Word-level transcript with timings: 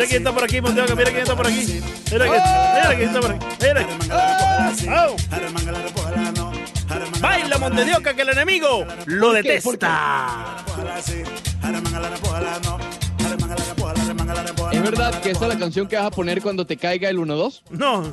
Mira 0.00 0.08
quién 0.08 0.22
está 0.22 0.32
por 0.32 0.44
aquí, 0.44 0.60
Monteoca. 0.62 0.94
Mira 0.94 1.10
quién 1.10 1.22
está 1.22 1.36
por 1.36 1.46
aquí. 1.46 1.82
Mira 2.10 2.24
quién, 2.26 2.42
mira 2.74 2.96
quién 2.96 3.08
está 3.08 3.20
por 3.20 3.30
aquí. 3.32 3.46
Mira. 3.60 3.86
Oh. 5.06 5.16
Baila 7.20 7.58
Montedioca 7.58 8.14
que 8.14 8.22
el 8.22 8.30
enemigo 8.30 8.86
lo 9.04 9.32
detesta. 9.34 10.56
¿Es 14.72 14.82
verdad 14.82 15.20
que 15.20 15.30
esa 15.32 15.42
es 15.46 15.48
la 15.54 15.58
canción 15.58 15.86
que 15.88 15.96
vas 15.96 16.06
a 16.06 16.10
poner 16.10 16.40
cuando 16.40 16.64
te 16.66 16.76
caiga 16.76 17.10
el 17.10 17.18
1-2? 17.18 17.62
No, 17.70 18.02
no, 18.02 18.10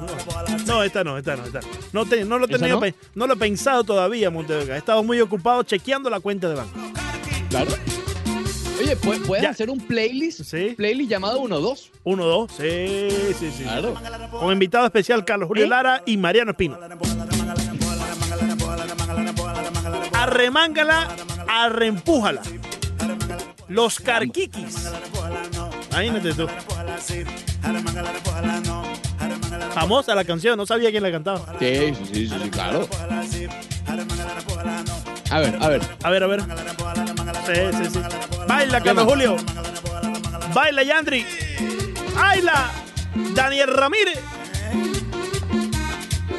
no, 0.65 0.83
esta 0.83 1.03
no, 1.03 1.17
esta 1.17 1.35
no, 1.37 1.45
esta 1.45 1.61
no. 1.61 1.67
No, 1.93 2.05
te- 2.05 2.25
no 2.25 2.37
lo 2.39 2.45
he 2.45 2.49
¿Esa 2.49 2.57
tenido 2.59 2.81
no? 2.81 2.87
no 3.15 3.27
lo 3.27 3.33
he 3.33 3.37
pensado 3.37 3.83
todavía, 3.83 4.29
Montedioca. 4.29 4.75
He 4.75 4.77
estado 4.79 5.03
muy 5.03 5.21
ocupado 5.21 5.63
chequeando 5.63 6.09
la 6.09 6.19
cuenta 6.19 6.49
de 6.49 6.55
banco. 6.55 6.77
Claro. 7.49 7.71
Oye, 8.79 8.95
¿pu- 8.97 9.25
¿puedes 9.25 9.43
Ya. 9.43 9.49
hacer 9.49 9.69
un 9.69 9.79
playlist? 9.79 10.41
Sí. 10.43 10.73
Playlist 10.77 11.09
llamado 11.09 11.39
1-2. 11.41 11.89
Uno, 12.03 12.25
dos, 12.25 12.51
sí, 12.51 13.09
sí, 13.39 13.51
sí. 13.55 13.63
Claro. 13.63 13.95
Con 14.31 14.51
invitado 14.53 14.85
especial 14.85 15.25
Carlos 15.25 15.47
Julio 15.47 15.65
¿Eh? 15.65 15.67
Lara 15.67 16.03
y 16.05 16.17
Mariano 16.17 16.51
Espino. 16.51 16.77
Arremángala, 20.13 21.07
arreempújala. 21.47 22.41
Los 23.67 23.99
carquiquis. 23.99 24.87
Imagínate 25.91 26.33
tú. 26.33 26.47
Famosa 29.73 30.15
la 30.15 30.23
canción, 30.23 30.57
no 30.57 30.65
sabía 30.65 30.91
quién 30.91 31.03
la 31.03 31.11
cantaba. 31.11 31.53
Sí, 31.59 31.93
sí, 31.95 32.27
sí, 32.27 32.29
sí, 32.29 32.49
claro. 32.49 32.87
A 35.29 35.39
ver, 35.39 35.57
a 35.59 35.67
ver. 35.67 35.81
A 36.03 36.09
ver, 36.09 36.23
a 36.23 36.27
ver. 36.27 36.41
Sí, 36.41 37.77
sí, 37.77 37.89
sí. 37.93 37.99
Baila, 38.47 38.81
Carlos? 38.81 39.05
Julio. 39.05 39.37
Baila, 40.53 40.83
Yandri. 40.83 41.25
Baila, 42.15 42.71
Daniel 43.33 43.69
Ramírez. 43.73 44.19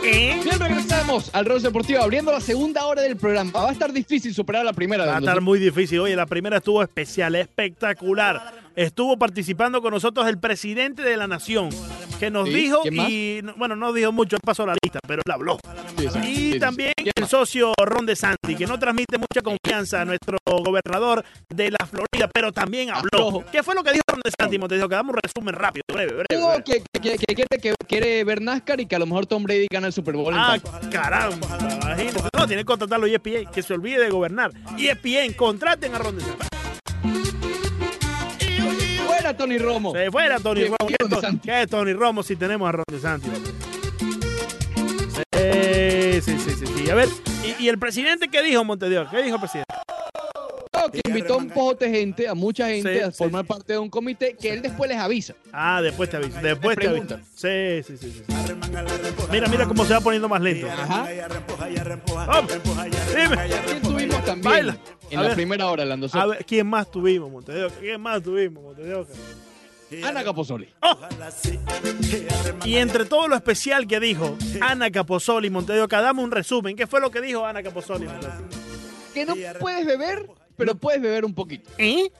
¿Eh? 0.05 0.41
Bien, 0.43 0.59
regresamos 0.59 1.28
al 1.34 1.45
Rose 1.45 1.67
Deportivo 1.67 2.03
abriendo 2.03 2.33
la 2.33 2.41
segunda 2.41 2.87
hora 2.87 3.03
del 3.03 3.17
programa. 3.17 3.50
Va 3.53 3.69
a 3.69 3.72
estar 3.72 3.93
difícil 3.93 4.33
superar 4.33 4.65
la 4.65 4.72
primera. 4.72 5.05
Va 5.05 5.17
a 5.17 5.19
estar 5.19 5.41
muy 5.41 5.59
difícil. 5.59 6.00
Oye, 6.00 6.17
la 6.17 6.25
primera 6.25 6.59
estuvo 6.59 6.83
especial, 6.83 7.34
espectacular. 7.34 8.55
Estuvo 8.79 9.19
participando 9.19 9.83
con 9.83 9.93
nosotros 9.93 10.29
el 10.29 10.39
presidente 10.39 11.03
de 11.03 11.17
la 11.17 11.27
nación, 11.27 11.69
que 12.21 12.31
nos 12.31 12.47
Sí, 12.48 12.55
dijo, 12.55 12.83
y 12.89 13.41
no- 13.43 13.55
bueno, 13.57 13.75
no 13.75 13.93
dijo 13.93 14.12
mucho, 14.12 14.37
pasó 14.41 14.65
la 14.65 14.75
lista, 14.81 15.01
pero 15.05 15.21
él 15.27 15.33
habló. 15.33 15.59
Sí. 16.23 16.53
Y 16.55 16.61
también 16.61 16.93
el 17.17 17.27
socio 17.27 17.73
Ron 17.77 18.06
De 18.06 18.15
Santi, 18.15 18.55
que 18.55 18.67
no 18.69 18.79
transmite 18.79 19.19
mucha 19.19 19.43
confianza 19.43 20.03
a 20.03 20.05
nuestro 20.05 20.39
gobernador 20.47 21.25
de 21.49 21.73
la 21.73 21.84
Florida, 21.87 22.31
pero 22.33 22.53
también 22.53 22.91
habló. 22.91 23.45
¿Qué 23.51 23.65
fue 23.65 23.75
lo 23.75 23.83
que 23.83 23.91
dijo 23.91 24.03
Ron 24.06 24.21
De 24.25 24.31
Santi? 24.39 24.59
Te 24.69 24.75
dijo 24.77 24.89
que 24.89 24.95
damos 24.95 25.12
un 25.17 25.21
resumen 25.25 25.55
rápido, 25.55 25.83
breve, 25.93 26.12
breve. 26.12 26.27
Breve. 26.47 26.62
que, 26.65 26.83
que- 27.01 27.17
que 27.19 27.34
quiere, 27.34 27.59
que 27.61 27.75
quiere 27.89 28.23
ver 28.23 28.41
NASCAR 28.41 28.81
y 28.81 28.87
que 28.87 28.95
a 28.95 29.01
lo 29.01 29.06
mejor 29.06 29.27
Tom 29.27 29.43
Brady 29.43 29.67
gana 29.73 29.89
el 29.89 29.93
Super 29.93 30.15
Bowl. 30.15 30.33
Ah, 30.37 30.56
caramba, 30.93 31.49
imagínate. 31.83 32.21
No, 32.33 32.47
tiene 32.47 32.62
que 32.62 32.67
contratarlo 32.67 33.06
ESPN, 33.06 33.47
que 33.53 33.61
se 33.61 33.75
olvide 33.75 33.99
de 34.05 34.11
gobernar. 34.11 34.53
ESPN, 34.79 35.33
contraten 35.34 35.97
a 35.97 35.99
Ron 35.99 36.17
De 36.17 36.23
Santi. 36.23 36.47
Fuera 39.29 39.37
Tony 39.37 39.59
Romo. 39.59 39.93
Se 39.93 40.11
fuera 40.11 40.39
Tony 40.41 40.65
Romo. 40.65 40.77
¿Qué, 40.89 40.95
es 40.98 41.09
To- 41.09 41.17
DeSantis. 41.17 41.43
qué 41.43 41.62
es 41.62 41.69
Tony 41.69 41.93
Romo 41.93 42.23
si 42.23 42.34
tenemos 42.37 42.67
a 42.67 42.73
Ron 42.73 42.84
DeSantis? 42.91 43.31
Sí, 45.33 46.21
sí, 46.23 46.39
sí, 46.39 46.51
sí, 46.59 46.67
sí. 46.67 46.91
A 46.91 46.95
ver, 46.95 47.09
¿y, 47.59 47.65
y 47.65 47.69
el 47.69 47.79
presidente 47.79 48.29
qué 48.29 48.43
dijo, 48.43 48.65
Montedior? 48.65 49.09
¿Qué 49.11 49.23
dijo 49.23 49.34
el 49.37 49.41
presidente? 49.41 49.75
Que 50.93 51.03
invitó 51.06 51.34
a 51.34 51.37
un 51.37 51.51
pojote 51.51 51.91
de 51.91 51.99
gente, 51.99 52.27
a 52.29 52.33
mucha 52.34 52.69
gente, 52.69 52.95
Sí, 52.95 53.01
a 53.01 53.11
formar 53.11 53.43
sí. 53.45 53.49
parte 53.49 53.73
de 53.75 53.79
un 53.79 53.91
comité 53.91 54.34
que 54.41 54.51
él 54.51 54.62
después 54.62 54.89
les 54.89 54.99
avisa. 54.99 55.34
Ah, 55.53 55.83
después 55.83 56.09
te 56.09 56.17
aviso. 56.17 56.39
Después 56.41 56.79
te 56.79 56.89
preguntan. 56.89 57.23
Sí, 57.37 57.83
sí, 57.87 57.99
sí, 57.99 58.11
sí. 58.11 58.23
Mira, 59.31 59.49
mira 59.49 59.66
cómo 59.66 59.84
se 59.84 59.93
va 59.93 60.00
poniendo 60.00 60.28
más 60.31 60.41
lento. 60.41 60.66
Ajá. 60.71 61.06
Dime. 63.15 63.37
¿Quién 63.66 63.83
tuvimos 63.83 64.25
también 64.25 64.43
Baila. 64.43 64.78
En 65.11 65.19
A 65.19 65.23
la 65.23 65.29
ver. 65.29 65.37
primera 65.37 65.67
hora, 65.69 65.85
Lando 65.85 66.09
A 66.13 66.27
ver, 66.27 66.45
¿quién 66.45 66.67
más 66.67 66.91
tuvimos, 66.91 67.31
Montedior? 67.31 67.71
¿Quién 67.81 68.01
más 68.01 68.23
tuvimos, 68.23 68.63
Montedior? 68.63 69.07
Ana 70.05 70.23
Capozoli. 70.23 70.69
Oh. 70.83 70.99
Y 72.65 72.77
entre 72.77 73.07
todo 73.07 73.27
lo 73.27 73.35
especial 73.37 73.87
que 73.87 73.99
dijo 74.01 74.37
Ana 74.61 74.91
Capozoli, 74.91 75.49
Montedior, 75.49 75.89
dame 75.89 76.23
un 76.23 76.31
resumen. 76.31 76.77
¿Qué 76.77 76.87
fue 76.87 77.01
lo 77.01 77.11
que 77.11 77.21
dijo 77.23 77.45
Ana 77.47 77.63
Capozoli? 77.63 78.07
Montedior? 78.07 78.35
Que 79.15 79.25
no 79.25 79.35
puedes 79.59 79.87
beber, 79.87 80.29
pero 80.57 80.75
puedes 80.75 81.01
beber 81.01 81.25
un 81.25 81.33
poquito. 81.35 81.71
¿Eh? 81.79 82.11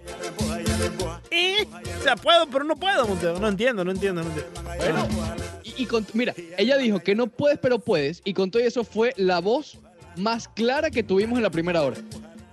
¿Eh? 1.31 1.67
O 1.99 2.03
sea, 2.03 2.17
puedo, 2.17 2.47
pero 2.47 2.65
no 2.65 2.75
puedo, 2.77 3.07
Montego. 3.07 3.39
No 3.39 3.49
entiendo, 3.49 3.85
no 3.85 3.91
entiendo, 3.91 4.23
no 4.23 4.31
entiendo. 4.31 4.63
Bueno, 4.79 5.07
y, 5.63 5.83
y 5.83 5.87
con- 5.87 6.07
mira, 6.15 6.35
ella 6.57 6.79
dijo 6.79 7.01
que 7.01 7.15
no 7.15 7.27
puedes, 7.27 7.59
pero 7.59 7.79
puedes, 7.79 8.23
y 8.25 8.33
con 8.33 8.51
todo 8.51 8.63
eso 8.63 8.83
fue 8.85 9.13
la 9.17 9.41
voz 9.41 9.79
más 10.17 10.49
clara 10.49 10.91
que 10.91 11.03
tuvimos 11.03 11.37
en 11.37 11.43
la 11.43 11.51
primera 11.51 11.83
hora. 11.83 11.97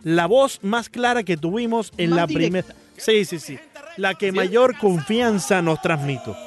La 0.06 0.28
voz 0.28 0.60
más 0.62 0.88
clara 0.90 1.24
que 1.24 1.36
tuvimos 1.36 1.92
en 1.98 2.12
Más 2.12 2.18
la 2.20 2.28
primera. 2.28 2.68
Sí, 2.96 3.26
sí, 3.26 3.40
sí. 3.40 3.58
La 3.98 4.14
que 4.14 4.32
mayor 4.32 4.78
confianza 4.78 5.64
nos 5.64 5.82
transmito. 5.82 6.38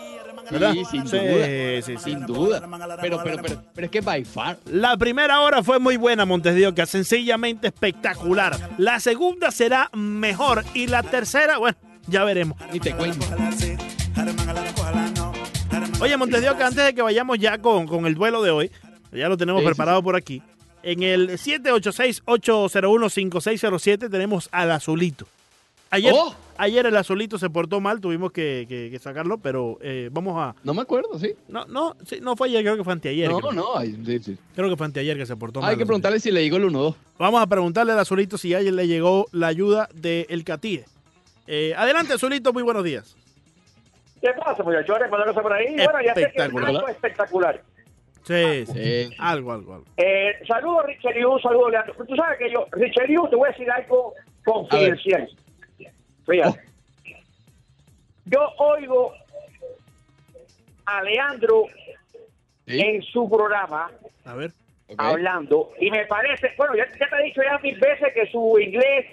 ¿Verdad? 0.48 0.72
Sí, 0.74 0.84
sin 0.84 1.08
Sí, 1.08 1.16
duda. 1.18 1.46
sí, 1.46 1.82
sí. 1.82 1.96
Sin 2.04 2.24
duda. 2.24 2.60
Pero, 3.02 3.20
pero, 3.24 3.42
pero, 3.42 3.62
pero 3.74 3.84
es 3.86 3.90
que 3.90 4.00
by 4.00 4.24
far. 4.24 4.58
La 4.66 4.96
primera 4.96 5.40
hora 5.40 5.64
fue 5.64 5.80
muy 5.80 5.96
buena, 5.96 6.24
Montes 6.24 6.54
de 6.54 6.68
Oca, 6.68 6.86
sencillamente 6.86 7.66
espectacular. 7.66 8.56
La 8.78 9.00
segunda 9.00 9.50
será 9.50 9.90
mejor 9.92 10.64
y 10.72 10.86
la 10.86 11.02
tercera, 11.02 11.58
bueno, 11.58 11.76
ya 12.06 12.22
veremos. 12.22 12.56
Ni 12.72 12.78
te 12.78 12.92
cuento. 12.94 13.26
Oye, 16.00 16.16
Montes 16.16 16.40
de 16.42 16.48
Oca, 16.50 16.68
antes 16.68 16.84
de 16.84 16.94
que 16.94 17.02
vayamos 17.02 17.38
ya 17.40 17.58
con, 17.58 17.88
con 17.88 18.06
el 18.06 18.14
duelo 18.14 18.40
de 18.40 18.50
hoy, 18.52 18.70
ya 19.12 19.28
lo 19.28 19.36
tenemos 19.36 19.60
Sí, 19.62 19.64
sí, 19.66 19.68
preparado 19.70 20.00
por 20.02 20.14
aquí. 20.14 20.40
En 20.82 21.02
el 21.02 21.30
786-801-5607 21.30 24.10
tenemos 24.10 24.48
al 24.52 24.70
azulito. 24.70 25.26
Ayer, 25.90 26.12
¡Oh! 26.14 26.34
ayer 26.58 26.84
el 26.84 26.94
azulito 26.98 27.38
se 27.38 27.48
portó 27.48 27.80
mal, 27.80 27.98
tuvimos 28.00 28.30
que, 28.30 28.66
que- 28.68 28.90
que 28.90 28.98
sacarlo, 28.98 29.38
pero 29.38 29.78
eh, 29.80 30.10
vamos 30.12 30.34
a... 30.36 30.54
No 30.62 30.74
me 30.74 30.82
acuerdo, 30.82 31.18
¿sí? 31.18 31.32
No, 31.48 31.64
no, 31.64 31.96
sí, 32.06 32.18
no 32.20 32.36
fue 32.36 32.48
ayer, 32.48 32.62
creo 32.62 32.76
que 32.76 32.84
fue 32.84 32.92
anteayer. 32.92 33.30
No, 33.30 33.38
creo. 33.40 33.52
no, 33.52 33.76
ay, 33.78 33.98
sí, 34.04 34.18
sí. 34.18 34.36
Creo 34.54 34.68
que 34.68 34.76
fue 34.76 34.84
anteayer 34.86 35.16
que 35.16 35.24
se 35.24 35.34
portó 35.36 35.62
mal. 35.62 35.70
Hay 35.70 35.78
que 35.78 35.86
preguntarle 35.86 36.20
si 36.20 36.30
le 36.30 36.42
llegó 36.42 36.58
el 36.58 36.64
1-2. 36.64 36.94
Vamos 37.18 37.40
a 37.42 37.46
preguntarle 37.46 37.92
al 37.92 37.98
azulito 38.00 38.36
si 38.36 38.54
ayer 38.54 38.74
le 38.74 38.86
llegó 38.86 39.26
la 39.32 39.46
ayuda 39.46 39.88
del 39.94 40.44
Catire. 40.44 40.84
Eh, 41.46 41.72
adelante, 41.74 42.12
azulito, 42.12 42.52
muy 42.52 42.62
buenos 42.62 42.84
días. 42.84 43.16
¿Qué 44.20 44.28
pasa, 44.38 44.62
muchachones? 44.62 45.08
Cuando 45.08 45.26
cosa 45.28 45.40
por 45.40 45.54
ahí. 45.54 45.74
Bueno, 45.74 45.92
ya 46.04 46.14
sé 46.14 46.14
que 46.14 46.20
es 46.20 46.26
Espectacular. 46.26 46.68
algo 46.68 46.88
espectacular. 46.88 47.62
Sí, 48.28 48.66
sí. 48.66 49.04
Sí. 49.08 49.14
Algo, 49.18 49.52
algo, 49.52 49.74
algo. 49.74 49.86
Eh, 49.96 50.32
saludos, 50.46 50.84
Richelieu, 50.86 51.38
saludos, 51.40 51.70
Leandro. 51.72 51.94
Tú 52.06 52.14
sabes 52.14 52.38
que 52.38 52.50
yo, 52.50 52.66
Richelieu, 52.72 53.26
te 53.28 53.36
voy 53.36 53.48
a 53.48 53.52
decir 53.52 53.70
algo 53.70 54.12
confidencial. 54.44 55.28
Fíjate. 56.26 56.60
Yo 58.26 58.40
oigo 58.58 59.14
a 60.86 61.02
Leandro 61.02 61.64
Sí. 62.66 62.78
en 62.80 63.02
su 63.02 63.28
programa 63.30 63.90
A 64.26 64.34
ver. 64.34 64.50
Hablando 64.98 65.72
y 65.80 65.90
me 65.90 66.04
parece, 66.06 66.52
bueno, 66.58 66.74
ya, 66.76 66.86
ya 66.98 67.08
te 67.08 67.16
he 67.16 67.24
dicho 67.24 67.40
ya 67.42 67.58
mil 67.58 67.78
veces 67.78 68.12
que 68.14 68.26
su 68.30 68.58
inglés 68.58 69.06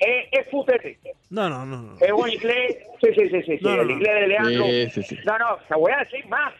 es, 0.00 0.26
es 0.32 0.48
futete. 0.50 0.98
No, 1.30 1.48
no, 1.48 1.64
no. 1.66 1.78
no. 1.82 1.94
Es 2.00 2.10
un 2.12 2.28
inglés, 2.30 2.76
sí, 3.00 3.08
sí, 3.14 3.28
sí, 3.28 3.42
sí, 3.42 3.58
sí, 3.58 3.64
No, 3.64 3.74
no, 3.76 3.82
el 3.82 3.88
no. 3.88 3.92
inglés 3.94 4.14
de 4.20 4.26
Leandro. 4.28 4.64
Sí, 4.66 4.90
sí, 4.90 5.02
sí. 5.02 5.18
No, 5.24 5.38
no, 5.38 5.56
te 5.68 5.74
voy 5.74 5.92
a 5.92 5.98
decir 5.98 6.26
más. 6.26 6.52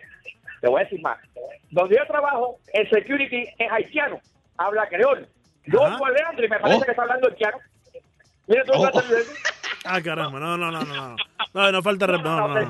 Te 0.62 0.68
voy 0.68 0.80
a 0.80 0.84
decir 0.84 1.02
más. 1.02 1.18
Donde 1.70 1.96
yo 1.96 2.06
trabajo, 2.06 2.58
el 2.72 2.88
security 2.88 3.48
es 3.58 3.70
haitiano. 3.70 4.20
Habla 4.56 4.88
creol. 4.88 5.28
Yo 5.66 5.82
a 5.84 6.10
Leandro 6.10 6.46
y 6.46 6.48
me 6.48 6.58
parece 6.60 6.78
Oh. 6.80 6.84
que 6.84 6.90
está 6.92 7.02
hablando 7.02 7.28
haitiano. 7.28 7.58
Mira, 8.46 8.64
tú 8.64 8.72
Oh. 8.76 8.86
estás 8.86 9.04
Ah, 9.84 10.00
caramba, 10.00 10.38
no, 10.38 10.56
no, 10.56 10.70
no, 10.70 10.80
no. 10.84 11.16
No, 11.54 11.62
no, 11.64 11.72
no 11.72 11.82
falta... 11.82 12.06
rep- 12.06 12.22
No, 12.22 12.48
no, 12.48 12.48
no. 12.48 12.64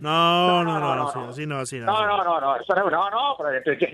No, 0.00 0.64
no, 0.64 0.64
no, 0.64 0.80
No, 0.80 0.96
no, 0.96 0.96
no, 0.96 1.08
sí, 1.12 1.18
no. 1.18 1.28
así 1.30 1.46
no, 1.46 1.58
así 1.60 1.78
no. 1.78 1.86
No, 1.86 2.06
no, 2.06 2.24
no, 2.24 2.40
no, 2.40 2.56
eso 2.56 2.74
no, 2.74 2.90
no, 2.90 3.10
no, 3.10 3.36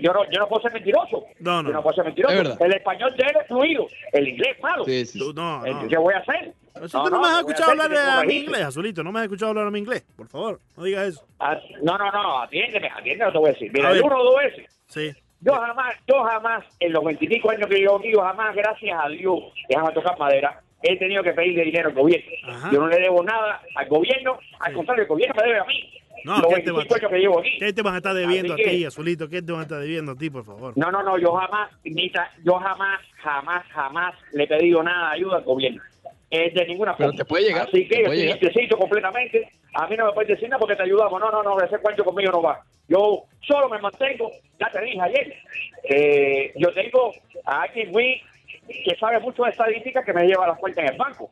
yo 0.01 0.13
no, 0.13 0.23
yo 0.31 0.39
no 0.39 0.47
puedo 0.47 0.61
ser 0.63 0.73
mentiroso. 0.73 1.23
No, 1.39 1.63
no. 1.63 1.69
Yo 1.69 1.73
no 1.75 1.83
puedo 1.83 1.95
ser 1.95 2.05
mentiroso. 2.05 2.57
El 2.63 2.73
español 2.73 3.15
de 3.15 3.23
él 3.23 3.37
es 3.41 3.47
fluido, 3.47 3.87
el 4.11 4.27
inglés 4.27 4.55
es 4.57 4.63
malo. 4.63 4.83
Sí, 4.85 5.05
sí. 5.05 5.19
Tú, 5.19 5.33
no, 5.33 5.65
Eh, 5.65 5.73
no. 5.73 5.87
¿Qué 5.87 5.97
voy 5.97 6.13
a 6.13 6.17
hacer? 6.17 6.53
Eso 6.81 7.03
tú 7.03 7.09
no, 7.09 7.21
me 7.21 7.27
has 7.27 7.37
¿qué 7.37 7.43
voy 7.43 7.51
a 7.51 7.53
escuchado 7.53 7.71
hablar 7.71 8.19
a 8.19 8.23
mi 8.25 8.33
inglés, 8.35 8.61
azulito. 8.63 9.03
No 9.03 9.11
me 9.13 9.19
has 9.19 9.23
escuchado 9.25 9.49
hablar 9.51 9.67
a 9.67 9.71
mi 9.71 9.79
inglés. 9.79 10.05
Por 10.17 10.27
favor, 10.27 10.59
no 10.75 10.83
digas 10.83 11.07
eso. 11.07 11.25
Ah, 11.39 11.57
No, 11.83 11.97
no, 11.97 12.11
no, 12.11 12.41
atiéndeme, 12.41 12.89
atiéndeme, 12.89 13.31
te 13.31 13.37
voy 13.37 13.49
a 13.49 13.53
decir. 13.53 13.71
Mira, 13.73 13.91
el 13.91 14.01
uno 14.01 14.17
o 14.19 14.23
dos 14.23 14.35
veces. 14.37 14.81
Sí. 14.87 15.13
Yo 15.39 15.53
jamás, 15.53 15.95
yo 16.07 16.23
jamás, 16.23 16.65
en 16.79 16.91
los 16.91 17.03
veinticinco 17.05 17.51
años 17.51 17.67
que 17.69 17.81
yo 17.81 17.99
jamás, 18.21 18.55
gracias 18.55 18.99
a 19.01 19.07
Dios, 19.09 19.39
déjame 19.69 19.91
tocar 19.93 20.17
madera, 20.17 20.59
he 20.85 20.97
tenido 20.97 21.23
que 21.23 21.31
pedirle 21.33 21.63
dinero 21.65 21.89
al 21.89 21.95
gobierno. 21.95 22.31
Ajá. 22.47 22.69
Yo 22.71 22.79
no 22.79 22.87
le 22.87 22.99
debo 22.99 23.23
nada 23.23 23.61
al 23.75 23.87
gobierno, 23.87 24.37
al 24.59 24.73
contrario, 24.73 25.03
el 25.03 25.07
gobierno 25.09 25.35
me 25.41 25.47
debe 25.47 25.59
a 25.59 25.65
mí. 25.65 25.91
No, 26.23 26.39
los 26.39 26.53
¿qué 26.55 26.61
te, 26.61 26.71
va, 26.71 26.77
25 26.79 26.95
años 26.95 27.11
que 27.11 27.17
llevo 27.19 27.39
aquí. 27.39 27.57
¿qué 27.59 27.73
te 27.73 27.81
van 27.83 27.93
a 27.93 27.97
estar 27.97 28.13
debiendo 28.15 28.53
Así 28.53 28.63
a 28.63 28.65
que- 28.65 28.71
ti, 28.71 28.85
azulito? 28.85 29.29
¿Qué 29.29 29.41
te 29.43 29.51
van 29.51 29.59
a 29.61 29.63
estar 29.63 29.79
debiendo 29.79 30.13
a 30.13 30.15
ti, 30.15 30.29
por 30.31 30.43
favor? 30.43 30.73
No, 30.75 30.89
no, 30.91 31.03
no, 31.03 31.17
yo 31.19 31.33
jamás, 31.33 31.69
Nita, 31.83 32.31
yo 32.43 32.53
jamás, 32.55 32.99
jamás, 33.17 33.63
jamás 33.67 34.15
le 34.33 34.43
he 34.43 34.47
pedido 34.47 34.81
nada 34.81 35.09
de 35.09 35.15
ayuda 35.17 35.37
al 35.37 35.43
gobierno. 35.43 35.81
eh, 36.31 36.51
de 36.53 36.65
ninguna 36.65 36.97
Pero 36.97 37.09
forma. 37.09 37.17
te 37.23 37.25
puede 37.25 37.43
llegar, 37.45 37.67
Así 37.67 37.87
que 37.87 37.95
yo 37.99 38.11
estoy 38.11 38.25
limpiecito 38.25 38.77
completamente. 38.77 39.47
A 39.75 39.87
mí 39.87 39.95
no 39.95 40.07
me 40.07 40.11
puedes 40.13 40.29
decir 40.29 40.49
nada 40.49 40.59
porque 40.59 40.75
te 40.75 40.83
ayudamos. 40.83 41.19
No, 41.21 41.29
no, 41.29 41.43
no, 41.43 41.59
ese 41.61 41.77
cuento 41.77 42.03
conmigo 42.03 42.31
no 42.31 42.41
va. 42.41 42.61
Yo 42.89 43.23
solo 43.47 43.69
me 43.69 43.77
mantengo, 43.79 44.31
ya 44.59 44.69
te 44.71 44.81
dije 44.81 44.99
ayer, 45.01 45.33
eh, 45.83 46.51
yo 46.55 46.71
tengo 46.73 47.11
a 47.45 47.61
alguien 47.63 47.91
muy 47.91 48.21
que 48.67 48.95
sabe 48.99 49.19
mucho 49.19 49.43
de 49.43 49.51
estadística 49.51 50.03
que 50.03 50.13
me 50.13 50.25
lleva 50.27 50.47
las 50.47 50.57
cuentas 50.59 50.83
en 50.85 50.91
el 50.91 50.97
banco. 50.97 51.31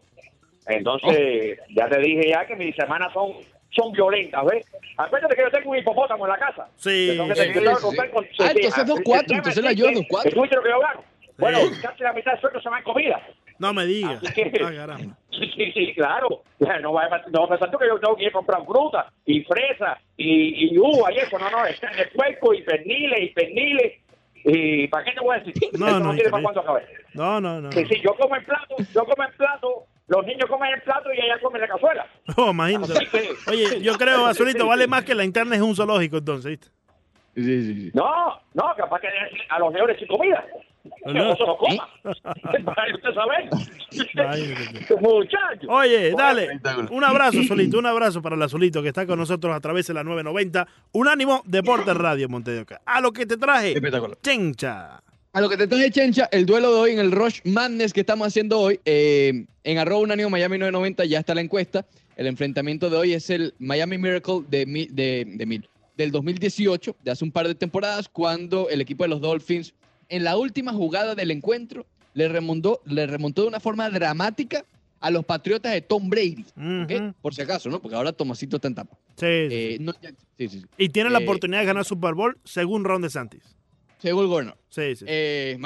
Entonces, 0.68 1.60
Oh. 1.62 1.66
ya 1.76 1.88
te 1.90 2.00
dije 2.00 2.30
ya 2.30 2.46
que 2.46 2.56
mis 2.56 2.76
semanas 2.76 3.12
son 3.14 3.34
son 3.76 3.92
violentas, 3.92 4.46
¿ves? 4.46 4.68
Acuérdate 4.98 5.36
que 5.36 5.42
yo 5.42 5.50
tengo 5.50 5.72
un 5.72 5.78
hipopótamo 5.78 6.26
en 6.28 6.32
la 6.34 6.38
casa. 6.38 6.68
Sí, 6.76 7.08
tengo 7.18 7.24
con- 7.28 8.26
Ah, 8.40 8.52
entonces 8.56 8.86
dos 8.86 9.00
cuatro, 9.04 9.36
entonces 9.36 9.64
la 9.64 9.72
ayudo, 9.72 9.92
dos 9.94 10.06
cuatro. 10.08 10.32
tú 10.32 10.42
viste 10.44 10.56
lo 10.58 10.62
que 10.62 10.70
yo 10.70 10.80
gano. 10.80 11.04
Bueno, 11.40 11.58
Sí. 11.58 11.82
casi 11.82 12.04
la 12.04 12.14
mitad 12.14 12.34
del 12.34 12.42
sueldo 12.42 12.62
se 12.62 12.70
va 12.70 12.78
en 12.78 12.84
comida. 12.84 13.20
No 13.58 13.74
me 13.74 13.86
digas. 13.88 14.22
Así 14.24 14.32
que- 14.34 14.52
Ah. 14.64 14.98
Sí, 15.34 15.52
sí, 15.56 15.72
sí, 15.72 15.94
claro. 15.96 16.44
No 16.60 16.94
va 16.94 17.06
a, 17.06 17.24
no 17.32 17.40
va 17.40 17.46
a 17.46 17.50
pensar 17.50 17.72
tú 17.72 17.80
que 17.80 17.88
yo 17.88 18.00
tengo 18.00 18.16
que 18.16 18.24
ir 18.24 18.30
a 18.30 18.34
comprar 18.34 18.64
fruta 18.64 19.12
y 19.26 19.42
fresa 19.44 19.98
y, 20.16 20.68
y 20.72 20.78
uva 20.78 21.12
y 21.12 21.18
eso. 21.18 21.40
No, 21.40 21.50
no, 21.50 21.66
es 21.66 21.80
carne 21.80 21.98
de 21.98 22.12
puerco 22.12 22.54
y 22.54 22.62
perniles 22.62 23.20
y 23.24 23.28
perniles. 23.30 23.94
¿Y 24.46 24.88
para 24.90 25.06
qué 25.06 25.12
te 25.14 25.20
voy 25.22 25.36
a 25.36 25.40
decir? 25.40 25.54
No, 25.80 26.00
no, 26.00 26.14
tiene 26.16 26.30
para 26.30 26.44
cuándo 26.44 26.62
acabar. 26.62 26.84
No, 27.14 27.40
no, 27.42 27.62
no. 27.62 27.72
Sí, 27.72 27.86
sí, 27.86 28.02
yo 28.04 28.14
como 28.16 28.36
en 28.36 28.44
plato, 28.44 28.76
yo 28.94 29.06
como 29.06 29.24
en 29.24 29.32
plato, 29.38 29.86
los 30.08 30.26
niños 30.26 30.50
comen 30.50 30.74
en 30.74 30.82
plato 30.82 31.10
y 31.14 31.18
ella 31.20 31.40
come 31.42 31.60
la 31.60 31.68
cazuela. 31.68 32.06
Oh, 32.38 32.52
imagínate. 32.52 32.94
Que- 33.10 33.34
Oye, 33.52 33.82
yo 33.82 33.94
creo, 33.94 34.26
Azulito, 34.26 34.68
vale 34.68 34.88
más 34.88 35.04
que 35.06 35.16
la 35.16 35.24
interna 35.24 35.56
es 35.56 35.62
un 35.62 35.76
zoológico, 35.76 36.18
entonces, 36.18 36.52
¿viste? 36.52 36.68
Sí, 37.36 37.44
sí, 37.44 37.74
sí. 37.86 37.92
No, 37.94 38.40
no, 38.54 38.76
capaz 38.78 39.00
que 39.02 39.08
a 39.50 39.60
los 39.60 39.74
leones 39.74 39.98
sin 39.98 40.08
comida. 40.08 40.46
No. 41.06 41.30
vosotros 41.30 41.58
coma. 41.60 41.90
Para 42.76 42.96
usted 42.96 43.14
saber. 43.14 43.50
Imagínate. 43.92 44.96
Muchachos. 45.02 45.70
Oye, 45.70 46.12
dale. 46.12 46.48
Un 46.92 47.04
abrazo, 47.04 47.42
Solito. 47.48 47.78
Un 47.80 47.86
abrazo 47.86 48.22
para 48.22 48.36
el 48.36 48.42
Azulito 48.42 48.82
que 48.82 48.90
está 48.90 49.06
con 49.06 49.18
nosotros 49.20 49.56
a 49.56 49.60
través 49.60 49.88
de 49.88 49.94
la 49.94 50.04
990. 50.04 50.68
Unánimo 50.92 51.42
Deportes 51.46 51.96
Radio 51.96 52.28
Montevideo. 52.30 52.66
A 52.86 53.02
lo 53.02 53.12
que 53.12 53.26
te 53.26 53.38
traje, 53.38 53.74
Espectacular. 53.74 54.18
Chencha. 54.22 55.02
A 55.34 55.42
lo 55.42 55.50
que 55.50 55.58
te 55.58 55.68
traje, 55.68 55.90
Chencha, 55.90 56.30
el 56.32 56.46
duelo 56.46 56.74
de 56.74 56.80
hoy 56.82 56.92
en 56.92 57.00
el 57.00 57.12
Rush 57.12 57.40
Madness 57.46 57.92
que 57.94 58.02
estamos 58.02 58.28
haciendo 58.28 58.60
hoy, 58.60 58.80
eh, 58.86 59.46
en 59.64 59.78
arroba 59.78 60.00
unánimo 60.02 60.30
Miami 60.30 60.58
990 60.58 61.06
ya 61.06 61.20
está 61.20 61.34
la 61.34 61.42
encuesta. 61.42 61.86
El 62.16 62.28
enfrentamiento 62.28 62.90
de 62.92 62.98
hoy 62.98 63.14
es 63.14 63.30
el 63.32 63.56
Miami 63.58 63.98
Miracle 63.98 64.42
de, 64.48 64.66
mi- 64.68 64.86
de, 64.88 65.26
de 65.28 65.46
mil- 65.48 65.68
del 65.98 66.12
2018, 66.12 66.96
de 67.04 67.12
hace 67.12 67.24
un 67.24 67.32
par 67.32 67.48
de 67.48 67.56
temporadas, 67.56 68.08
cuando 68.10 68.70
el 68.70 68.82
equipo 68.82 69.04
de 69.04 69.10
los 69.10 69.22
Dolphins, 69.22 69.74
en 70.16 70.24
la 70.24 70.38
última 70.38 70.74
jugada 70.74 71.16
del 71.16 71.32
encuentro, 71.32 71.86
le 72.14 72.28
remontó, 72.28 72.82
le 72.86 73.08
remontó 73.08 73.42
de 73.44 73.48
una 73.48 73.60
forma 73.60 73.90
dramática 73.90 74.64
a 75.00 75.10
los 75.10 75.26
Patriotas 75.26 75.74
de 75.74 75.82
Tom 75.82 76.10
Brady. 76.10 76.46
Por 77.22 77.34
si 77.34 77.42
acaso, 77.42 77.70
¿no? 77.70 77.82
Porque 77.82 77.96
ahora 77.96 78.14
Tomasito 78.14 78.56
está 78.58 78.68
en 78.68 78.76
tapa. 78.76 78.96
Sí, 79.18 79.26
sí. 79.26 79.48
Eh, 79.52 79.78
no, 79.82 79.92
ya- 80.02 80.12
sí, 80.38 80.48
sí, 80.48 80.60
sí. 80.60 80.66
Y 80.78 80.90
tiene 80.90 81.10
la 81.10 81.20
eh, 81.20 81.24
oportunidad 81.24 81.60
de 81.62 81.66
ganar 81.66 81.84
Super 81.86 82.14
Bowl 82.14 82.38
según 82.44 82.84
Ron 82.84 83.02
DeSantis. 83.02 83.42
Según 84.00 84.24
el 84.24 84.30
gobernador. 84.30 84.60
Sí, 84.70 84.96
sí. 84.96 85.06
Eh. 85.08 85.58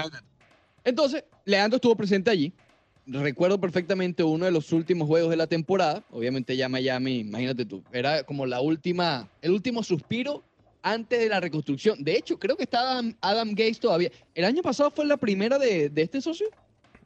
Entonces, 0.84 1.24
Leandro 1.46 1.76
estuvo 1.76 1.96
presente 1.96 2.32
allí. 2.32 2.54
Recuerdo 3.06 3.60
perfectamente 3.60 4.24
uno 4.24 4.46
de 4.46 4.52
los 4.52 4.72
últimos 4.74 5.08
juegos 5.08 5.30
de 5.30 5.38
la 5.38 5.48
temporada. 5.48 6.04
Obviamente 6.12 6.56
ya 6.58 6.68
Miami, 6.68 7.20
imagínate 7.20 7.66
tú, 7.66 7.84
era 7.94 8.24
como 8.24 8.46
la 8.46 8.60
última, 8.62 9.30
el 9.42 9.52
último 9.52 9.82
suspiro 9.84 10.44
antes 10.92 11.19
de 11.19 11.30
la 11.30 11.39
reconstrucción. 11.39 12.04
De 12.04 12.13
hecho, 12.18 12.38
creo 12.39 12.56
que 12.57 12.63
estaba 12.63 12.92
Adam, 12.92 13.13
Adam 13.22 13.50
Gates 13.50 13.80
todavía. 13.80 14.12
¿El 14.36 14.45
año 14.45 14.62
pasado 14.62 14.92
fue 14.92 15.06
la 15.06 15.18
primera 15.18 15.57
de, 15.60 15.89
de 15.89 16.01
este 16.01 16.22
socio? 16.22 16.48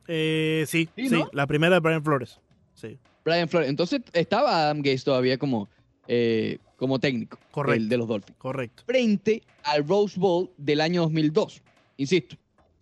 Eh, 0.07 0.66
sí, 0.68 0.89
Sí, 0.95 1.10
sí, 1.10 1.16
¿no? 1.16 1.30
la 1.33 1.48
primera 1.48 1.75
de 1.75 1.80
Brian 1.80 2.04
Flores. 2.04 2.39
Sí, 2.74 2.98
Brian 3.24 3.48
Flores. 3.48 3.69
Entonces 3.69 4.01
estaba 4.13 4.63
Adam 4.63 4.78
Gates 4.80 5.04
todavía 5.04 5.38
como, 5.38 5.69
eh, 6.07 6.57
como 6.78 7.00
técnico 7.00 7.38
Correcto. 7.51 7.80
del- 7.80 7.89
de 7.89 7.98
los 7.98 8.07
Dolphins. 8.07 8.38
correcto. 8.38 8.83
frente 8.86 9.42
al 9.63 9.88
Rose 9.88 10.19
Bowl 10.19 10.50
del 10.57 10.81
año 10.81 11.01
2002. 11.04 11.62
Insisto, 11.98 12.36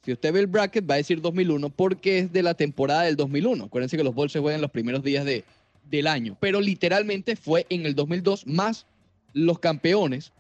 si 0.06 0.14
usted 0.14 0.32
ve 0.32 0.40
el 0.40 0.48
bracket 0.48 0.90
va 0.90 0.94
a 0.94 0.98
decir 0.98 1.22
2001 1.22 1.70
porque 1.70 2.20
es 2.20 2.32
de 2.32 2.42
la 2.42 2.54
temporada 2.54 3.04
del 3.04 3.16
2001. 3.18 3.66
Acuérdense 3.66 3.98
que 3.98 4.04
los 4.04 4.16
Bulls 4.16 4.32
se 4.32 4.40
juegan 4.40 4.62
los 4.62 4.72
primeros 4.72 5.04
días 5.04 5.26
de, 5.26 5.44
del 5.90 6.08
año, 6.08 6.38
pero 6.40 6.62
literalmente 6.62 7.36
fue 7.36 7.66
en 7.70 7.86
el 7.86 7.96
2002 7.96 8.48
más 8.48 8.86
los 9.34 9.60
campeones, 9.60 10.32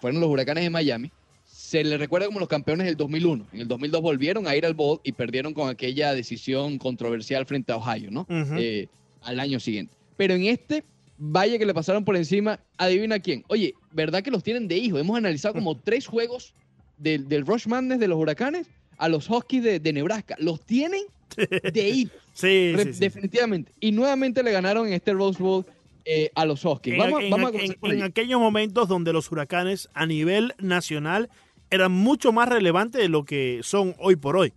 fueron 0.00 0.20
los 0.20 0.30
Huracanes 0.30 0.64
de 0.64 0.70
Miami, 0.70 1.10
se 1.44 1.84
les 1.84 1.98
recuerda 1.98 2.26
como 2.26 2.40
los 2.40 2.48
campeones 2.48 2.86
del 2.86 2.96
2001. 2.96 3.46
En 3.52 3.60
el 3.60 3.68
2002 3.68 4.00
volvieron 4.00 4.46
a 4.46 4.56
ir 4.56 4.66
al 4.66 4.74
Bowl 4.74 5.00
y 5.04 5.12
perdieron 5.12 5.54
con 5.54 5.68
aquella 5.68 6.14
decisión 6.14 6.78
controversial 6.78 7.46
frente 7.46 7.72
a 7.72 7.76
Ohio, 7.76 8.10
¿no? 8.10 8.26
Eh, 8.28 8.88
al 9.22 9.40
año 9.40 9.60
siguiente. 9.60 9.94
Pero 10.16 10.34
en 10.34 10.46
este, 10.46 10.84
vaya 11.16 11.58
que 11.58 11.66
le 11.66 11.74
pasaron 11.74 12.04
por 12.04 12.16
encima, 12.16 12.60
adivina 12.76 13.18
quién. 13.20 13.44
Oye, 13.48 13.74
¿verdad 13.92 14.22
que 14.22 14.30
los 14.30 14.42
tienen 14.42 14.68
de 14.68 14.76
hijo? 14.76 14.98
Hemos 14.98 15.16
analizado 15.16 15.54
como 15.54 15.76
tres 15.76 16.06
juegos 16.06 16.54
del, 16.98 17.28
del 17.28 17.46
Rush 17.46 17.66
Madness 17.66 18.00
de 18.00 18.08
los 18.08 18.18
huracanes 18.18 18.66
a 18.96 19.08
los 19.08 19.28
Huskies 19.28 19.62
de, 19.62 19.80
de 19.80 19.92
Nebraska. 19.92 20.36
Los 20.38 20.64
tienen 20.64 21.02
de 21.36 21.88
hijo, 21.88 22.12
sí, 22.32 22.74
sí. 22.76 23.00
definitivamente. 23.00 23.72
Y 23.80 23.92
nuevamente 23.92 24.42
le 24.42 24.52
ganaron 24.52 24.86
en 24.86 24.94
este 24.94 25.12
Rose 25.12 25.42
Bowl 25.42 25.64
eh, 26.04 26.30
a 26.34 26.44
los. 26.44 26.64
En, 26.64 26.98
Vamos, 26.98 27.22
en- 27.22 27.30
vamos 27.30 27.52
a 27.54 27.58
en- 27.58 27.74
por 27.74 27.92
en 27.92 28.02
aquellos 28.02 28.40
momentos 28.40 28.88
donde 28.88 29.12
los 29.12 29.30
huracanes 29.30 29.88
a 29.94 30.06
nivel 30.06 30.54
nacional 30.58 31.28
eran 31.70 31.92
mucho 31.92 32.32
más 32.32 32.48
relevantes 32.48 33.00
de 33.00 33.08
lo 33.08 33.24
que 33.24 33.60
son 33.62 33.94
hoy 33.98 34.16
por 34.16 34.36
hoy. 34.36 34.52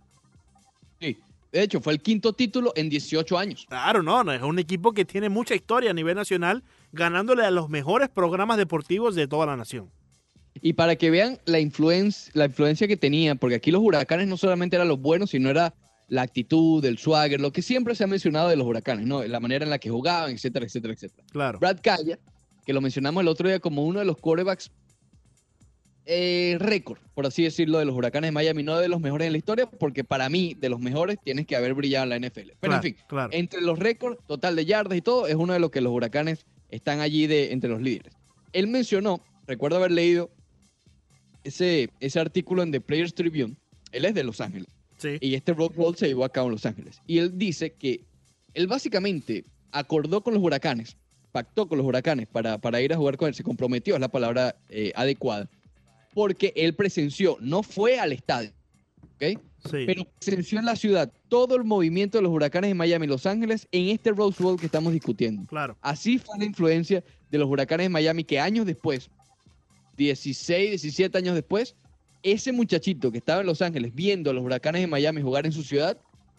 Sí. 1.00 1.16
De 1.52 1.62
hecho, 1.62 1.80
fue 1.80 1.92
el 1.92 2.00
quinto 2.00 2.32
título 2.32 2.72
en 2.74 2.88
18 2.88 3.38
años. 3.38 3.66
Claro, 3.68 4.02
no, 4.02 4.24
no, 4.24 4.32
es 4.32 4.42
un 4.42 4.58
equipo 4.58 4.92
que 4.92 5.04
tiene 5.04 5.28
mucha 5.28 5.54
historia 5.54 5.90
a 5.90 5.94
nivel 5.94 6.16
nacional, 6.16 6.64
ganándole 6.92 7.44
a 7.44 7.50
los 7.50 7.68
mejores 7.68 8.08
programas 8.08 8.56
deportivos 8.56 9.14
de 9.14 9.28
toda 9.28 9.46
la 9.46 9.56
nación. 9.56 9.90
Y 10.60 10.72
para 10.74 10.96
que 10.96 11.10
vean 11.10 11.38
la, 11.46 11.60
influencia 11.60 12.30
la 12.34 12.46
influencia 12.46 12.88
que 12.88 12.96
tenía, 12.96 13.34
porque 13.34 13.56
aquí 13.56 13.70
los 13.70 13.82
huracanes 13.82 14.26
no 14.28 14.36
solamente 14.36 14.76
eran 14.76 14.88
los 14.88 15.00
buenos, 15.00 15.30
sino 15.30 15.50
era 15.50 15.74
la 16.14 16.22
actitud, 16.22 16.84
el 16.84 16.96
swagger, 16.96 17.40
lo 17.40 17.52
que 17.52 17.60
siempre 17.60 17.94
se 17.96 18.04
ha 18.04 18.06
mencionado 18.06 18.48
de 18.48 18.54
los 18.54 18.66
huracanes, 18.66 19.04
¿no? 19.04 19.24
La 19.24 19.40
manera 19.40 19.64
en 19.64 19.70
la 19.70 19.78
que 19.78 19.90
jugaban, 19.90 20.30
etcétera, 20.30 20.64
etcétera, 20.64 20.94
etcétera. 20.94 21.26
Claro. 21.32 21.58
Brad 21.58 21.78
Calla, 21.82 22.20
que 22.64 22.72
lo 22.72 22.80
mencionamos 22.80 23.20
el 23.22 23.28
otro 23.28 23.48
día 23.48 23.58
como 23.58 23.84
uno 23.84 23.98
de 23.98 24.04
los 24.04 24.16
quarterbacks 24.18 24.70
eh, 26.06 26.56
récord, 26.60 27.00
por 27.14 27.26
así 27.26 27.42
decirlo, 27.42 27.78
de 27.78 27.84
los 27.84 27.96
huracanes 27.96 28.28
de 28.28 28.32
Miami, 28.32 28.62
no 28.62 28.78
de 28.78 28.88
los 28.88 29.00
mejores 29.00 29.26
en 29.26 29.32
la 29.32 29.38
historia, 29.38 29.66
porque 29.66 30.04
para 30.04 30.28
mí, 30.28 30.54
de 30.54 30.68
los 30.68 30.78
mejores, 30.78 31.18
tienes 31.24 31.46
que 31.48 31.56
haber 31.56 31.74
brillado 31.74 32.04
en 32.04 32.10
la 32.10 32.28
NFL. 32.28 32.50
Pero 32.60 32.60
Claro, 32.60 32.76
en 32.76 32.82
fin, 32.82 32.96
claro. 33.08 33.30
entre 33.32 33.60
los 33.60 33.76
récords, 33.76 34.18
total 34.28 34.54
de 34.54 34.64
yardas 34.66 34.96
y 34.96 35.02
todo, 35.02 35.26
es 35.26 35.34
uno 35.34 35.52
de 35.52 35.58
los 35.58 35.72
que 35.72 35.80
los 35.80 35.92
huracanes 35.92 36.46
están 36.70 37.00
allí 37.00 37.26
de, 37.26 37.52
entre 37.52 37.70
los 37.70 37.82
líderes. 37.82 38.14
Él 38.52 38.68
mencionó, 38.68 39.20
recuerdo 39.48 39.78
haber 39.78 39.90
leído 39.90 40.30
ese, 41.42 41.90
ese 41.98 42.20
artículo 42.20 42.62
en 42.62 42.70
The 42.70 42.80
Players 42.80 43.14
Tribune, 43.14 43.56
él 43.90 44.04
es 44.04 44.14
de 44.14 44.22
Los 44.22 44.40
Ángeles, 44.40 44.68
Sí. 44.98 45.18
y 45.20 45.34
este 45.34 45.52
Rock 45.52 45.74
Bowl 45.74 45.96
se 45.96 46.06
llevó 46.06 46.24
a 46.24 46.28
cabo 46.30 46.48
en 46.48 46.52
Los 46.52 46.66
Ángeles. 46.66 47.00
Y 47.06 47.18
él 47.18 47.36
dice 47.36 47.72
que 47.72 48.00
él 48.54 48.66
básicamente 48.66 49.44
acordó 49.72 50.22
con 50.22 50.34
los 50.34 50.42
huracanes, 50.42 50.96
pactó 51.32 51.66
con 51.68 51.78
los 51.78 51.86
huracanes 51.86 52.28
para, 52.28 52.58
para 52.58 52.80
ir 52.80 52.92
a 52.92 52.96
jugar 52.96 53.16
con 53.16 53.28
él, 53.28 53.34
se 53.34 53.42
comprometió, 53.42 53.94
es 53.94 54.00
la 54.00 54.08
palabra 54.08 54.56
eh, 54.68 54.92
adecuada, 54.94 55.50
porque 56.14 56.52
él 56.56 56.74
presenció, 56.74 57.36
no 57.40 57.62
fue 57.62 57.98
al 57.98 58.12
estadio, 58.12 58.52
¿ok? 59.16 59.40
Sí. 59.68 59.84
Pero 59.86 60.04
presenció 60.04 60.58
en 60.58 60.66
la 60.66 60.76
ciudad 60.76 61.12
todo 61.28 61.56
el 61.56 61.64
movimiento 61.64 62.18
de 62.18 62.22
los 62.22 62.32
huracanes 62.32 62.70
en 62.70 62.76
Miami 62.76 63.06
y 63.06 63.08
Los 63.08 63.26
Ángeles 63.26 63.66
en 63.72 63.88
este 63.88 64.12
Rose 64.12 64.42
Bowl 64.42 64.60
que 64.60 64.66
estamos 64.66 64.92
discutiendo. 64.92 65.46
Claro. 65.46 65.76
Así 65.80 66.18
fue 66.18 66.38
la 66.38 66.44
influencia 66.44 67.02
de 67.30 67.38
los 67.38 67.48
huracanes 67.48 67.86
de 67.86 67.88
Miami 67.88 68.24
que 68.24 68.38
años 68.38 68.66
después, 68.66 69.10
16, 69.96 70.82
17 70.82 71.18
años 71.18 71.34
después, 71.34 71.74
ese 72.24 72.52
muchachito 72.52 73.12
que 73.12 73.18
estaba 73.18 73.42
en 73.42 73.46
Los 73.46 73.62
Ángeles 73.62 73.94
viendo 73.94 74.30
a 74.30 74.32
los 74.32 74.42
huracanes 74.42 74.80
de 74.80 74.86
Miami 74.88 75.22
jugar 75.22 75.46
en 75.46 75.52
su 75.52 75.62
ciudad, 75.62 75.96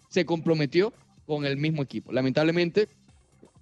se 0.10 0.26
comprometió 0.26 0.92
con 1.26 1.46
el 1.46 1.58
mismo 1.58 1.84
equipo. 1.84 2.12
Lamentablemente, 2.12 2.90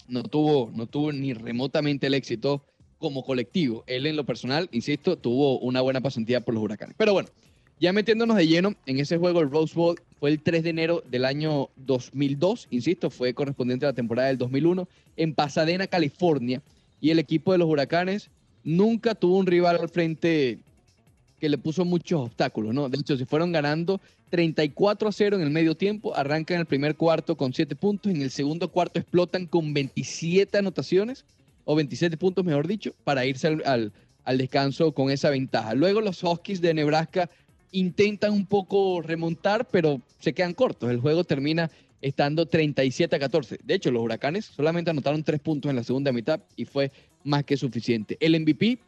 no 0.08 0.24
tuvo, 0.24 0.72
no 0.74 0.88
tuvo 0.88 1.12
ni 1.12 1.34
remotamente 1.34 2.08
el 2.08 2.14
éxito 2.14 2.64
como 2.98 3.24
colectivo. 3.24 3.84
Él 3.88 4.06
en 4.06 4.16
lo 4.16 4.26
personal, 4.26 4.70
insisto, 4.72 5.18
tuvo 5.18 5.60
una 5.60 5.82
buena 5.82 6.02
pasantía 6.02 6.42
por 6.42 6.54
los 6.54 6.64
huracanes. 6.64 6.96
Pero 6.98 7.14
bueno, 7.14 7.30
ya 7.80 7.92
metiéndonos 7.92 8.38
de 8.38 8.48
lleno 8.48 8.76
en 8.86 9.00
ese 9.00 9.18
juego, 9.18 9.42
el 9.42 9.52
Rose 9.52 9.76
Bowl 9.76 10.00
fue 10.20 10.30
el 10.30 10.42
3 10.42 10.64
de 10.64 10.70
enero 10.70 11.04
del 11.10 11.26
año 11.26 11.70
2002, 11.76 12.68
insisto, 12.70 13.10
fue 13.10 13.34
correspondiente 13.34 13.86
a 13.86 13.90
la 13.90 13.94
temporada 13.94 14.30
del 14.30 14.38
2001, 14.38 14.88
en 15.18 15.34
Pasadena, 15.34 15.88
California. 15.88 16.62
Y 17.02 17.10
el 17.10 17.20
equipo 17.20 17.52
de 17.52 17.58
los 17.58 17.68
huracanes 17.68 18.30
nunca 18.64 19.16
tuvo 19.16 19.38
un 19.38 19.46
rival 19.46 19.78
al 19.82 19.90
frente 19.90 20.60
que 21.44 21.50
le 21.50 21.58
puso 21.58 21.84
muchos 21.84 22.22
obstáculos, 22.22 22.74
¿no? 22.74 22.88
De 22.88 22.98
hecho, 22.98 23.18
se 23.18 23.26
fueron 23.26 23.52
ganando 23.52 24.00
34 24.30 25.10
a 25.10 25.12
0 25.12 25.36
en 25.36 25.42
el 25.42 25.50
medio 25.50 25.76
tiempo, 25.76 26.16
arrancan 26.16 26.58
el 26.62 26.66
primer 26.66 26.96
cuarto 26.96 27.36
con 27.36 27.52
7 27.52 27.76
puntos, 27.76 28.14
en 28.14 28.22
el 28.22 28.32
segundo 28.32 28.70
cuarto 28.72 28.98
explotan 28.98 29.46
con 29.48 29.74
27 29.74 30.58
anotaciones, 30.58 31.26
o 31.66 31.76
27 31.76 32.16
puntos, 32.16 32.46
mejor 32.46 32.66
dicho, 32.66 32.94
para 33.04 33.26
irse 33.26 33.58
al, 33.66 33.92
descanso 34.38 34.94
con 34.94 35.12
esa 35.12 35.32
ventaja. 35.32 35.74
Luego 35.74 36.00
los 36.00 36.24
Huskies 36.24 36.62
de 36.62 36.74
Nebraska 36.74 37.30
intentan 37.74 38.32
un 38.32 38.46
poco 38.46 39.02
remontar, 39.02 39.68
pero 39.70 40.00
se 40.22 40.32
quedan 40.32 40.54
cortos. 40.54 40.92
El 40.92 41.02
juego 41.02 41.26
termina 41.26 41.70
estando 42.02 42.46
37 42.46 43.18
a 43.18 43.20
14. 43.20 43.60
De 43.62 43.74
hecho, 43.74 43.92
los 43.92 44.02
huracanes 44.02 44.46
solamente 44.46 44.92
anotaron 44.92 45.24
tres 45.24 45.42
puntos 45.42 45.70
en 45.70 45.76
la 45.76 45.84
segunda 45.84 46.14
mitad 46.14 46.40
y 46.56 46.64
fue 46.64 46.90
más 47.26 47.44
que 47.44 47.58
suficiente. 47.58 48.16
El 48.22 48.40
MVP 48.40 48.80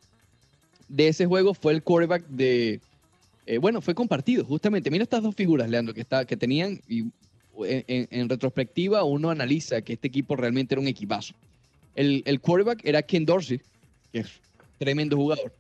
de 0.88 1.08
ese 1.08 1.26
juego 1.26 1.54
fue 1.54 1.74
el 1.74 1.84
quarterback 1.84 2.26
de. 2.28 2.80
eh, 3.46 3.58
bueno, 3.58 3.82
fue 3.82 3.94
compartido, 3.96 4.46
justamente. 4.46 4.92
Mira 4.92 5.04
estas 5.04 5.24
dos 5.24 5.36
figuras, 5.36 5.70
Leandro, 5.70 5.94
que, 5.94 6.02
está, 6.02 6.26
que 6.26 6.38
tenían. 6.38 6.82
Y 6.88 7.06
en, 7.66 8.08
en- 8.12 8.30
retrospectiva, 8.30 9.04
uno 9.04 9.30
analiza 9.30 9.82
que 9.82 9.94
este 9.94 10.08
equipo 10.08 10.36
realmente 10.36 10.74
era 10.76 10.82
un 10.82 10.88
equipazo. 10.88 11.34
El, 11.96 12.22
el 12.26 12.40
quarterback 12.42 12.82
era 12.84 13.02
Ken 13.02 13.26
Dorsey, 13.26 13.62
que 14.12 14.20
es 14.20 14.28
tremendo 14.78 15.16
jugador. 15.16 15.54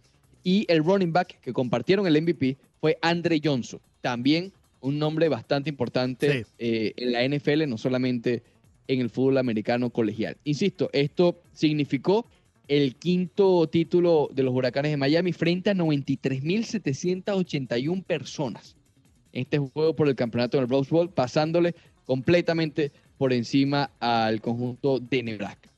Y 0.43 0.65
el 0.67 0.83
running 0.83 1.13
back 1.13 1.39
que 1.39 1.53
compartieron 1.53 2.05
el 2.05 2.21
MVP 2.21 2.57
fue 2.81 2.97
Andre 3.01 3.39
Johnson, 3.43 3.79
también 4.01 4.51
un 4.81 4.99
nombre 4.99 5.29
bastante 5.29 5.69
importante 5.69 6.43
Sí. 6.43 6.49
eh, 6.59 6.93
en 6.97 7.11
la 7.13 7.23
NFL, 7.27 7.67
no 7.67 7.77
solamente 7.77 8.43
en 8.87 8.99
el 8.99 9.09
fútbol 9.09 9.37
americano 9.39 9.89
colegial. 9.89 10.37
Insisto, 10.43 10.89
esto 10.93 11.39
significó 11.53 12.27
el 12.67 12.95
quinto 12.95 13.67
título 13.67 14.29
de 14.33 14.43
los 14.43 14.53
Huracanes 14.53 14.91
de 14.91 14.97
Miami 14.97 15.31
frente 15.33 15.69
a 15.69 15.73
93.781 15.75 18.03
personas 18.03 18.75
este 19.33 19.57
juego 19.59 19.93
por 19.95 20.07
el 20.07 20.15
campeonato 20.15 20.57
del 20.57 20.69
Rose 20.69 20.89
Bowl, 20.89 21.09
pasándole 21.09 21.75
completamente 22.05 22.91
por 23.17 23.33
encima 23.33 23.91
al 23.99 24.39
conjunto 24.39 24.97
de 24.99 25.23
Nebraska. 25.23 25.69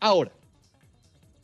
Ahora, 0.00 0.32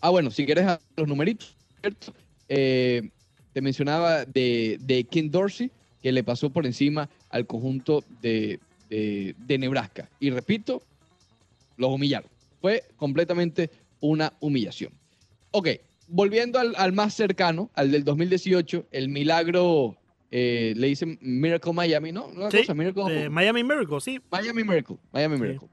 ah, 0.00 0.08
bueno, 0.08 0.30
si 0.30 0.46
quieres 0.46 0.66
los 0.96 1.06
numeritos, 1.06 1.54
¿cierto? 1.82 2.14
Eh, 2.48 3.10
te 3.52 3.60
mencionaba 3.60 4.24
de, 4.24 4.78
de 4.80 5.04
Ken 5.04 5.30
Dorsey, 5.30 5.70
que 6.02 6.10
le 6.10 6.24
pasó 6.24 6.48
por 6.48 6.64
encima 6.64 7.10
al 7.28 7.46
conjunto 7.46 8.02
de, 8.22 8.58
de- 8.88 9.34
de 9.38 9.58
Nebraska. 9.58 10.08
Y 10.20 10.30
repito, 10.30 10.82
los 11.76 11.90
humillaron. 11.92 12.30
Fue 12.62 12.82
completamente 12.96 13.68
una 14.00 14.34
humillación. 14.40 14.92
Ok, 15.50 15.68
volviendo 16.08 16.58
al, 16.58 16.74
al 16.76 16.92
más 16.92 17.14
cercano, 17.14 17.70
al 17.74 17.90
del 17.90 18.04
2018, 18.04 18.86
el 18.90 19.08
milagro, 19.08 19.96
eh, 20.30 20.74
le 20.76 20.88
dicen 20.88 21.18
Miracle 21.20 21.72
Miami, 21.72 22.12
¿no? 22.12 22.26
Una 22.26 22.50
Sí, 22.50 22.58
cosa, 22.58 22.74
Miracle 22.74 23.24
eh, 23.24 23.28
Miami 23.30 23.64
Miracle, 23.64 24.00
sí. 24.00 24.20
Miami 24.30 24.64
Miracle, 24.64 24.96
Miami 25.12 25.36
Sí. 25.36 25.42
Miracle. 25.42 25.68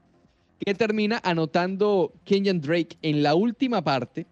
Que 0.64 0.74
termina 0.74 1.20
anotando 1.22 2.14
Kenyan 2.24 2.60
Drake 2.60 2.96
en 3.02 3.22
la 3.22 3.34
última 3.34 3.82
parte. 3.84 4.26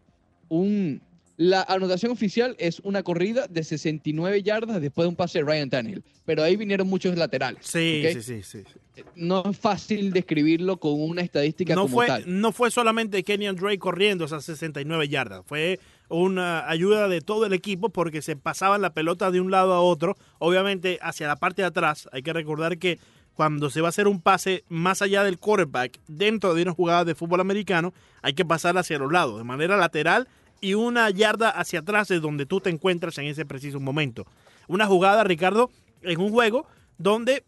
Un, 0.49 1.03
la 1.37 1.63
anotación 1.63 2.13
oficial 2.13 2.55
es 2.59 2.81
una 2.81 3.03
corrida 3.03 3.47
de 3.49 3.65
69 3.65 4.43
yardas 4.43 4.81
después 4.81 5.05
de 5.05 5.09
un 5.09 5.17
pase 5.17 5.39
de 5.39 5.45
Ryan 5.45 5.71
Tannehill. 5.71 6.05
Pero 6.25 6.43
ahí 6.43 6.57
vinieron 6.57 6.87
muchos 6.87 7.17
laterales. 7.17 7.67
Sí, 7.67 8.05
sí, 8.13 8.23
sí, 8.23 8.43
sí, 8.43 8.65
sí. 8.65 9.03
No 9.17 9.43
es 9.51 9.59
fácil 9.59 10.13
describirlo 10.13 10.79
con 10.79 11.01
una 11.01 11.23
estadística 11.23 11.75
No 11.75 11.83
como 11.83 11.97
fue, 11.97 12.07
tal. 12.07 12.25
no 12.27 12.53
fue 12.53 12.71
solamente 12.71 13.25
Kenyan 13.25 13.57
Drake 13.57 13.79
corriendo 13.79 14.25
esas 14.25 14.45
69 14.45 15.09
yardas, 15.09 15.43
fue 15.47 15.81
una 16.09 16.69
ayuda 16.69 17.09
de 17.09 17.21
todo 17.21 17.47
el 17.47 17.53
equipo 17.53 17.89
porque 17.89 18.23
se 18.23 18.37
pasaban 18.37 18.83
la 18.83 18.95
pelota 18.95 19.31
de 19.33 19.41
un 19.41 19.51
lado 19.51 19.73
a 19.73 19.81
otro, 19.81 20.17
obviamente 20.39 20.99
hacia 21.03 21.27
la 21.27 21.37
parte 21.37 21.63
de 21.63 21.67
atrás. 21.69 22.09
Hay 22.13 22.23
que 22.23 22.33
recordar 22.33 22.79
que 22.79 23.01
cuando 23.35 23.69
se 23.69 23.81
va 23.81 23.89
a 23.89 23.91
hacer 23.91 24.07
un 24.07 24.21
pase 24.21 24.63
más 24.69 25.03
allá 25.03 25.25
del 25.25 25.39
quarterback 25.39 25.99
dentro 26.07 26.55
de 26.55 26.63
una 26.63 26.73
jugada 26.73 27.05
de 27.05 27.17
fútbol 27.17 27.41
americano, 27.41 27.93
hay 28.23 28.35
que 28.35 28.45
pasar 28.45 28.79
hacia 28.79 28.99
los 28.99 29.11
lados, 29.11 29.39
de 29.39 29.45
manera 29.45 29.77
lateral 29.77 30.29
y 30.65 30.75
una 30.75 31.11
yarda 31.11 31.51
hacia 31.51 31.81
atrás 31.81 32.09
de 32.09 32.21
donde 32.21 32.47
tú 32.47 32.61
te 32.61 32.71
encuentras 32.71 33.19
en 33.19 33.27
ese 33.27 33.45
preciso 33.45 33.81
momento. 33.81 34.27
Una 34.67 34.87
jugada, 34.87 35.23
Ricardo, 35.25 35.71
en 36.03 36.21
un 36.21 36.31
juego 36.31 36.67
donde 36.97 37.45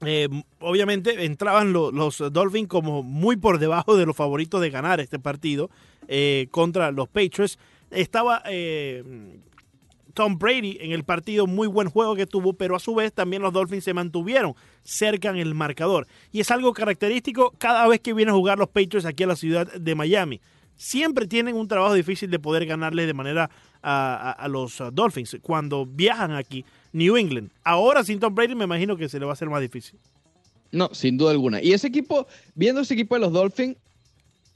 eh, 0.00 0.28
obviamente 0.60 1.24
entraban 1.24 1.72
lo- 1.72 1.90
los 1.90 2.22
Dolphins 2.32 2.68
como 2.68 3.02
muy 3.02 3.36
por 3.36 3.58
debajo 3.58 3.96
de 3.96 4.06
los 4.06 4.16
favoritos 4.16 4.60
de 4.60 4.70
ganar 4.70 5.00
este 5.00 5.18
partido 5.18 5.68
eh, 6.06 6.46
contra 6.50 6.90
los 6.90 7.08
Patriots. 7.08 7.58
Estaba 7.90 8.42
eh, 8.46 9.02
Tom 10.14 10.38
Brady 10.38 10.78
en 10.80 10.92
el 10.92 11.04
partido, 11.04 11.46
muy 11.46 11.68
buen 11.68 11.90
juego 11.90 12.16
que 12.16 12.26
tuvo, 12.26 12.52
pero 12.52 12.76
a 12.76 12.80
su 12.80 12.94
vez 12.94 13.12
también 13.12 13.42
los 13.42 13.52
Dolphins 13.52 13.84
se 13.84 13.92
mantuvieron 13.94 14.54
cerca 14.84 15.28
en 15.30 15.36
el 15.36 15.54
marcador. 15.54 16.06
Y 16.32 16.40
es 16.40 16.50
algo 16.50 16.72
característico 16.72 17.52
cada 17.58 17.86
vez 17.88 18.00
que 18.00 18.14
vienen 18.14 18.32
a 18.34 18.38
jugar 18.38 18.58
los 18.58 18.68
Patriots 18.68 19.04
aquí 19.04 19.24
a 19.24 19.26
la 19.28 19.36
ciudad 19.36 19.72
de 19.72 19.94
Miami. 19.94 20.40
Siempre 20.78 21.26
tienen 21.26 21.56
un 21.56 21.66
trabajo 21.68 21.92
difícil 21.92 22.30
de 22.30 22.38
poder 22.38 22.64
ganarle 22.64 23.04
de 23.04 23.12
manera 23.12 23.50
a, 23.82 24.30
a- 24.30 24.48
los 24.48 24.80
uh, 24.80 24.90
Dolphins 24.92 25.36
cuando 25.42 25.84
viajan 25.84 26.32
aquí, 26.32 26.64
New 26.92 27.16
England. 27.16 27.50
Ahora 27.64 28.04
sin 28.04 28.20
Tom 28.20 28.34
Brady 28.34 28.54
me 28.54 28.64
imagino 28.64 28.96
que 28.96 29.08
se 29.08 29.18
le 29.18 29.26
va 29.26 29.32
a 29.32 29.34
hacer 29.34 29.50
más 29.50 29.60
difícil. 29.60 29.98
No, 30.70 30.88
sin 30.92 31.18
duda 31.18 31.32
alguna. 31.32 31.60
Y 31.60 31.72
ese 31.72 31.88
equipo, 31.88 32.26
viendo 32.54 32.80
ese 32.80 32.94
equipo 32.94 33.16
de 33.16 33.20
los 33.22 33.32
Dolphins, 33.32 33.76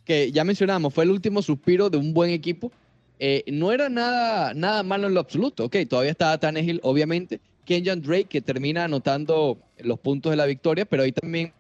que 0.05 0.31
ya 0.31 0.45
mencionábamos, 0.45 0.95
fue 0.95 1.05
el 1.05 1.11
último 1.11 1.43
suspiro 1.43 1.91
de 1.91 1.99
un 1.99 2.15
buen 2.15 2.31
equipo, 2.31 2.71
eh, 3.19 3.45
no 3.49 3.73
era 3.73 3.89
nada, 3.89 4.55
nada 4.55 4.83
malo 4.83 5.09
en 5.09 5.15
lo 5.15 5.21
absoluto. 5.21 5.65
Ok, 5.65 5.77
todavía 5.89 6.13
estaba 6.13 6.39
Tannehill, 6.39 6.81
obviamente. 6.83 7.41
Kenyan 7.65 8.01
Drake, 8.03 8.25
que 8.27 8.41
termina 8.41 8.85
anotando 8.85 9.59
los 9.79 9.99
puntos 10.01 10.31
de 10.31 10.37
la 10.37 10.47
victoria, 10.47 10.85
pero 10.85 11.03
ahí 11.05 11.13
también 11.13 11.53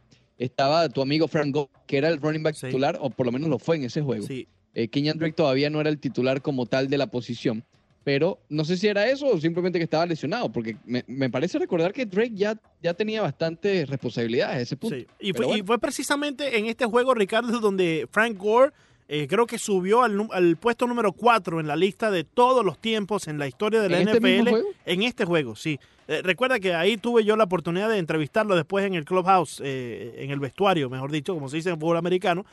estaba 0.44 0.88
tu 0.88 1.02
amigo 1.02 1.28
Frank 1.28 1.54
Gore, 1.54 1.70
que 1.86 1.98
era 1.98 2.08
el 2.08 2.20
running 2.20 2.42
back 2.42 2.54
Sí. 2.54 2.66
titular, 2.66 2.98
o 3.00 3.10
por 3.10 3.26
lo 3.26 3.32
menos 3.32 3.48
lo 3.48 3.58
fue 3.58 3.76
en 3.76 3.84
ese 3.84 4.00
juego. 4.02 4.26
Sí, 4.26 4.46
Eh, 4.74 4.88
Kenyan 4.88 5.18
Drake 5.18 5.34
todavía 5.34 5.68
no 5.68 5.80
era 5.80 5.90
el 5.90 5.98
titular 5.98 6.40
como 6.40 6.64
tal 6.66 6.88
de 6.88 6.96
la 6.96 7.06
posición, 7.06 7.62
pero 8.04 8.40
no 8.48 8.64
sé 8.64 8.76
si 8.78 8.88
era 8.88 9.06
eso 9.08 9.26
o 9.26 9.38
simplemente 9.38 9.78
que 9.78 9.84
estaba 9.84 10.06
lesionado, 10.06 10.50
porque 10.50 10.76
me, 10.86 11.04
me 11.06 11.28
parece 11.28 11.58
recordar 11.58 11.92
que 11.92 12.06
Drake 12.06 12.32
ya, 12.34 12.56
ya 12.82 12.94
tenía 12.94 13.20
bastantes 13.22 13.88
responsabilidades 13.88 14.56
a 14.56 14.60
ese 14.60 14.76
punto. 14.76 14.96
sí. 14.96 15.06
Y, 15.20 15.32
fue, 15.34 15.58
y 15.58 15.62
fue 15.62 15.78
precisamente 15.78 16.58
en 16.58 16.66
este 16.66 16.86
juego, 16.86 17.14
Ricardo, 17.14 17.60
donde 17.60 18.08
Frank 18.10 18.36
Gore 18.38 18.72
eh, 19.14 19.26
creo 19.28 19.44
que 19.46 19.58
subió 19.58 20.04
al, 20.04 20.56
puesto 20.56 20.86
número 20.86 21.12
4 21.12 21.60
en 21.60 21.66
la 21.66 21.76
lista 21.76 22.10
de 22.10 22.24
todos 22.24 22.64
los 22.64 22.78
tiempos 22.78 23.28
en 23.28 23.38
la 23.38 23.46
historia 23.46 23.82
de 23.82 23.90
la 23.90 24.00
¿En 24.00 24.08
este 24.08 24.20
NFL. 24.20 24.48
juego? 24.48 24.68
En 24.86 25.02
este 25.02 25.26
juego, 25.26 25.54
sí. 25.54 25.78
Eh, 26.08 26.22
recuerda 26.24 26.58
que 26.58 26.72
ahí 26.74 26.96
tuve 26.96 27.22
yo 27.22 27.36
la 27.36 27.44
oportunidad 27.44 27.90
de 27.90 27.98
entrevistarlo 27.98 28.56
después 28.56 28.86
en 28.86 28.94
el 28.94 29.04
clubhouse, 29.04 29.60
eh, 29.62 30.14
en 30.16 30.30
el 30.30 30.40
vestuario, 30.40 30.88
mejor 30.88 31.10
dicho, 31.10 31.34
como 31.34 31.50
se 31.50 31.56
dice 31.56 31.68
en 31.68 31.78
fútbol 31.78 31.98
americano, 31.98 32.46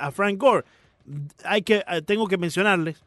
a 0.00 0.10
Frank 0.10 0.38
Gore. 0.38 0.64
Hay 1.44 1.60
que, 1.60 1.84
tengo 2.06 2.26
que 2.26 2.38
mencionarles 2.38 3.04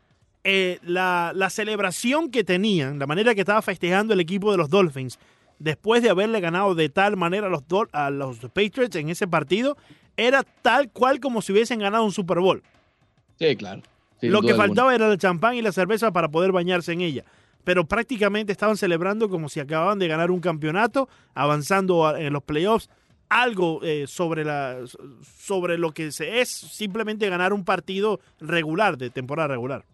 la, 0.84 1.32
la 1.34 1.50
celebración 1.50 2.30
que 2.30 2.44
tenían, 2.44 3.00
la 3.00 3.08
manera 3.08 3.34
que 3.34 3.42
estaba 3.42 3.64
festejando 3.64 4.14
el 4.14 4.20
equipo 4.20 4.52
de 4.52 4.60
los 4.60 4.70
Dolphins 4.70 5.18
después 5.58 6.04
de 6.04 6.12
haberle 6.12 6.40
ganado 6.40 6.76
de 6.76 6.90
tal 6.90 7.18
manera 7.18 7.48
a 7.48 7.50
los, 7.50 7.64
a 7.94 8.12
los 8.12 8.38
Patriots 8.38 8.96
en 8.96 9.10
ese 9.10 9.28
partido, 9.28 9.76
era 10.18 10.44
tal 10.62 10.92
cual 10.92 11.20
como 11.20 11.42
si 11.42 11.52
hubiesen 11.52 11.80
ganado 11.80 12.06
un 12.06 12.12
Super 12.12 12.40
Bowl. 12.40 12.62
Sí, 13.42 13.56
claro. 13.56 13.82
sin 14.20 14.32
Lo 14.32 14.42
que 14.42 14.52
alguna. 14.52 14.68
faltaba 14.68 14.96
era 14.96 15.12
el 15.12 15.18
champán 15.18 15.56
y 15.56 15.62
la 15.62 15.72
cerveza 15.72 16.12
para 16.12 16.30
poder 16.30 16.52
bañarse 16.52 16.94
en 16.94 17.02
ella. 17.02 17.26
Pero 17.64 17.86
prácticamente 17.86 18.52
estaban 18.52 18.78
celebrando 18.78 19.30
como 19.30 19.50
si 19.50 19.60
acababan 19.60 20.00
de 20.00 20.08
ganar 20.08 20.32
un 20.32 20.40
campeonato, 20.40 21.10
avanzando 21.34 22.16
en 22.16 22.32
los 22.32 22.44
playoffs. 22.44 22.90
Algo 23.30 23.82
eh, 23.84 24.06
sobre, 24.08 24.44
la, 24.44 24.80
sobre 25.40 25.78
lo 25.78 25.92
que 25.92 26.12
se 26.12 26.42
es 26.42 26.50
simplemente 26.50 27.30
ganar 27.30 27.54
un 27.54 27.64
partido 27.64 28.20
regular, 28.40 28.98
de 28.98 29.10
temporada 29.10 29.48
regular. 29.48 29.86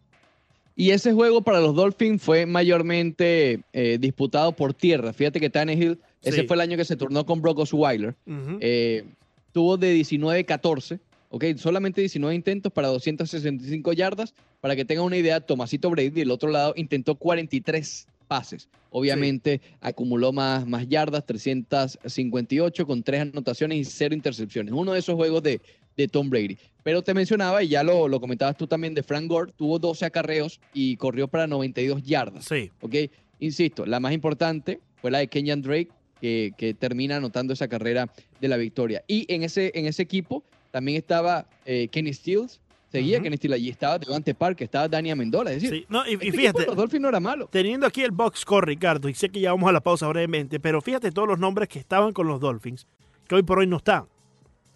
Y 0.75 0.91
ese 0.91 1.13
juego 1.13 1.41
para 1.41 1.59
los 1.59 1.75
Dolphins 1.75 2.21
fue 2.21 2.45
mayormente 2.45 3.61
eh, 3.73 3.97
disputado 3.99 4.51
por 4.51 4.73
tierra. 4.73 5.11
Fíjate 5.13 5.39
que 5.39 5.49
Tannehill, 5.49 5.99
ese 6.21 6.43
fue 6.43 6.55
el 6.55 6.61
año 6.61 6.77
que 6.77 6.85
se 6.85 6.95
turnó 6.95 7.25
con 7.25 7.41
Brock 7.41 7.59
Osweiler. 7.59 8.15
Eh, 8.59 9.03
tuvo 9.51 9.77
de 9.77 9.95
19-14, 9.95 10.99
¿ok? 11.29 11.45
Solamente 11.57 12.01
19 12.01 12.35
intentos 12.35 12.71
para 12.71 12.87
265 12.89 13.93
yardas. 13.93 14.33
Para 14.61 14.75
que 14.75 14.85
tengan 14.85 15.05
una 15.05 15.17
idea, 15.17 15.39
Tomasito 15.39 15.89
Brady 15.89 16.09
del 16.09 16.31
otro 16.31 16.49
lado 16.49 16.73
intentó 16.75 17.15
43 17.15 18.07
pases. 18.27 18.69
Obviamente 18.89 19.61
acumuló 19.81 20.31
más, 20.31 20.65
más 20.67 20.87
yardas, 20.87 21.25
358 21.25 22.85
con 22.85 23.03
tres 23.03 23.21
anotaciones 23.21 23.77
y 23.77 23.85
cero 23.85 24.15
intercepciones. 24.15 24.73
Uno 24.73 24.93
de 24.93 24.99
esos 24.99 25.15
juegos 25.15 25.43
de, 25.43 25.61
de 25.95 26.07
Tom 26.07 26.29
Brady. 26.29 26.57
Pero 26.83 27.01
te 27.01 27.13
mencionaba, 27.13 27.63
y 27.63 27.69
ya 27.69 27.83
lo, 27.83 28.07
lo 28.07 28.19
comentabas 28.19 28.57
tú 28.57 28.67
también, 28.67 28.93
de 28.93 29.03
Frank 29.03 29.27
Gore, 29.27 29.51
tuvo 29.55 29.79
12 29.79 30.05
acarreos 30.05 30.59
y 30.73 30.95
corrió 30.97 31.27
para 31.27 31.47
92 31.47 32.03
yardas. 32.03 32.45
Sí, 32.45 32.71
¿ok? 32.81 32.95
Insisto, 33.39 33.85
la 33.85 33.99
más 33.99 34.13
importante 34.13 34.79
fue 34.95 35.11
la 35.11 35.19
de 35.19 35.27
Kenyan 35.27 35.61
Drake, 35.61 35.89
que, 36.21 36.53
que 36.57 36.73
termina 36.73 37.17
anotando 37.17 37.53
esa 37.53 37.67
carrera 37.67 38.11
de 38.41 38.47
la 38.47 38.57
victoria. 38.57 39.03
Y 39.07 39.31
en 39.31 39.43
ese, 39.43 39.71
en 39.75 39.85
ese 39.85 40.01
equipo 40.01 40.43
también 40.71 40.97
estaba 40.97 41.45
eh, 41.65 41.87
Kenny 41.89 42.13
Stills, 42.13 42.59
seguía. 42.91 43.21
Kenny 43.21 43.37
Stills 43.37 43.55
allí, 43.55 43.69
estaba 43.69 43.99
Devante 43.99 44.33
Park, 44.33 44.61
estaba 44.61 44.87
Dani 44.87 45.11
Amendola. 45.11 45.51
Es 45.51 45.61
decir, 45.61 45.79
sí. 45.79 45.85
No, 45.89 46.07
y, 46.07 46.13
este 46.13 46.31
fíjate, 46.31 46.65
los 46.65 46.75
Dolphins 46.75 47.01
no 47.01 47.09
era 47.09 47.19
malo. 47.19 47.47
teniendo 47.51 47.85
aquí 47.85 48.03
el 48.03 48.11
box 48.11 48.39
score, 48.39 48.65
Ricardo, 48.65 49.09
y 49.09 49.13
sé 49.13 49.29
que 49.29 49.39
ya 49.39 49.51
vamos 49.51 49.69
a 49.69 49.71
la 49.71 49.81
pausa 49.81 50.07
brevemente, 50.07 50.59
pero 50.59 50.81
fíjate 50.81 51.11
todos 51.11 51.27
los 51.27 51.39
nombres 51.39 51.69
que 51.69 51.79
estaban 51.79 52.13
con 52.13 52.27
los 52.27 52.39
Dolphins, 52.39 52.87
que 53.27 53.35
hoy 53.35 53.43
por 53.43 53.59
hoy 53.59 53.67
no 53.67 53.77
están. 53.77 54.05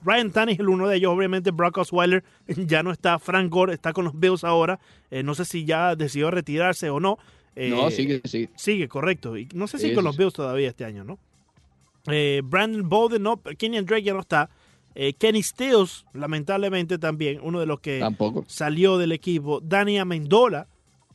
Ryan 0.03 0.31
Tannehill, 0.31 0.67
uno 0.67 0.87
de 0.87 0.97
ellos, 0.97 1.13
obviamente 1.13 1.51
Brock 1.51 1.77
Osweiler 1.77 2.23
ya 2.47 2.83
no 2.83 2.91
está, 2.91 3.19
Frank 3.19 3.51
Gore 3.51 3.73
está 3.73 3.93
con 3.93 4.05
los 4.05 4.19
Bills 4.19 4.43
ahora, 4.43 4.79
Eh, 5.11 5.23
no 5.23 5.35
sé 5.35 5.45
si 5.45 5.65
ya 5.65 5.95
decidió 5.95 6.31
retirarse 6.31 6.89
o 6.89 6.99
no. 6.99 7.17
Eh, 7.55 7.69
no, 7.69 7.91
sigue, 7.91 8.21
sigue. 8.25 8.49
Sigue, 8.55 8.87
correcto. 8.87 9.37
Y 9.37 9.47
no 9.53 9.67
sé 9.67 9.77
si 9.77 9.89
Sí, 9.89 9.93
con 9.93 10.05
los. 10.05 10.15
Bills 10.15 10.33
todavía 10.33 10.69
este 10.69 10.85
año, 10.85 11.03
¿no? 11.03 11.19
Eh, 12.07 12.41
Brandon 12.43 12.87
Bolden, 12.87 13.23
no, 13.23 13.41
Kenyan 13.57 13.85
Drake 13.85 14.03
ya 14.03 14.13
no 14.13 14.21
está. 14.21 14.49
Eh, 14.95 15.13
Kenny 15.13 15.41
Stills, 15.43 16.05
lamentablemente 16.13 16.97
también, 16.97 17.39
uno 17.41 17.59
de 17.59 17.65
los 17.65 17.79
que 17.79 17.99
Tampoco. 17.99 18.43
salió 18.47 18.97
del 18.97 19.11
equipo. 19.13 19.59
Dani 19.61 19.97
Amendola. 19.99 20.67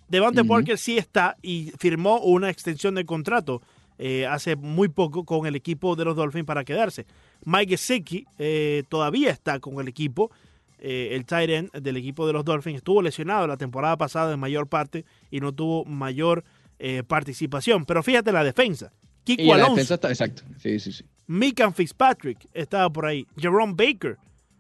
Devante 0.08 0.40
Ujú. 0.42 0.48
Parker 0.50 0.78
sí 0.78 0.96
está 0.98 1.36
y 1.42 1.72
firmó 1.78 2.20
una 2.20 2.48
extensión 2.48 2.94
de 2.94 3.04
contrato 3.04 3.60
eh, 3.98 4.24
hace 4.26 4.54
muy 4.56 4.88
poco 4.88 5.24
con 5.24 5.46
el 5.46 5.56
equipo 5.56 5.96
de 5.96 6.04
los 6.04 6.14
Dolphins 6.16 6.44
para 6.46 6.64
quedarse. 6.64 7.06
Mike 7.44 7.70
Gesicki 7.76 8.24
eh, 8.38 8.84
todavía 8.88 9.30
está 9.30 9.58
con 9.58 9.80
el 9.80 9.88
equipo. 9.88 10.30
eh, 10.78 11.08
el 11.12 11.24
tight 11.24 11.50
end 11.50 11.72
del 11.72 11.96
equipo 11.96 12.26
de 12.26 12.34
los 12.34 12.44
Dolphins 12.44 12.76
estuvo 12.76 13.00
lesionado 13.02 13.46
la 13.46 13.56
temporada 13.56 13.96
pasada 13.96 14.32
en 14.34 14.38
mayor 14.38 14.68
parte 14.68 15.04
y 15.30 15.40
no 15.40 15.52
tuvo 15.52 15.84
mayor 15.86 16.44
eh, 16.78 17.02
participación. 17.02 17.84
Pero 17.86 18.02
fíjate 18.02 18.30
la 18.30 18.44
defensa. 18.44 18.92
Kiko 19.24 19.42
Y 19.42 19.46
la 19.48 19.68
defensa 19.70 19.94
está, 19.94 20.08
exacto. 20.10 20.42
Sí, 20.58 20.78
sí, 20.78 20.92
sí. 20.92 21.04
Mikan 21.26 21.74
Fitzpatrick 21.74 22.46
estaba 22.52 22.90
por 22.90 23.06
ahí. 23.06 23.26
Jerome 23.36 23.74
Baker. 23.76 24.12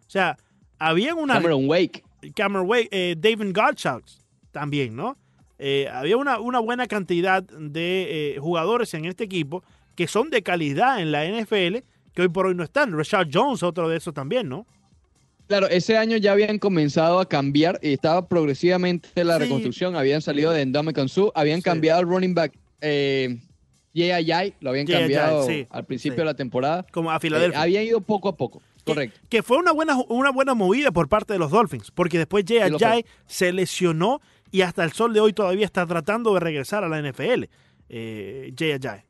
O 0.06 0.10
sea, 0.10 0.36
había 0.78 1.14
una. 1.14 1.34
Cameron 1.34 1.68
Wake. 1.68 2.02
Cameron 2.34 2.66
Wake, 2.68 2.88
eh, 2.90 3.14
David 3.18 3.52
Gottschalk 3.54 4.04
también, 4.50 4.96
¿no? 4.96 5.16
Eh, 5.58 5.88
había 5.92 6.16
una, 6.16 6.38
una 6.40 6.58
buena 6.58 6.86
cantidad 6.86 7.42
de 7.42 8.34
eh, 8.34 8.38
jugadores 8.38 8.92
en 8.94 9.04
este 9.04 9.24
equipo 9.24 9.62
que 9.94 10.06
son 10.06 10.28
de 10.30 10.42
calidad 10.42 11.00
en 11.00 11.12
la 11.12 11.24
NFL 11.24 11.78
que 12.12 12.22
hoy 12.22 12.28
por 12.28 12.46
hoy 12.46 12.54
no 12.54 12.64
están. 12.64 12.92
Rashad 12.96 13.28
Jones, 13.32 13.62
otro 13.62 13.88
de 13.88 13.96
esos 13.98 14.12
también, 14.12 14.48
¿no? 14.48 14.66
Claro, 15.46 15.68
ese 15.68 15.96
año 15.96 16.16
ya 16.16 16.32
habían 16.32 16.58
comenzado 16.58 17.20
a 17.20 17.28
cambiar 17.28 17.78
y 17.80 17.92
estaba 17.92 18.26
progresivamente 18.26 19.24
la 19.24 19.34
Sí. 19.36 19.44
reconstrucción. 19.44 19.94
Habían 19.96 20.20
salido 20.20 20.50
de 20.50 20.62
Endome 20.62 20.92
Su, 21.08 21.30
habían 21.34 21.58
Sí. 21.60 21.64
cambiado 21.64 22.00
el 22.00 22.08
running 22.08 22.34
back 22.34 22.52
eh, 22.80 23.38
Ajay, 24.02 24.54
lo 24.60 24.70
habían 24.70 24.86
cambiado 24.86 25.46
sí, 25.46 25.66
al 25.70 25.84
principio 25.84 26.14
sí. 26.16 26.18
de 26.20 26.24
la 26.24 26.34
temporada. 26.34 26.86
Como 26.92 27.10
a 27.10 27.16
Eh, 27.16 27.20
Filadelfia. 27.20 27.62
había 27.62 27.82
ido 27.82 28.00
poco 28.00 28.28
a 28.28 28.36
poco, 28.36 28.62
correcto. 28.84 29.18
Que, 29.28 29.42
fue 29.42 29.56
una 29.58 29.72
buena, 29.72 29.96
una 30.08 30.30
buena 30.30 30.54
movida 30.54 30.90
por 30.92 31.08
parte 31.08 31.32
de 31.32 31.38
los 31.38 31.50
Dolphins, 31.50 31.90
porque 31.90 32.18
después 32.18 32.44
Ajayi 32.50 33.04
se 33.26 33.52
lesionó 33.52 34.20
y 34.50 34.60
hasta 34.62 34.84
el 34.84 34.92
sol 34.92 35.12
de 35.12 35.20
hoy 35.20 35.32
todavía 35.32 35.64
está 35.64 35.86
tratando 35.86 36.34
de 36.34 36.40
regresar 36.40 36.84
a 36.84 36.88
la 36.88 36.98
NFL. 37.00 37.44
Eh, 37.88 38.52
Ajayi. 38.58 39.02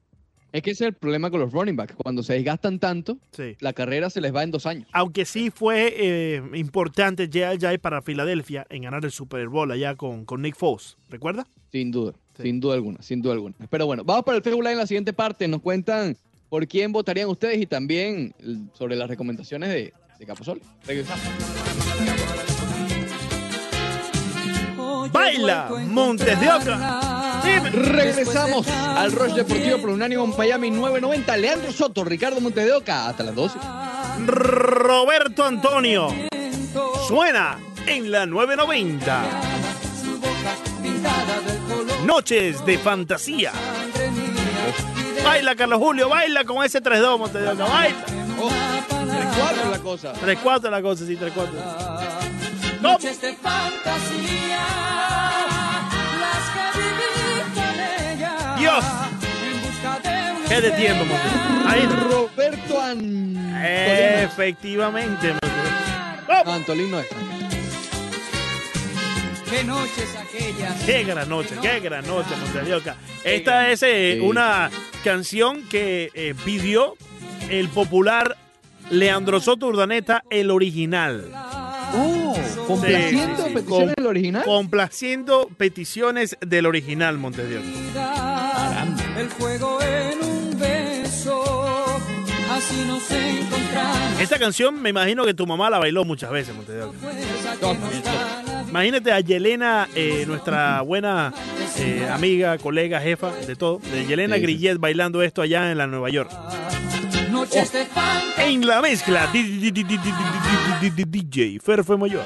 Es 0.53 0.63
que 0.63 0.71
ese 0.71 0.85
es 0.85 0.89
el 0.89 0.95
problema 0.95 1.31
con 1.31 1.41
los 1.41 1.53
running 1.53 1.77
backs. 1.77 1.95
Cuando 1.97 2.23
se 2.23 2.33
desgastan 2.35 2.79
tanto, 2.79 3.19
Sí. 3.33 3.57
la 3.61 3.73
carrera 3.75 4.09
se 4.09 4.23
les 4.23 4.35
va 4.35 4.43
en 4.43 4.51
dos 4.51 4.65
años. 4.65 4.89
Aunque 4.93 5.27
sí 5.27 5.51
fue 5.51 5.93
eh, 5.99 6.43
importante 6.55 7.25
Ajayi 7.45 7.77
para 7.79 8.01
Filadelfia 8.01 8.67
en 8.71 8.83
ganar 8.83 9.05
el 9.05 9.11
Super 9.11 9.49
Bowl 9.49 9.71
allá 9.71 9.97
con, 9.97 10.25
con 10.25 10.41
Nick 10.43 10.57
Foles. 10.57 10.97
¿Recuerda? 11.11 11.47
Sin 11.73 11.91
duda, 11.91 12.15
Sí. 12.37 12.43
sin 12.43 12.61
duda 12.61 12.75
alguna, 12.75 13.03
sin 13.03 13.23
duda 13.23 13.35
alguna. 13.35 13.55
Pero 13.71 13.87
bueno, 13.87 14.05
vamos 14.05 14.25
para 14.25 14.37
el 14.39 14.43
Facebook 14.43 14.63
Live 14.63 14.73
en 14.73 14.79
la 14.79 14.87
siguiente 14.87 15.13
parte. 15.13 15.49
Nos 15.49 15.63
cuentan 15.63 16.17
por 16.49 16.67
quién 16.69 16.93
votarían 16.93 17.29
ustedes 17.29 17.61
y 17.61 17.67
también 17.67 18.35
sobre 18.75 18.97
las 18.97 19.09
recomendaciones 19.09 19.69
de, 19.71 19.93
de 20.19 20.27
Caposol. 20.27 20.61
Regresamos. 20.87 21.23
Baila, 25.13 25.71
Montes 25.89 26.39
de 26.41 26.49
Oca. 26.51 27.41
Regresamos 27.73 28.67
al 28.69 29.13
Rush 29.13 29.35
Deportivo 29.35 29.79
por 29.79 29.91
Unánimo 29.91 30.25
en 30.25 30.37
Miami 30.37 30.71
990. 30.71 31.37
Leandro 31.37 31.73
Soto, 31.73 32.05
Ricardo 32.05 32.41
Montes 32.41 32.65
de 32.65 32.73
Oca, 32.73 33.09
hasta 33.09 33.23
las 33.23 33.35
12. 33.35 33.59
Roberto 34.27 35.45
Antonio. 35.45 36.09
Suena 37.07 37.59
en 37.87 38.11
la 38.11 38.27
990. 38.27 39.56
Noches 42.07 42.65
de 42.65 42.79
fantasía. 42.79 43.53
Baila, 45.25 45.57
Carlos 45.57 45.81
Julio, 45.81 46.09
baila 46.09 46.45
con 46.45 46.65
ese 46.65 46.81
3-2, 46.81 47.19
Montes 47.19 47.43
de 47.43 47.49
Oca, 47.49 47.65
baila. 47.65 47.97
Oh, 48.41 48.49
3-4 48.49 49.71
la 49.71 49.79
cosa. 49.81 50.13
3-4 50.15 50.71
la 50.71 50.83
cosa, 50.83 51.05
sí, 51.05 51.17
3-4. 51.17 51.33
¿Cómo? 51.35 52.93
Noches 52.93 53.21
de 53.21 53.35
fantasía, 53.35 54.67
las 56.21 56.45
que 56.55 56.79
viví 56.79 57.43
con 57.55 57.75
ella. 58.15 58.55
Dios. 58.57 58.85
¿Qué 60.49 60.61
de 60.61 60.71
tiempo, 60.71 61.05
Montes? 61.07 61.33
Ahí. 61.67 61.87
Roberto 62.09 62.81
Antolino. 62.81 63.67
Efectivamente, 63.67 65.35
¿Cómo? 66.25 66.53
Antolino 66.53 67.01
es. 67.01 67.07
Qué 69.51 69.63
noches 69.65 70.17
aquellas. 70.17 70.83
Qué 70.85 71.05
gran 71.05 71.29
noche, 71.29 71.55
qué 71.63 71.81
gran 71.81 72.07
noche, 72.07 72.31
Montes 72.41 72.67
de 72.67 72.75
Oca. 72.75 72.97
Esta 73.25 73.71
es 73.71 73.83
eh, 73.83 74.17
Sí. 74.19 74.21
una 74.27 74.71
canción 75.05 75.63
que 75.69 76.11
eh, 76.15 76.35
pidió 76.45 76.97
el 77.49 77.69
popular 77.69 78.37
Leandro 78.91 79.41
Soto 79.41 79.67
Urdaneta, 79.67 80.25
el 80.31 80.51
original, 80.51 81.31
Oh, 81.95 82.35
complaciendo 82.67 83.37
Sí, 83.37 83.43
sí, 83.43 83.49
sí. 83.49 83.55
peticiones 83.55 83.65
Com- 83.67 83.95
del 83.97 84.07
original. 84.07 84.45
complaciendo 84.45 85.49
peticiones 85.57 86.37
del 86.41 86.67
original 86.67 87.17
Montes 87.17 87.49
de 87.49 87.59
Oca. 87.59 88.87
El 89.17 89.29
fuego 89.31 89.79
en 89.81 90.23
un 90.25 90.59
beso. 90.59 92.01
Así 92.51 92.85
nos 92.87 93.09
encontramos. 93.11 94.21
Esta 94.21 94.39
canción 94.39 94.81
me 94.83 94.91
imagino 94.91 95.25
que 95.25 95.35
tu 95.35 95.47
mamá 95.47 95.71
la 95.71 95.79
bailó 95.79 96.05
muchas 96.05 96.31
veces, 96.31 96.55
Montes 96.55 96.77
Imagínate 98.69 99.13
a 99.13 99.21
Yelena, 99.21 99.89
nuestra 100.27 100.83
buena 100.83 101.33
amiga, 102.13 102.59
colega, 102.59 103.01
jefa, 103.01 103.33
de 103.47 103.57
todo, 103.57 103.81
de 103.93 104.07
Yelena 104.07 104.37
sí. 104.37 104.43
Grillet 104.43 104.79
bailando 104.79 105.23
esto 105.23 105.43
allá 105.43 105.71
en 105.71 105.79
la 105.79 105.87
Nueva 105.87 106.11
York. 106.11 106.31
Oh. 106.33 107.45
En 108.39 108.67
la 108.67 108.81
mezcla, 108.81 109.29
DJ 110.81 111.59
Fer 111.61 111.85
fue 111.85 111.97
mayor. 111.97 112.25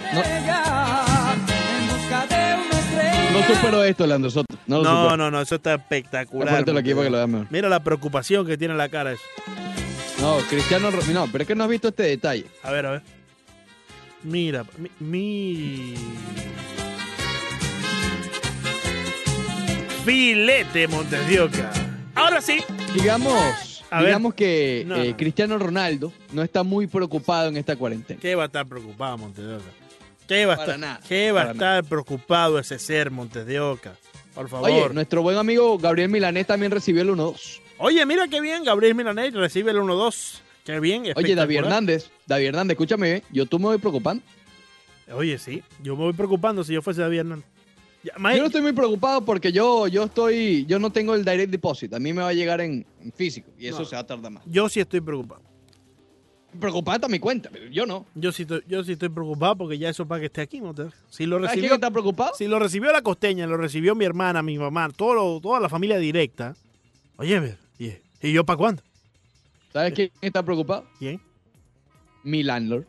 No 3.33 3.43
supero 3.43 3.85
esto, 3.85 4.07
Leandro 4.07 4.31
Soto. 4.31 4.57
No, 4.67 5.17
no, 5.17 5.31
no, 5.31 5.41
eso 5.41 5.57
está 5.57 5.75
espectacular. 5.75 6.55
Aquí 6.55 6.95
que 6.95 7.11
lo 7.11 7.29
mejor. 7.29 7.47
Mira 7.51 7.69
la 7.69 7.83
preocupación 7.83 8.47
que 8.47 8.57
tiene 8.57 8.73
en 8.73 8.79
la 8.79 8.89
cara 8.89 9.13
eso. 9.13 9.23
No, 10.21 10.39
Cristiano 10.49 10.91
No, 10.91 11.29
pero 11.33 11.43
es 11.43 11.49
que 11.49 11.55
no 11.55 11.65
has 11.65 11.71
visto 11.71 11.89
este 11.89 12.03
detalle. 12.05 12.47
A 12.63 12.71
ver, 12.71 12.87
a 12.87 12.91
ver. 12.93 13.03
Mira, 14.23 14.65
mi... 14.79 14.91
mi- 15.01 15.95
Filete, 20.05 20.89
Montes 20.89 21.27
de 21.29 21.41
Oca. 21.41 21.71
Ahora 22.15 22.41
sí. 22.41 22.61
Digamos, 22.95 23.85
A 23.91 23.99
ver. 23.99 24.07
digamos 24.07 24.35
que 24.35 24.85
No, 24.87 24.97
eh, 24.97 25.11
no. 25.11 25.17
Cristiano 25.17 25.59
Ronaldo 25.59 26.13
no 26.33 26.43
está 26.43 26.63
muy 26.63 26.87
preocupado 26.87 27.49
en 27.49 27.57
esta 27.57 27.77
cuarentena. 27.77 28.19
¿Qué 28.21 28.35
va 28.35 28.45
a 28.45 28.47
estar 28.47 28.67
preocupado 28.67 29.19
Montes 29.19 29.45
de 29.45 29.55
Oca? 29.57 29.65
¿Qué 30.27 30.47
va 30.47 30.55
a 30.55 30.57
estar, 30.57 30.79
nada, 30.79 31.01
¿qué 31.09 31.33
va 31.33 31.43
a 31.43 31.51
estar 31.53 31.85
preocupado 31.85 32.59
ese 32.59 32.79
ser, 32.79 33.11
Montes 33.11 33.45
de 33.47 33.59
Oca? 33.61 33.95
Por 34.35 34.49
favor. 34.49 34.71
Oye, 34.71 34.83
Oye, 34.85 34.95
nuestro 34.95 35.23
buen 35.23 35.37
amigo 35.37 35.77
Gabriel 35.77 36.09
Milanés 36.09 36.47
también 36.47 36.71
recibió 36.71 37.03
el 37.03 37.11
1-2. 37.11 37.61
mira 38.07 38.29
qué 38.29 38.41
bien, 38.41 38.63
Gabriel 38.65 38.95
Milanet 38.95 39.35
recibe 39.35 39.73
el 39.73 39.79
1-2. 39.79 40.41
Qué 40.65 40.79
bien, 40.81 41.05
Oye. 41.17 41.35
David 41.35 41.57
Hernández, 41.57 42.11
David 42.27 42.47
Hernández, 42.49 42.75
escúchame, 42.75 43.11
bien, 43.11 43.23
yo 43.33 43.47
tú 43.47 43.59
me 43.59 43.67
voy 43.67 43.79
preocupando. 43.79 44.23
Oye, 45.13 45.39
sí, 45.39 45.63
yo 45.83 45.97
me 45.97 46.05
voy 46.05 46.13
preocupando 46.13 46.63
si 46.63 46.73
yo 46.75 46.83
fuese 46.83 47.01
David 47.01 47.19
Hernández. 47.21 47.47
Ya, 48.03 48.13
Yo 48.17 48.41
no 48.41 48.47
estoy 48.47 48.63
muy 48.63 48.73
preocupado 48.73 49.25
porque 49.25 49.53
yo, 49.53 49.87
yo 49.89 50.05
estoy, 50.05 50.65
yo 50.67 50.79
no 50.79 50.91
tengo 50.91 51.15
el 51.15 51.23
direct 51.25 51.51
deposit. 51.51 51.93
A 51.93 51.99
mí 51.99 52.13
me 52.15 52.23
va 52.23 52.29
a 52.29 52.33
llegar 52.33 52.61
en, 52.63 52.87
en 53.03 53.13
físico 53.13 53.51
y 53.59 53.67
eso 53.67 53.81
No. 53.81 53.85
se 53.85 53.95
va 53.97 54.01
a 54.03 54.07
tardar 54.07 54.33
más. 54.33 54.43
yo 54.47 54.69
sí 54.71 54.81
estoy 54.81 55.01
preocupado. 55.03 55.43
Preocupado 56.59 56.97
está 56.97 57.09
mi 57.09 57.19
cuenta, 57.21 57.49
pero 57.53 57.67
yo 57.67 57.87
no. 57.87 58.07
Yo 58.15 58.33
sí, 58.33 58.43
estoy, 58.43 58.63
yo 58.67 58.83
sí 58.83 58.93
estoy 58.93 59.09
preocupado 59.11 59.57
porque 59.57 59.79
ya 59.79 59.89
eso 59.89 60.07
para 60.07 60.19
que 60.21 60.27
esté 60.27 60.41
aquí. 60.41 60.61
Oca. 60.61 60.89
Si 61.09 61.25
lo 61.27 61.37
¿Sabes 61.37 61.51
quién 61.53 61.63
recibió, 61.63 61.75
está 61.75 61.91
preocupado? 61.91 62.33
si 62.37 62.47
lo 62.49 62.59
recibió 62.59 62.91
la 62.91 63.03
costeña, 63.03 63.47
lo 63.47 63.57
recibió 63.57 63.95
mi 63.95 64.05
hermana, 64.05 64.43
mi 64.43 64.59
mamá, 64.59 64.89
todo 64.91 65.15
lo- 65.15 65.41
toda 65.41 65.61
la 65.61 65.69
familia 65.69 65.99
directa. 65.99 66.57
Oye, 67.17 67.39
ver, 67.39 67.59
¿y, 67.79 67.93
¿y 68.27 68.33
yo 68.33 68.45
para 68.45 68.57
cuándo? 68.57 68.83
¿Sabes 69.73 69.93
quién 69.95 70.11
está 70.21 70.43
preocupado? 70.43 70.85
¿Quién? 70.99 71.21
Mi 72.25 72.43
landlord. 72.43 72.85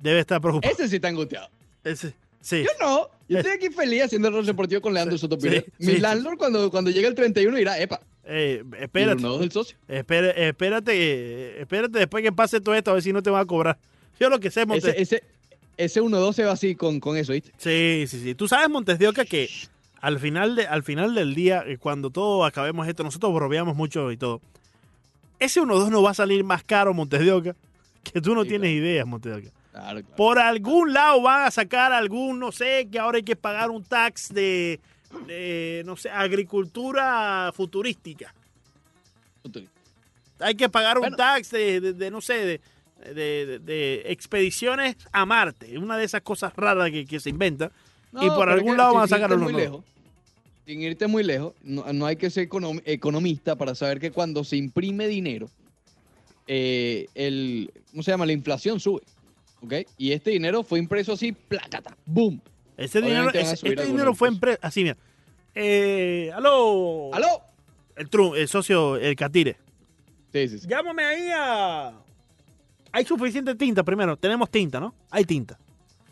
Debe 0.00 0.20
estar 0.20 0.40
preocupado. 0.40 0.72
Ese 0.72 0.88
sí 0.88 0.96
está 0.96 1.08
angustiado. 1.08 1.48
Ese, 1.84 2.14
sí. 2.40 2.62
Yo 2.64 2.70
no. 2.80 3.08
Yo 3.28 3.38
estoy 3.38 3.52
aquí 3.54 3.70
feliz 3.70 4.04
haciendo 4.04 4.28
el 4.28 4.34
rol 4.34 4.46
deportivo 4.46 4.80
con 4.80 4.94
Leandro 4.94 5.16
Sí, 5.16 5.20
Soto 5.22 5.36
Pineda. 5.38 5.62
sí, 5.62 5.72
Mi 5.86 5.94
sí. 5.94 5.98
landlord 5.98 6.38
cuando, 6.38 6.70
cuando 6.70 6.90
llegue 6.90 7.08
el 7.08 7.14
31 7.14 7.56
dirá, 7.56 7.78
epa, 7.80 8.00
el 8.24 8.64
espérate. 8.78 9.22
1-2 9.22 9.38
del 9.38 9.52
socio. 9.52 9.76
Espérate, 9.88 10.48
eh, 10.48 11.60
espérate 11.60 11.98
después 11.98 12.22
que 12.22 12.32
pase 12.32 12.60
todo 12.60 12.74
esto, 12.74 12.90
a 12.92 12.94
ver 12.94 13.02
si 13.02 13.12
no 13.12 13.22
te 13.22 13.30
van 13.30 13.42
a 13.42 13.46
cobrar. 13.46 13.78
Yo 14.20 14.28
lo 14.30 14.38
que 14.38 14.50
sé, 14.50 14.64
Montes. 14.64 14.94
Ese, 14.96 15.02
ese, 15.16 15.24
ese 15.76 16.02
1-2 16.02 16.32
se 16.34 16.44
va 16.44 16.52
así 16.52 16.74
con, 16.76 17.00
con 17.00 17.16
eso, 17.16 17.32
¿viste? 17.32 17.52
Sí, 17.58 18.04
sí, 18.06 18.22
sí. 18.22 18.34
Tú 18.34 18.46
sabes, 18.48 18.68
Montes 18.70 18.98
de 18.98 19.08
Oca, 19.08 19.24
que 19.24 19.48
al 20.00 20.20
final, 20.20 20.54
de, 20.56 20.66
al 20.66 20.82
final 20.84 21.14
del 21.14 21.34
día, 21.34 21.64
eh, 21.66 21.78
cuando 21.78 22.10
todo 22.10 22.44
acabemos 22.44 22.86
esto, 22.86 23.02
nosotros 23.02 23.34
bromeamos 23.34 23.74
mucho 23.76 24.12
y 24.12 24.16
todo. 24.16 24.40
Ese 25.38 25.60
1-2 25.60 25.90
no 25.90 26.02
va 26.02 26.10
a 26.10 26.14
salir 26.14 26.42
más 26.44 26.62
caro, 26.64 26.94
Montes 26.94 27.20
de 27.20 27.32
Oca, 27.32 27.54
que 28.02 28.20
tú 28.20 28.34
no 28.34 28.42
Sí, 28.42 28.48
tienes 28.50 28.70
claro. 28.70 28.84
ideas, 28.86 29.06
Montes 29.06 29.32
de 29.32 29.38
Oca. 29.40 29.50
Claro, 29.72 30.00
claro. 30.00 30.16
Por 30.16 30.38
algún 30.38 30.92
lado 30.94 31.20
van 31.20 31.44
a 31.46 31.50
sacar 31.50 31.92
algún, 31.92 32.38
no 32.38 32.50
sé, 32.52 32.88
que 32.90 32.98
ahora 32.98 33.16
hay 33.18 33.22
que 33.24 33.36
pagar 33.36 33.70
un 33.70 33.84
tax 33.84 34.32
de, 34.32 34.80
de, 35.26 35.82
no 35.84 35.96
sé, 35.96 36.08
agricultura 36.10 37.52
futurística. 37.54 38.32
Hay 40.40 40.54
que 40.54 40.68
pagar 40.68 40.98
un 40.98 41.14
tax 41.14 41.50
de, 41.50 41.80
de- 41.80 41.92
de, 41.92 42.10
no 42.10 42.20
sé, 42.20 42.60
de, 43.14 44.02
expediciones 44.06 44.96
a 45.12 45.24
Marte, 45.26 45.78
una 45.78 45.96
de 45.96 46.04
esas 46.04 46.22
cosas 46.22 46.52
raras 46.56 46.90
que, 46.90 47.04
que 47.06 47.20
se 47.20 47.30
inventa. 47.30 47.70
Y 48.20 48.28
por 48.30 48.48
algún 48.48 48.76
lado 48.76 48.94
van 48.94 49.04
a 49.04 49.08
sacar 49.08 49.32
uno 49.34 49.44
muy 49.44 49.52
lejos, 49.52 49.84
Sin 50.66 50.82
irte 50.82 51.06
muy 51.06 51.22
lejos, 51.22 51.54
no, 51.62 51.90
no 51.92 52.06
hay 52.06 52.16
que 52.16 52.28
ser 52.28 52.48
econom- 52.48 52.82
economista 52.84 53.56
para 53.56 53.74
saber 53.74 54.00
que 54.00 54.10
cuando 54.10 54.42
se 54.42 54.56
imprime 54.56 55.06
dinero, 55.06 55.48
eh, 56.48 57.06
el, 57.14 57.70
¿cómo 57.92 58.02
se 58.02 58.10
llama? 58.10 58.26
La 58.26 58.32
inflación 58.32 58.80
sube. 58.80 59.02
¿Ok? 59.62 59.72
Y 59.96 60.12
este 60.12 60.30
dinero 60.30 60.62
fue 60.64 60.78
impreso 60.80 61.12
así, 61.12 61.32
placata, 61.32 61.96
boom. 62.04 62.40
Ese 62.76 63.00
dinero, 63.00 63.30
este 63.32 63.86
dinero 63.86 64.14
fue 64.14 64.28
empresa. 64.28 64.58
Así, 64.60 64.82
mira. 64.82 64.96
Eh, 65.54 66.30
aló. 66.34 67.14
¿Aló? 67.14 67.40
El, 67.96 68.10
Trump, 68.10 68.34
el 68.34 68.46
socio, 68.48 68.96
el 68.96 69.16
Catire. 69.16 69.56
Sí, 70.32 70.48
sí, 70.48 70.58
sí. 70.58 70.66
Llámame 70.68 71.02
ahí 71.04 71.28
a. 71.34 71.94
Hay 72.92 73.04
suficiente 73.06 73.54
tinta 73.54 73.82
primero. 73.82 74.16
Tenemos 74.16 74.50
tinta, 74.50 74.78
¿no? 74.78 74.94
Hay 75.10 75.24
tinta. 75.24 75.58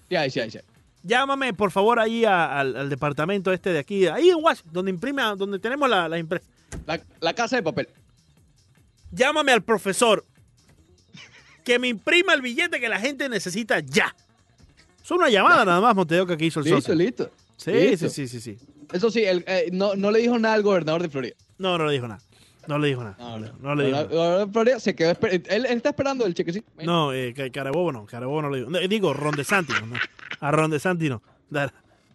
Sí, 0.08 0.16
ahí, 0.16 0.30
sí, 0.30 0.40
ahí, 0.40 0.50
sí. 0.50 0.58
Llámame, 1.06 1.52
por 1.52 1.70
favor, 1.70 2.00
ahí 2.00 2.24
a- 2.24 2.58
al, 2.58 2.74
al 2.76 2.88
departamento 2.90 3.52
este 3.52 3.70
de 3.72 3.78
aquí, 3.78 4.06
ahí 4.06 4.30
en 4.30 4.36
Washington, 4.42 4.72
donde 4.72 4.90
imprime, 4.90 5.22
donde 5.36 5.58
tenemos 5.58 5.88
la, 5.88 6.08
la 6.08 6.18
impresa. 6.18 6.46
La, 6.86 6.98
la 7.20 7.34
casa 7.34 7.56
de 7.56 7.62
papel. 7.62 7.88
Llámame 9.12 9.52
al 9.52 9.62
profesor 9.62 10.24
que 11.62 11.78
me 11.78 11.88
imprima 11.88 12.34
el 12.34 12.42
billete 12.42 12.80
que 12.80 12.88
la 12.88 12.98
gente 12.98 13.28
necesita 13.28 13.80
ya. 13.80 14.14
Es 15.02 15.10
una 15.10 15.28
llamada 15.28 15.64
nada 15.64 15.80
más, 15.80 15.94
Montedoca, 15.94 16.36
que 16.36 16.46
hizo 16.46 16.60
el 16.60 16.66
Listo, 16.66 16.94
listo. 16.94 17.30
Sí, 17.56 17.70
listo. 17.72 18.08
sí, 18.08 18.26
sí, 18.26 18.40
sí, 18.40 18.56
sí. 18.56 18.66
Eso 18.92 19.10
sí, 19.10 19.22
él, 19.24 19.44
eh, 19.46 19.68
no, 19.72 19.94
no 19.94 20.10
le 20.10 20.18
dijo 20.20 20.38
nada 20.38 20.54
al 20.54 20.62
gobernador 20.62 21.02
de 21.02 21.08
Florida. 21.10 21.34
No, 21.58 21.76
no 21.78 21.86
le 21.86 21.92
dijo 21.92 22.08
nada. 22.08 22.20
No 22.66 22.78
le 22.78 22.88
dijo 22.88 23.02
nada. 23.04 23.16
No, 23.18 23.38
no. 23.38 23.52
No 23.60 23.74
le 23.74 23.86
dijo 23.86 23.96
nada. 23.96 24.38
de 24.46 24.52
Florida 24.52 24.80
se 24.80 24.94
quedó 24.94 25.10
él, 25.30 25.42
él 25.48 25.66
está 25.66 25.90
esperando 25.90 26.26
el 26.26 26.34
chequecito. 26.34 26.66
No, 26.84 27.12
eh, 27.12 27.32
Ca- 27.34 27.50
Carabobo 27.50 27.92
no, 27.92 28.06
Carabobo 28.06 28.42
no 28.42 28.50
le 28.50 28.58
digo. 28.58 28.70
No, 28.70 28.78
eh, 28.78 28.88
digo, 28.88 29.12
Ron 29.14 29.34
DeSanti, 29.34 29.72
no. 29.86 29.96
A 30.40 30.50
Ron 30.50 30.70
DeSanti 30.70 31.08
no. 31.08 31.22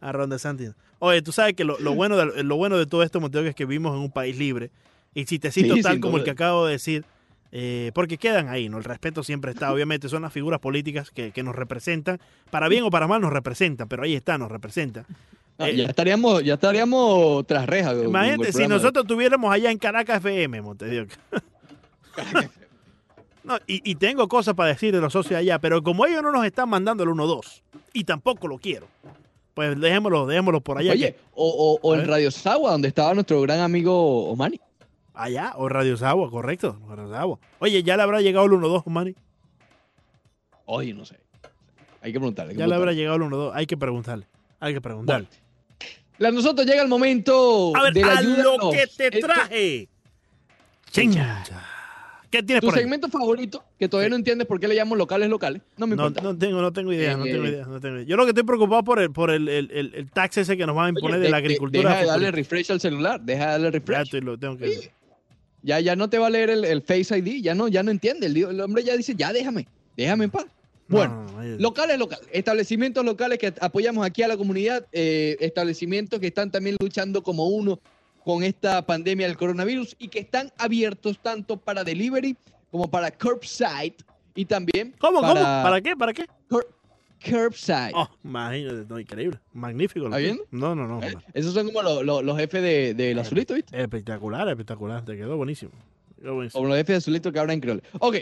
A 0.01 0.11
Ron 0.11 0.29
DeSanti 0.29 0.65
no. 0.65 0.73
Oye, 0.99 1.21
tú 1.21 1.31
sabes 1.31 1.53
que 1.53 1.63
lo, 1.63 1.79
lo 1.79 1.93
bueno 1.95 2.17
de, 2.17 2.43
lo 2.43 2.55
bueno 2.57 2.77
de 2.77 2.85
todo 2.85 3.03
esto, 3.03 3.19
Montego, 3.21 3.45
es 3.45 3.55
que 3.55 3.65
vivimos 3.65 3.93
en 3.95 4.01
un 4.01 4.11
país 4.11 4.37
libre. 4.37 4.69
Y 5.13 5.25
si 5.25 5.39
te 5.39 5.51
cito 5.51 5.75
Sí, 5.75 5.81
tal 5.81 5.99
como 5.99 6.17
el 6.17 6.23
que 6.23 6.31
acabo 6.31 6.65
de 6.65 6.73
decir, 6.73 7.05
eh, 7.51 7.91
porque 7.95 8.17
quedan 8.17 8.49
ahí, 8.49 8.67
¿no? 8.69 8.77
El 8.77 8.83
respeto 8.83 9.23
siempre 9.23 9.51
está. 9.51 9.71
Obviamente 9.73 10.09
son 10.09 10.21
las 10.23 10.33
figuras 10.33 10.59
políticas 10.59 11.09
que, 11.11 11.31
que 11.31 11.41
nos 11.41 11.55
representan. 11.55 12.19
Para 12.51 12.67
bien 12.67 12.83
o 12.83 12.89
para 12.89 13.07
mal 13.07 13.21
nos 13.21 13.31
representan, 13.31 13.87
pero 13.87 14.03
ahí 14.03 14.13
está, 14.13 14.37
nos 14.37 14.51
representan. 14.51 15.05
No, 15.59 15.65
Eh, 15.65 15.75
ya 15.75 15.83
estaríamos, 15.85 16.41
ya 16.43 16.53
estaríamos 16.55 17.45
tras 17.45 17.65
rejas. 17.67 17.95
Imagínate, 18.01 18.53
si 18.53 18.65
nosotros 18.67 19.05
tuviéramos 19.05 19.53
allá 19.53 19.69
en 19.69 19.77
Caracas 19.77 20.17
FM, 20.23 20.61
Montedioca. 20.61 21.15
No, 23.43 23.57
y, 23.65 23.89
y 23.89 23.95
tengo 23.95 24.27
cosas 24.27 24.53
para 24.53 24.69
decir 24.69 24.93
de 24.93 25.01
los 25.01 25.13
socios 25.13 25.39
allá, 25.39 25.57
pero 25.59 25.81
como 25.81 26.05
ellos 26.05 26.21
no 26.21 26.31
nos 26.31 26.45
están 26.45 26.69
mandando 26.69 27.03
el 27.03 27.09
1-2, 27.09 27.61
y 27.93 28.03
tampoco 28.03 28.47
lo 28.47 28.57
quiero, 28.59 28.87
pues 29.53 29.79
dejémoslo, 29.79 30.27
dejémoslo 30.27 30.61
por 30.61 30.77
allá. 30.77 30.91
Oye, 30.91 31.13
que- 31.13 31.19
o, 31.33 31.79
o- 31.81 31.95
en. 31.95 32.05
Radio 32.07 32.29
Sagua, 32.31 32.71
donde 32.71 32.89
estaba 32.89 33.13
nuestro 33.13 33.41
gran 33.41 33.61
amigo 33.61 34.29
Omani. 34.29 34.59
allá, 35.13 35.53
o 35.55 35.67
Radio 35.69 35.97
Sagua, 35.97 36.29
correcto. 36.29 36.77
Radio 36.89 37.09
Sagua. 37.09 37.39
Oye, 37.59 37.81
ya 37.81 37.95
le 37.97 38.03
habrá 38.03 38.21
llegado 38.21 38.45
el 38.45 38.51
1-2, 38.51 38.83
Manny. 38.85 39.15
Oye, 40.65 40.93
no 40.93 41.05
sé. 41.05 41.17
Hay 42.01 42.11
que 42.11 42.19
preguntarle. 42.19 42.51
hay 42.51 42.55
que 42.57 42.59
Ya 42.59 42.67
le 42.67 42.75
habrá 42.75 42.91
llegado 42.93 43.15
el 43.15 43.23
1-2. 43.23 43.51
Hay 43.55 43.65
que 43.65 43.77
preguntarle. 43.77 44.27
Hay 44.59 44.73
que 44.73 44.81
preguntarle. 44.81 45.27
A 46.21 46.31
nosotros 46.31 46.65
llega 46.67 46.81
el 46.81 46.87
momento 46.89 47.75
a 47.75 47.83
ver, 47.83 47.93
de 47.93 48.01
la 48.01 48.13
a 48.13 48.17
ayuda. 48.19 48.43
lo 48.43 48.71
que 48.71 48.87
te 48.87 49.09
traje. 49.19 49.87
Chincha. 50.91 51.43
¿Qué 52.31 52.43
tienes 52.43 52.61
Tu 52.61 52.67
por 52.67 52.75
ahí? 52.75 52.81
segmento 52.83 53.09
favorito, 53.09 53.63
que 53.79 53.89
todavía 53.89 54.09
no 54.11 54.15
entiendes 54.15 54.45
por 54.47 54.59
qué 54.59 54.67
le 54.67 54.75
llamo 54.75 54.95
locales 54.95 55.29
locales. 55.29 55.63
No 55.77 55.87
me 55.87 55.93
importa. 55.95 56.21
no 56.21 56.37
tengo, 56.37 56.61
no 56.61 56.71
tengo 56.71 56.93
idea, 56.93 57.17
no 57.17 57.25
Eh, 57.25 57.31
tengo 57.31 57.45
idea, 57.47 57.65
no 57.65 57.79
tengo 57.79 57.95
idea. 57.95 58.05
Yo 58.05 58.17
lo 58.17 58.25
que 58.25 58.29
estoy 58.29 58.43
preocupado 58.43 58.83
por 58.83 58.99
el, 58.99 59.11
por 59.11 59.31
el, 59.31 59.49
el, 59.49 59.71
el, 59.71 59.95
el 59.95 60.11
tax 60.11 60.37
ese 60.37 60.55
que 60.55 60.65
nos 60.67 60.75
van 60.75 60.85
a 60.85 60.89
Oye, 60.89 60.99
imponer 60.99 61.17
de, 61.19 61.23
de- 61.25 61.31
la 61.31 61.37
agricultura. 61.37 61.89
deja 61.89 62.01
de 62.01 62.07
darle 62.07 62.31
refresh 62.31 62.71
al 62.71 62.79
celular. 62.79 63.19
Deja 63.21 63.45
de 63.45 63.51
darle 63.53 63.67
Ya 63.67 63.71
refresh. 63.71 64.01
estoy, 64.03 64.21
lo 64.21 64.37
tengo 64.37 64.57
que 64.57 64.91
Ya, 65.63 65.79
ya 65.79 65.95
no 65.95 66.07
te 66.09 66.19
va 66.19 66.27
a 66.27 66.29
leer 66.29 66.51
el, 66.51 66.81
Face 66.83 67.17
ID. 67.17 67.41
Ya 67.41 67.55
no, 67.55 67.67
ya 67.67 67.81
no 67.81 67.89
entiende. 67.89 68.27
El, 68.27 68.37
el 68.37 68.61
hombre 68.61 68.83
ya 68.83 68.95
dice, 68.95 69.15
ya 69.15 69.33
déjame. 69.33 69.67
Déjame 69.97 70.25
en 70.25 70.29
paz. 70.31 70.45
Bueno, 70.89 71.25
No, 71.25 71.31
no, 71.31 71.43
no, 71.43 71.57
Locales, 71.59 71.97
locales. 71.99 72.27
Establecimientos 72.31 73.05
locales 73.05 73.37
que 73.39 73.53
apoyamos 73.61 74.05
aquí 74.05 74.23
a 74.23 74.27
la 74.27 74.35
comunidad. 74.37 74.85
eh, 74.91 75.37
establecimientos 75.39 76.19
que 76.19 76.27
están 76.27 76.51
también 76.51 76.75
luchando 76.79 77.21
como 77.23 77.47
uno 77.47 77.79
con 78.25 78.43
esta 78.43 78.85
pandemia 78.85 79.27
del 79.27 79.37
coronavirus 79.37 79.95
y 79.99 80.07
que 80.09 80.19
están 80.19 80.51
abiertos 80.57 81.19
tanto 81.19 81.57
para 81.57 81.83
delivery 81.83 82.35
como 82.71 82.89
para 82.89 83.09
curbside 83.11 83.95
y 84.35 84.45
también 84.45 84.93
¿Cómo, 84.99 85.21
para 85.21 85.33
cómo? 85.33 85.43
¿Para 85.43 85.81
qué? 85.81 85.95
¿Para 85.95 86.13
qué? 86.13 86.25
cur- 86.49 86.67
curbside. 87.23 87.91
Oh, 87.95 88.07
imagínate, 88.23 88.85
no, 88.87 88.99
increíble. 88.99 89.39
Magnífico. 89.53 90.05
¿Está 90.05 90.17
bien? 90.17 90.39
No, 90.51 90.75
no, 90.75 90.87
no. 90.87 91.01
¿Eh? 91.03 91.13
Esos 91.33 91.53
son 91.53 91.67
como 91.67 91.81
lo- 91.81 92.03
lo- 92.03 92.21
los 92.21 92.37
jefes 92.37 92.61
de- 92.61 92.93
del 92.93 93.19
azulito, 93.19 93.53
¿viste? 93.53 93.79
Espectacular, 93.81 94.47
espectacular. 94.49 95.03
Te 95.03 95.15
quedó 95.17 95.35
buenísimo. 95.37 95.71
Quedó 96.21 96.35
buenísimo. 96.35 96.59
Como 96.59 96.69
los 96.69 96.77
jefes 96.77 96.93
de 96.93 96.97
azulito 96.97 97.31
que 97.31 97.39
hablan 97.39 97.55
en 97.55 97.61
creole. 97.61 97.81
Ok, 97.99 98.15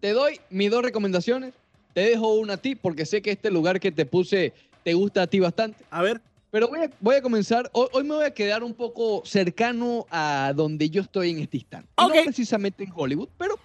te 0.00 0.12
doy 0.12 0.40
mis 0.50 0.70
dos 0.70 0.82
recomendaciones. 0.82 1.54
Te 1.94 2.02
dejo 2.02 2.34
una 2.34 2.54
a 2.54 2.56
ti 2.58 2.74
porque 2.74 3.06
sé 3.06 3.22
que 3.22 3.30
este 3.30 3.50
lugar 3.50 3.80
que 3.80 3.90
te 3.90 4.04
puse 4.04 4.52
te 4.84 4.94
gusta 4.94 5.22
a 5.22 5.26
ti 5.26 5.40
bastante. 5.40 5.82
A 5.90 6.02
ver, 6.02 6.20
Pero 6.50 6.68
voy 6.68 6.80
a, 6.80 6.90
voy 7.00 7.16
a 7.16 7.22
comenzar. 7.22 7.68
Hoy, 7.72 7.88
hoy 7.92 8.04
me 8.04 8.14
voy 8.14 8.24
a 8.24 8.30
quedar 8.32 8.62
un 8.62 8.74
poco 8.74 9.22
cercano 9.24 10.06
a 10.10 10.52
donde 10.54 10.88
yo 10.90 11.02
estoy 11.02 11.30
en 11.30 11.38
este 11.40 11.56
instante. 11.58 11.88
Y 11.98 12.04
Ok. 12.04 12.14
No 12.14 12.22
precisamente 12.24 12.84
en 12.84 12.92
Hollywood, 12.94 13.28
pero 13.38 13.58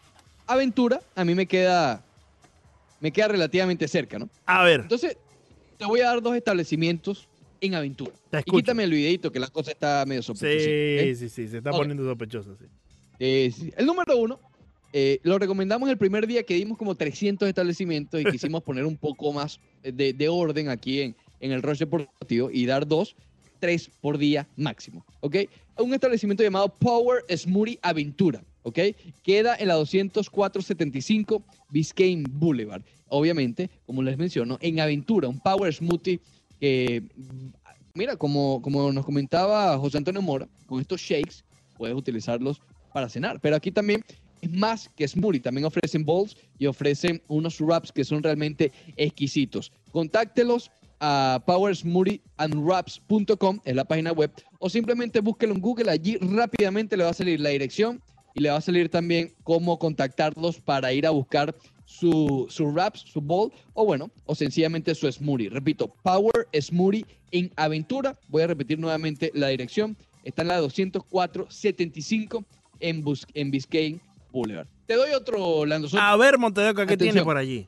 aventura 0.48 1.02
a 1.16 1.24
mí 1.26 1.36
me 1.36 1.46
queda, 1.46 2.04
me 3.00 3.12
queda 3.12 3.28
relativamente 3.30 3.88
cerca, 3.88 4.18
¿no? 4.18 4.30
a 4.46 4.64
ver. 4.64 4.82
Entonces, 4.82 5.18
te 5.78 5.86
voy 5.86 6.00
a 6.02 6.08
dar 6.08 6.22
dos 6.22 6.36
establecimientos 6.36 7.28
en 7.60 7.76
aventura. 7.76 8.14
Te 8.30 8.38
Y 8.38 8.40
escucho. 8.40 8.58
quítame 8.58 8.84
el 8.86 8.92
videito 8.92 9.32
que 9.32 9.40
la 9.40 9.48
cosa 9.48 9.72
está 9.72 10.04
medio 10.08 10.24
sospechosa. 10.24 10.66
Sí, 10.66 11.16
sí, 11.16 11.30
sí. 11.30 11.48
Se 11.50 11.58
está 11.58 11.70
Ok. 11.72 11.78
poniendo 11.78 12.04
sospechoso, 12.04 12.56
sí. 12.58 12.66
Eh, 13.20 13.52
sí. 13.56 13.72
El 13.78 13.86
número 13.86 14.18
uno, 14.18 14.40
eh, 14.94 15.20
lo 15.24 15.40
recomendamos 15.40 15.90
el 15.90 15.98
primer 15.98 16.28
día 16.28 16.44
que 16.44 16.56
dimos 16.56 16.78
como 16.78 16.96
300 16.96 17.48
establecimientos 17.48 18.20
y 18.20 18.26
quisimos 18.26 18.64
poner 18.64 18.86
un 18.86 18.98
poco 18.98 19.32
más 19.32 19.60
de, 19.84 20.14
de 20.14 20.30
orden 20.30 20.70
aquí 20.70 21.02
en, 21.02 21.16
en 21.40 21.52
el 21.52 21.62
rush 21.62 21.80
deportivo 21.80 22.50
y 22.52 22.66
dar 22.66 22.88
dos, 22.88 23.16
tres 23.60 23.90
por 24.02 24.18
día 24.18 24.48
máximo, 24.56 25.06
¿ok? 25.20 25.38
Un 25.78 25.94
establecimiento 25.94 26.44
llamado 26.44 26.70
Power 26.70 27.24
Smoothie 27.36 27.80
Aventura, 27.82 28.44
¿ok? 28.64 28.80
Queda 29.24 29.56
en 29.56 29.68
la 29.68 29.76
20475 29.76 31.44
Biscayne 31.70 32.24
Boulevard. 32.30 32.84
Obviamente, 33.08 33.70
como 33.86 34.02
les 34.04 34.18
menciono, 34.18 34.58
en 34.62 34.80
Aventura, 34.80 35.28
un 35.28 35.40
Power 35.40 35.74
Smoothie 35.74 36.20
que, 36.60 37.04
mira, 37.94 38.16
como, 38.16 38.62
como 38.62 38.92
nos 38.92 39.06
comentaba 39.06 39.78
José 39.78 39.98
Antonio 39.98 40.22
Mora, 40.22 40.48
con 40.66 40.80
estos 40.80 41.02
shakes 41.02 41.44
puedes 41.78 41.96
utilizarlos 41.96 42.62
para 42.94 43.10
cenar. 43.10 43.40
Pero 43.42 43.56
aquí 43.56 43.72
también 43.72 44.04
más 44.50 44.90
que 44.96 45.08
smoothie. 45.08 45.42
También 45.42 45.66
ofrecen 45.66 46.04
bowls 46.06 46.36
y 46.58 46.66
ofrecen 46.66 47.22
unos 47.28 47.60
wraps 47.60 47.92
que 47.92 48.04
son 48.04 48.24
realmente 48.24 48.72
exquisitos. 48.98 49.72
Contáctelos 49.92 50.72
a 51.00 51.42
powersmoothieandwraps.com, 51.48 53.60
es 53.66 53.76
la 53.76 53.86
página 53.86 54.12
web, 54.12 54.32
o 54.60 54.70
simplemente 54.70 55.20
búsquelo 55.20 55.54
en 55.56 55.62
Google. 55.62 55.90
Allí 55.90 56.18
rápidamente 56.18 56.96
le 56.98 57.04
va 57.04 57.10
a 57.10 57.14
salir 57.14 57.40
la 57.40 57.50
dirección 57.50 58.02
y 58.36 58.42
le 58.42 58.50
va 58.50 58.58
a 58.58 58.62
salir 58.62 58.90
también 58.90 59.34
cómo 59.44 59.78
contactarlos 59.80 60.60
para 60.62 60.94
ir 60.94 61.06
a 61.08 61.10
buscar 61.10 61.56
su, 61.86 62.46
su 62.50 62.66
wraps, 62.68 63.02
su 63.02 63.20
bowl, 63.20 63.52
o 63.74 63.84
bueno, 63.86 64.10
o 64.26 64.36
sencillamente 64.36 64.94
su 64.96 65.12
smoothie. 65.12 65.50
Repito, 65.50 65.94
Power 66.04 66.48
Smoothie 66.54 67.06
en 67.32 67.52
Aventura. 67.58 68.18
Voy 68.30 68.44
a 68.44 68.48
repetir 68.48 68.80
nuevamente 68.80 69.32
la 69.34 69.48
dirección. 69.50 69.98
Está 70.24 70.44
en 70.44 70.48
la 70.50 70.62
204-75 70.62 72.46
en, 72.80 73.04
Bus- 73.04 73.26
en 73.34 73.52
Biscayne 73.52 74.00
Boulevard. 74.32 74.68
Te 74.86 74.96
doy 74.96 75.12
otro, 75.12 75.66
Lando. 75.66 75.88
Soto. 75.90 76.02
A 76.02 76.16
ver, 76.18 76.38
Montedeco, 76.38 76.78
¿qué 76.78 76.94
Atención. 76.94 77.14
tiene 77.14 77.24
por 77.24 77.38
allí? 77.38 77.68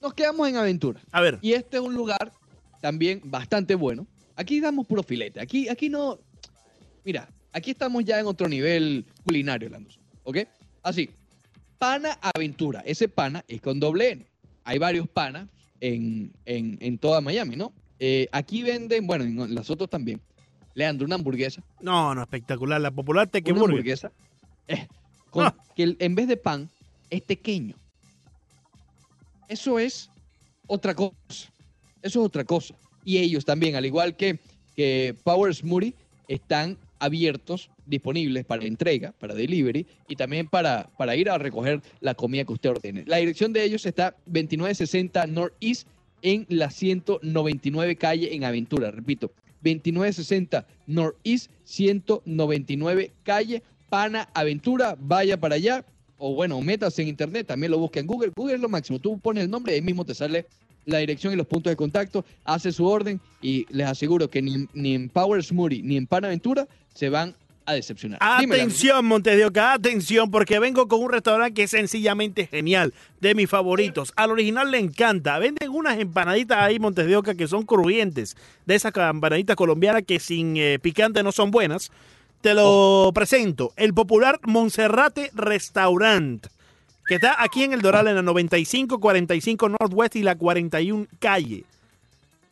Nos 0.00 0.14
quedamos 0.14 0.48
en 0.48 0.56
Aventura. 0.56 1.00
A 1.10 1.20
ver. 1.20 1.38
Y 1.42 1.52
este 1.52 1.76
es 1.78 1.82
un 1.82 1.94
lugar 1.94 2.32
también 2.80 3.20
bastante 3.24 3.74
bueno. 3.74 4.06
Aquí 4.36 4.60
damos 4.60 4.86
puro 4.86 5.02
filete. 5.02 5.40
Aquí, 5.40 5.68
aquí 5.68 5.88
no. 5.88 6.18
Mira, 7.04 7.28
aquí 7.52 7.72
estamos 7.72 8.04
ya 8.04 8.20
en 8.20 8.26
otro 8.26 8.48
nivel 8.48 9.04
culinario, 9.24 9.68
Lando. 9.68 9.90
Soto, 9.90 10.04
¿Ok? 10.24 10.38
Así. 10.82 11.10
Pana 11.78 12.18
Aventura. 12.34 12.80
Ese 12.86 13.08
pana 13.08 13.44
es 13.48 13.60
con 13.60 13.80
doble 13.80 14.10
N. 14.12 14.26
Hay 14.64 14.78
varios 14.78 15.08
panas 15.08 15.48
en, 15.80 16.32
en, 16.44 16.76
en 16.80 16.98
toda 16.98 17.20
Miami, 17.20 17.56
¿no? 17.56 17.72
Eh, 18.00 18.28
aquí 18.32 18.62
venden, 18.62 19.06
bueno, 19.06 19.24
en 19.24 19.54
las 19.54 19.70
otras 19.70 19.90
también. 19.90 20.20
Leandro, 20.74 21.06
una 21.06 21.16
hamburguesa. 21.16 21.62
No, 21.80 22.14
no, 22.14 22.22
espectacular. 22.22 22.80
La 22.80 22.90
popular 22.92 23.24
una 23.24 23.30
Tequeburger. 23.32 23.70
hamburguesa 23.70 24.12
eh, 24.68 24.86
con- 25.30 25.44
Ah. 25.46 25.56
que 25.76 25.82
el- 25.84 25.96
en 26.00 26.14
vez 26.14 26.28
de 26.28 26.36
pan 26.36 26.68
es 27.10 27.22
pequeño. 27.22 27.74
Eso 29.48 29.78
es 29.78 30.10
otra 30.66 30.94
cosa. 30.94 31.14
Eso 32.02 32.20
es 32.20 32.26
otra 32.26 32.44
cosa. 32.44 32.74
Y 33.04 33.18
ellos 33.18 33.44
también, 33.44 33.76
al 33.76 33.86
igual 33.86 34.16
que, 34.16 34.38
que 34.76 35.14
Power 35.24 35.54
Smoothie, 35.54 35.94
están 36.28 36.76
abiertos, 36.98 37.70
disponibles 37.86 38.44
para 38.44 38.64
entrega, 38.66 39.12
para 39.18 39.34
delivery 39.34 39.86
y 40.08 40.16
también 40.16 40.46
para, 40.48 40.90
para 40.98 41.16
ir 41.16 41.30
a 41.30 41.38
recoger 41.38 41.80
la 42.00 42.14
comida 42.14 42.44
que 42.44 42.52
usted 42.52 42.70
ordene. 42.70 43.04
La 43.06 43.16
dirección 43.16 43.52
de 43.52 43.64
ellos 43.64 43.86
está 43.86 44.14
2960 44.26 45.26
Northeast 45.26 45.86
en 46.20 46.44
la 46.50 46.70
199 46.70 47.96
calle 47.96 48.34
en 48.34 48.44
Aventura. 48.44 48.90
Repito, 48.90 49.32
2960 49.62 50.66
Northeast 50.86 51.50
199 51.64 53.12
calle 53.22 53.62
Pana 53.88 54.28
Aventura. 54.34 54.96
Vaya 54.98 55.38
para 55.38 55.56
allá. 55.56 55.84
O 56.18 56.34
bueno, 56.34 56.60
metas 56.60 56.98
en 56.98 57.08
internet, 57.08 57.46
también 57.46 57.70
lo 57.70 57.78
busca 57.78 58.00
en 58.00 58.06
Google. 58.06 58.32
Google 58.34 58.54
es 58.54 58.60
lo 58.60 58.68
máximo. 58.68 58.98
Tú 58.98 59.18
pones 59.20 59.44
el 59.44 59.50
nombre 59.50 59.72
y 59.72 59.76
ahí 59.76 59.82
mismo 59.82 60.04
te 60.04 60.14
sale 60.14 60.46
la 60.88 60.98
dirección 60.98 61.32
y 61.32 61.36
los 61.36 61.46
puntos 61.46 61.70
de 61.70 61.76
contacto, 61.76 62.24
hace 62.44 62.72
su 62.72 62.86
orden 62.86 63.20
y 63.42 63.66
les 63.68 63.86
aseguro 63.86 64.30
que 64.30 64.40
ni, 64.40 64.66
ni 64.72 64.94
en 64.94 65.08
Power 65.10 65.44
Smoothie 65.44 65.82
ni 65.82 65.96
en 65.96 66.06
Panaventura 66.06 66.66
se 66.94 67.10
van 67.10 67.34
a 67.66 67.74
decepcionar. 67.74 68.18
Atención, 68.22 69.04
Montes 69.04 69.36
de 69.36 69.44
Oca, 69.44 69.74
atención, 69.74 70.30
porque 70.30 70.58
vengo 70.58 70.88
con 70.88 71.02
un 71.02 71.12
restaurante 71.12 71.52
que 71.52 71.64
es 71.64 71.70
sencillamente 71.70 72.46
genial, 72.46 72.94
de 73.20 73.34
mis 73.34 73.50
favoritos. 73.50 74.14
Al 74.16 74.30
original 74.30 74.70
le 74.70 74.78
encanta. 74.78 75.38
Venden 75.38 75.68
unas 75.68 75.98
empanaditas 75.98 76.58
ahí, 76.58 76.78
Montes 76.78 77.06
de 77.06 77.16
Oca, 77.16 77.34
que 77.34 77.46
son 77.46 77.64
crujientes, 77.64 78.36
de 78.64 78.74
esas 78.74 78.92
empanaditas 78.96 79.54
colombianas 79.54 80.02
que 80.06 80.18
sin 80.18 80.56
eh, 80.56 80.78
picante 80.80 81.22
no 81.22 81.30
son 81.30 81.50
buenas. 81.50 81.92
Te 82.40 82.54
lo 82.54 83.10
presento, 83.12 83.72
el 83.76 83.92
popular 83.94 84.38
Monserrate 84.44 85.32
Restaurant, 85.34 86.46
que 87.06 87.16
está 87.16 87.42
aquí 87.42 87.64
en 87.64 87.72
el 87.72 87.82
Doral, 87.82 88.06
en 88.06 88.14
la 88.14 88.22
9545 88.22 89.68
Northwest 89.70 90.14
y 90.14 90.22
la 90.22 90.36
41 90.36 91.06
calle. 91.18 91.64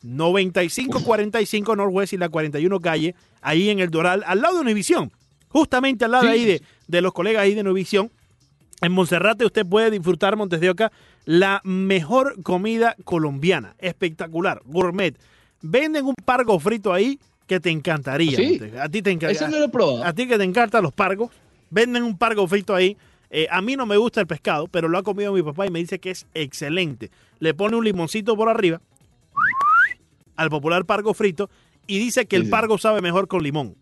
9545 0.03 1.75
Northwest 1.75 2.13
y 2.13 2.17
la 2.17 2.27
41 2.27 2.79
calle, 2.81 3.15
ahí 3.41 3.69
en 3.69 3.79
el 3.79 3.89
Doral, 3.89 4.23
al 4.27 4.41
lado 4.41 4.55
de 4.55 4.61
Univisión. 4.61 5.11
Justamente 5.47 6.03
al 6.03 6.11
lado 6.11 6.23
Sí, 6.25 6.29
ahí 6.29 6.61
de 6.87 7.01
los 7.01 7.13
colegas 7.13 7.43
ahí 7.43 7.55
de 7.55 7.61
Univisión. 7.61 8.11
En 8.81 8.91
Monserrate 8.91 9.45
usted 9.45 9.65
puede 9.65 9.89
disfrutar, 9.89 10.35
Montes 10.35 10.59
de 10.59 10.69
Oca, 10.69 10.91
la 11.23 11.61
mejor 11.63 12.43
comida 12.43 12.95
colombiana. 13.05 13.75
Espectacular, 13.79 14.61
gourmet. 14.65 15.17
Venden 15.61 16.05
un 16.05 16.15
pargo 16.25 16.59
frito 16.59 16.93
ahí 16.93 17.19
que 17.47 17.59
te 17.59 17.69
encantaría. 17.71 18.35
Sí. 18.37 18.61
A 18.79 18.87
ti 18.89 19.01
te 19.01 19.09
encanta. 19.11 19.31
Ese 19.31 19.47
no 19.47 19.57
lo 19.57 19.65
he 19.65 19.69
probado. 19.69 20.03
A 20.03 20.13
ti 20.13 20.27
que 20.27 20.37
te 20.37 20.43
encantan 20.43 20.83
los 20.83 20.93
pargos, 20.93 21.31
venden 21.69 22.03
un 22.03 22.17
pargo 22.17 22.45
frito 22.47 22.75
ahí. 22.75 22.97
Eh, 23.29 23.47
a 23.49 23.61
mí 23.61 23.75
no 23.75 23.85
me 23.85 23.97
gusta 23.97 24.21
el 24.21 24.27
pescado, 24.27 24.67
pero 24.67 24.87
lo 24.87 24.97
ha 24.97 25.03
comido 25.03 25.33
mi 25.33 25.41
papá 25.41 25.65
y 25.65 25.69
me 25.69 25.79
dice 25.79 25.99
que 25.99 26.11
es 26.11 26.27
excelente. 26.33 27.09
Le 27.39 27.53
pone 27.53 27.75
un 27.75 27.83
limoncito 27.83 28.35
por 28.37 28.49
arriba 28.49 28.81
al 30.35 30.49
popular 30.49 30.85
pargo 30.85 31.13
frito 31.13 31.49
y 31.87 31.99
dice 31.99 32.25
que 32.27 32.35
Sí, 32.35 32.41
el 32.41 32.45
sí. 32.45 32.51
pargo 32.51 32.77
sabe 32.77 33.01
mejor 33.01 33.27
con 33.27 33.41
limón. 33.43 33.75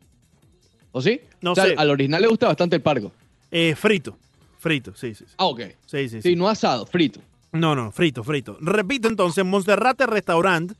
¿O 0.91 1.01
sí? 1.01 1.19
No 1.41 1.51
O 1.51 1.56
sea, 1.56 1.65
sé. 1.65 1.75
Al 1.78 1.89
original 1.89 2.21
le 2.21 2.28
gusta 2.28 2.47
bastante 2.47 2.75
el 2.78 2.82
pargo. 2.82 3.12
Eh, 3.51 3.75
frito, 3.75 4.17
frito, 4.60 4.93
sí, 4.95 5.13
sí. 5.13 5.25
sí. 5.28 5.34
Ah, 5.38 5.45
ok. 5.45 5.62
Sí, 5.86 6.08
sí, 6.10 6.21
sí. 6.21 6.36
No 6.36 6.47
asado, 6.47 6.86
frito. 6.86 7.19
No, 7.51 7.75
no, 7.75 7.91
frito, 7.91 8.23
frito. 8.23 8.58
Repito 8.62 9.08
entonces, 9.08 9.43
Monserrate 9.45 10.06
Restaurant, 10.08 10.73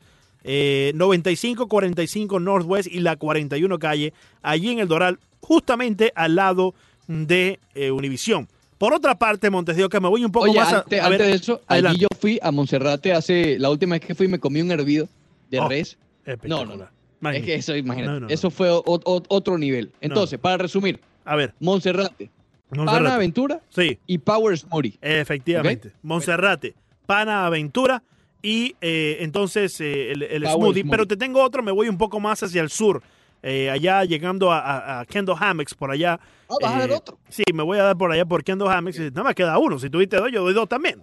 eh, 0.48 0.92
9545 0.96 2.40
Northwest 2.40 2.88
y 2.92 3.00
la 3.00 3.16
41 3.16 3.80
calle, 3.80 4.14
allí 4.42 4.70
en 4.72 4.80
el 4.80 4.88
Doral, 4.88 5.20
justamente 5.42 6.12
al 6.16 6.36
lado 6.36 6.74
de 7.08 7.60
eh, 7.74 7.92
Univisión. 7.92 8.48
Por 8.78 8.94
otra 8.94 9.18
parte, 9.18 9.50
Montes 9.50 9.76
de 9.78 9.84
Oca, 9.86 10.00
me 10.00 10.10
voy 10.10 10.26
un 10.26 10.32
poco 10.32 10.46
Oye, 10.50 10.60
más 10.60 10.74
antes, 10.74 11.00
a 11.02 11.06
antes 11.08 11.28
de 11.28 11.34
eso, 11.34 11.62
allí 11.68 11.98
yo 11.98 12.08
fui 12.20 12.40
a 12.42 12.52
Monserrate 12.52 13.14
hace, 13.14 13.58
la 13.58 13.70
última 13.70 13.96
vez 13.96 14.02
que 14.06 14.16
fui 14.16 14.28
me 14.28 14.40
comí 14.40 14.62
un 14.62 14.72
hervido 14.72 15.08
de 15.50 15.60
Oh, 15.60 15.70
res. 15.70 15.98
No, 16.44 16.66
no, 16.66 16.76
no. 16.76 17.30
Es 17.32 17.44
que 17.44 17.56
eso, 17.56 17.76
imagínate, 17.76 18.20
No, 18.20 18.28
eso 18.30 18.52
fue 18.52 18.70
o- 18.70 18.84
o- 18.86 19.24
otro 19.30 19.58
nivel. 19.58 19.92
Entonces, 20.02 20.38
para 20.40 20.58
resumir, 20.58 21.00
A 21.24 21.36
ver, 21.36 21.54
Monserrate, 21.60 22.30
Monserrate. 22.70 23.00
Pana 23.04 23.16
Aventura 23.16 23.62
Sí, 23.70 23.98
y 24.06 24.18
Power 24.20 24.58
Smoothie. 24.58 24.98
efectivamente. 25.02 25.92
Monserrate, 26.04 26.76
Pana 27.06 27.46
Aventura 27.48 28.04
y 28.46 28.76
eh, 28.80 29.18
entonces 29.22 29.82
eh, 29.82 30.12
el, 30.12 30.22
el 30.22 30.48
smoothie. 30.48 30.86
Pero 30.86 31.08
te 31.08 31.18
tengo 31.18 31.42
otro, 31.42 31.64
me 31.64 31.72
voy 31.72 31.90
un 31.90 31.98
poco 31.98 32.20
más 32.20 32.44
hacia 32.44 32.62
el 32.62 32.70
sur. 32.70 33.02
eh, 33.42 33.70
allá 33.70 34.04
llegando 34.06 34.52
a, 34.52 34.60
a, 34.60 35.00
a 35.02 35.06
Kendall 35.06 35.38
Hammocks, 35.40 35.74
por 35.74 35.90
allá. 35.92 36.20
Ah, 36.50 36.56
vas 36.62 36.74
a 36.76 36.80
dar 36.80 36.90
Eh, 36.92 36.94
otro. 36.96 37.18
Sí, 37.30 37.44
me 37.54 37.64
voy 37.64 37.78
a 37.80 37.84
dar 37.84 37.98
por 37.98 38.12
allá 38.12 38.26
por 38.26 38.44
Kendall 38.44 38.70
Hammocks. 38.70 39.00
Nada 39.00 39.24
más 39.24 39.36
queda 39.36 39.58
uno. 39.58 39.80
Si 39.80 39.90
tuviste 39.90 40.18
dos, 40.18 40.32
yo 40.32 40.44
doy 40.44 40.54
dos 40.54 40.68
también. 40.70 41.02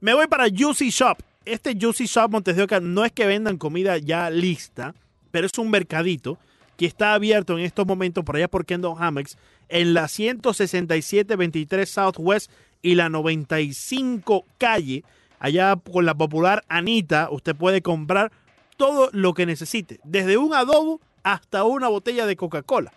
Me 0.00 0.14
voy 0.14 0.26
para 0.26 0.46
Juicy 0.48 0.90
Shop. 0.90 1.18
Este 1.44 1.76
Juicy 1.80 2.06
Shop 2.06 2.30
Montes 2.30 2.56
de 2.56 2.62
Oca 2.62 2.80
no 2.80 3.04
es 3.04 3.12
que 3.12 3.26
vendan 3.26 3.56
comida 3.58 3.96
ya 3.98 4.30
lista, 4.30 4.94
pero 5.30 5.46
es 5.46 5.58
un 5.58 5.70
mercadito 5.70 6.38
que 6.76 6.86
está 6.86 7.14
abierto 7.14 7.58
en 7.58 7.64
estos 7.64 7.86
momentos 7.86 8.24
por 8.24 8.36
allá 8.36 8.48
por 8.48 8.64
Kendall 8.64 8.94
Hammocks 8.98 9.36
en 9.68 9.94
la 9.94 10.04
167-23 10.04 11.84
Southwest 11.86 12.50
y 12.82 12.94
la 12.94 13.08
95 13.08 14.44
calle. 14.58 15.04
Allá 15.40 15.74
con 15.90 16.04
la 16.06 16.14
popular 16.14 16.62
Anita, 16.68 17.28
usted 17.32 17.56
puede 17.56 17.82
comprar 17.82 18.30
todo 18.76 19.10
lo 19.12 19.34
que 19.34 19.44
necesite, 19.46 19.98
desde 20.04 20.36
un 20.36 20.54
adobo 20.54 21.00
hasta 21.24 21.64
una 21.64 21.88
botella 21.88 22.24
de 22.26 22.36
Coca-Cola. 22.36 22.92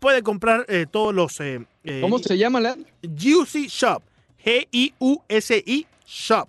Puede 0.00 0.22
comprar 0.22 0.66
eh, 0.68 0.86
todos 0.90 1.14
los... 1.14 1.38
eh, 1.40 1.64
eh, 1.84 2.00
¿Cómo 2.02 2.18
se 2.18 2.36
llama, 2.36 2.60
Leandro? 2.60 2.90
Juicy 3.02 3.68
Shop. 3.68 4.02
G-I-U-S-I 4.44 5.86
Shop. 6.06 6.48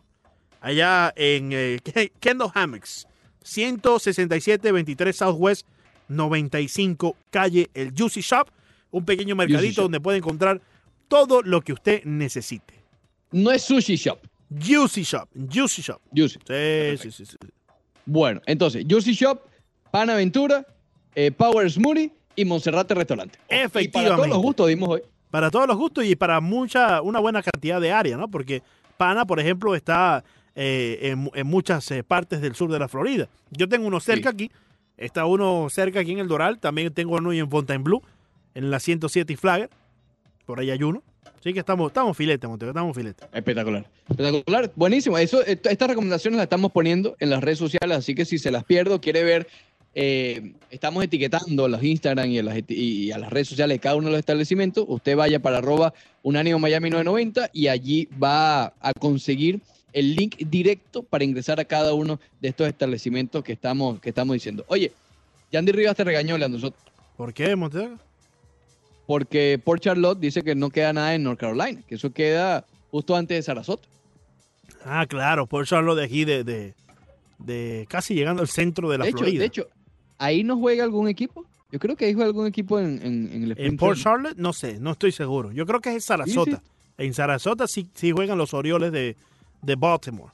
Allá 0.61 1.13
en 1.15 1.51
Ke- 1.51 2.11
Kendall 2.19 2.51
Hammocks. 2.53 3.07
167-23 3.43 5.13
Southwest 5.13 5.65
95 6.09 7.15
calle 7.29 7.69
El 7.73 7.93
Juicy 7.97 8.21
Shop. 8.21 8.49
Un 8.91 9.05
pequeño 9.05 9.35
mercadito 9.35 9.83
donde 9.83 9.99
puede 9.99 10.17
encontrar 10.17 10.61
todo 11.07 11.41
lo 11.41 11.61
que 11.61 11.73
usted 11.73 12.03
necesite. 12.05 12.73
No 13.31 13.51
es 13.51 13.63
Sushi 13.63 13.95
Shop. 13.95 14.19
Juicy 14.49 15.03
Shop. 15.03 15.27
Juicy 15.33 15.81
Shop. 15.81 16.01
Juicy. 16.15 16.39
Sí, 16.47 16.97
sí, 16.97 17.11
sí, 17.11 17.25
sí. 17.25 17.37
Bueno, 18.05 18.41
entonces, 18.45 18.85
Juicy 18.89 19.13
Shop, 19.13 19.41
Pan 19.91 20.09
Aventura, 20.09 20.65
eh, 21.15 21.31
Power 21.31 21.69
Smoothie 21.69 22.11
y 22.35 22.45
Monserrate 22.45 22.93
Restaurante. 22.93 23.39
Y 23.39 23.47
para 23.49 23.57
todos 23.69 23.75
Efectivamente. 23.75 24.27
los 24.29 24.37
gustos 24.39 24.67
dimos 24.67 24.89
hoy. 24.89 25.01
Para 25.31 25.49
todos 25.49 25.67
los 25.67 25.77
gustos 25.77 26.05
y 26.05 26.15
para 26.15 26.39
mucha, 26.39 27.01
una 27.01 27.19
buena 27.19 27.41
cantidad 27.41 27.81
de 27.81 27.91
área, 27.91 28.15
¿no? 28.15 28.29
Porque 28.29 28.61
Pana, 28.97 29.25
por 29.25 29.39
ejemplo, 29.39 29.75
está 29.75 30.23
eh, 30.55 30.99
en, 31.01 31.29
en 31.33 31.47
muchas 31.47 31.89
eh, 31.91 32.03
partes 32.03 32.41
del 32.41 32.55
sur 32.55 32.71
de 32.71 32.79
la 32.79 32.87
Florida. 32.87 33.27
Yo 33.51 33.67
tengo 33.67 33.87
uno 33.87 33.99
cerca 33.99 34.29
aquí, 34.29 34.51
está 34.97 35.25
uno 35.25 35.67
cerca 35.69 35.99
aquí 35.99 36.11
en 36.11 36.19
el 36.19 36.27
Doral, 36.27 36.59
también 36.59 36.93
tengo 36.93 37.15
uno 37.15 37.33
en 37.33 37.49
Fontainebleau, 37.49 38.01
en 38.53 38.71
la 38.71 38.79
107 38.79 39.33
y 39.33 39.35
Flagger, 39.35 39.69
por 40.45 40.59
ahí 40.59 40.71
hay 40.71 40.83
uno. 40.83 41.03
Así 41.39 41.53
que 41.53 41.59
estamos, 41.59 41.87
estamos 41.87 42.15
filete, 42.17 42.47
Montego, 42.47 42.71
estamos 42.71 42.95
filete. 42.95 43.25
Espectacular. 43.33 43.85
Espectacular. 44.09 44.71
Buenísimo. 44.75 45.17
Eso, 45.17 45.43
est- 45.45 45.65
estas 45.67 45.87
recomendaciones 45.87 46.37
las 46.37 46.45
estamos 46.45 46.71
poniendo 46.71 47.15
en 47.19 47.29
las 47.29 47.43
redes 47.43 47.59
sociales, 47.59 47.97
así 47.97 48.15
que 48.15 48.25
si 48.25 48.37
se 48.39 48.51
las 48.51 48.63
pierdo, 48.63 48.99
quiere 48.99 49.23
ver, 49.23 49.47
eh, 49.93 50.53
estamos 50.71 51.03
etiquetando 51.03 51.65
a 51.65 51.69
los 51.69 51.83
Instagram 51.83 52.29
y 52.29 52.39
a, 52.39 52.43
las, 52.43 52.57
eti- 52.57 52.75
y 52.75 53.11
a 53.11 53.17
las 53.17 53.29
redes 53.31 53.47
sociales 53.47 53.75
de 53.75 53.79
cada 53.79 53.95
uno 53.95 54.07
de 54.07 54.11
los 54.13 54.19
establecimientos. 54.19 54.85
Usted 54.87 55.15
vaya 55.15 55.39
para 55.39 55.59
arroba 55.59 55.93
unánimo 56.23 56.59
Miami 56.59 56.89
990 56.89 57.49
y 57.53 57.67
allí 57.67 58.09
va 58.21 58.65
a 58.79 58.91
conseguir 58.99 59.61
el 59.93 60.15
link 60.15 60.35
directo 60.39 61.03
para 61.03 61.23
ingresar 61.23 61.59
a 61.59 61.65
cada 61.65 61.93
uno 61.93 62.19
de 62.41 62.49
estos 62.49 62.67
establecimientos 62.67 63.43
que 63.43 63.53
estamos, 63.53 63.99
que 64.01 64.09
estamos 64.09 64.33
diciendo. 64.33 64.65
Oye, 64.67 64.91
Yandy 65.51 65.71
Rivas 65.71 65.95
te 65.95 66.03
regañó, 66.03 66.37
nosotros. 66.37 66.81
¿Por 67.15 67.33
qué, 67.33 67.55
Montego? 67.55 67.97
Porque 69.07 69.59
Port 69.63 69.81
Charlotte 69.81 70.19
dice 70.19 70.41
que 70.43 70.55
no 70.55 70.69
queda 70.69 70.93
nada 70.93 71.13
en 71.15 71.23
North 71.23 71.39
Carolina, 71.39 71.81
que 71.87 71.95
eso 71.95 72.11
queda 72.11 72.65
justo 72.91 73.15
antes 73.15 73.37
de 73.37 73.41
Sarasota. 73.43 73.87
Ah, 74.83 75.05
claro, 75.07 75.47
por 75.47 75.63
eso 75.63 75.75
hablo 75.77 75.95
de 75.95 76.05
aquí, 76.05 76.25
de, 76.25 76.43
de, 76.43 76.73
de 77.39 77.85
casi 77.89 78.13
llegando 78.15 78.41
al 78.41 78.47
centro 78.47 78.89
de 78.89 78.97
la 78.99 79.03
de, 79.05 79.09
hecho, 79.11 79.17
Florida. 79.19 79.39
de 79.39 79.45
hecho, 79.45 79.67
¿ahí 80.17 80.43
no 80.43 80.57
juega 80.57 80.83
algún 80.83 81.07
equipo? 81.07 81.45
Yo 81.71 81.79
creo 81.79 81.95
que 81.95 82.05
ahí 82.05 82.13
juega 82.13 82.27
algún 82.27 82.47
equipo 82.47 82.79
en, 82.79 83.01
en, 83.05 83.29
en 83.33 83.43
el 83.43 83.51
En 83.57 83.77
Port 83.77 83.97
Training. 83.99 84.03
Charlotte, 84.03 84.37
no 84.37 84.53
sé, 84.53 84.79
no 84.79 84.91
estoy 84.91 85.11
seguro. 85.11 85.51
Yo 85.51 85.65
creo 85.65 85.81
que 85.81 85.89
es 85.89 85.95
en 85.95 86.01
Sarasota. 86.01 86.57
Sí, 86.57 87.03
En 87.05 87.13
Sarasota 87.13 87.67
sí, 87.67 87.89
sí 87.93 88.11
juegan 88.11 88.37
los 88.37 88.53
Orioles 88.53 88.91
de, 88.91 89.15
de 89.61 89.75
Baltimore. 89.75 90.31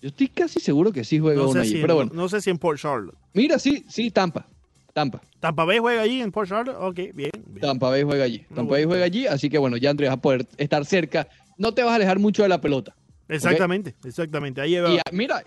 Yo 0.00 0.08
estoy 0.08 0.28
casi 0.28 0.60
seguro 0.60 0.92
que 0.92 1.04
sí 1.04 1.18
juega 1.18 1.42
No 1.42 1.50
allí. 1.52 1.70
si, 1.70 1.80
Pero 1.80 1.94
bueno, 1.96 2.10
no 2.14 2.28
sé 2.28 2.40
si 2.40 2.50
en 2.50 2.58
Port 2.58 2.78
Charlotte. 2.80 3.16
mira, 3.34 3.58
sí, 3.58 3.84
sí, 3.88 4.10
Tampa. 4.10 4.46
Tampa. 4.92 5.20
¿Tampa 5.40 5.64
Bay 5.64 5.78
juega 5.78 6.02
allí 6.02 6.20
en 6.20 6.32
Port 6.32 6.48
Charlotte? 6.48 6.76
Ok, 6.80 6.96
bien. 7.14 7.30
bien. 7.46 7.60
Tampa 7.60 7.88
Bay 7.90 8.02
juega 8.02 8.24
allí. 8.24 8.44
Tampa 8.54 8.72
Bay 8.72 8.84
juega 8.84 9.04
allí, 9.04 9.26
así 9.26 9.48
que 9.48 9.58
bueno, 9.58 9.76
ya 9.76 9.90
Andrés 9.90 10.10
va 10.10 10.14
a 10.14 10.20
poder 10.20 10.46
estar 10.56 10.84
cerca. 10.84 11.28
No 11.56 11.72
te 11.72 11.82
vas 11.82 11.92
a 11.92 11.96
alejar 11.96 12.18
mucho 12.18 12.42
de 12.42 12.48
la 12.48 12.60
pelota. 12.60 12.94
Exactamente, 13.28 13.94
exactamente. 14.04 14.60
Ahí 14.60 14.76
va, 14.78 14.90
Y 14.90 14.98
ah, 14.98 15.02
mira, 15.12 15.42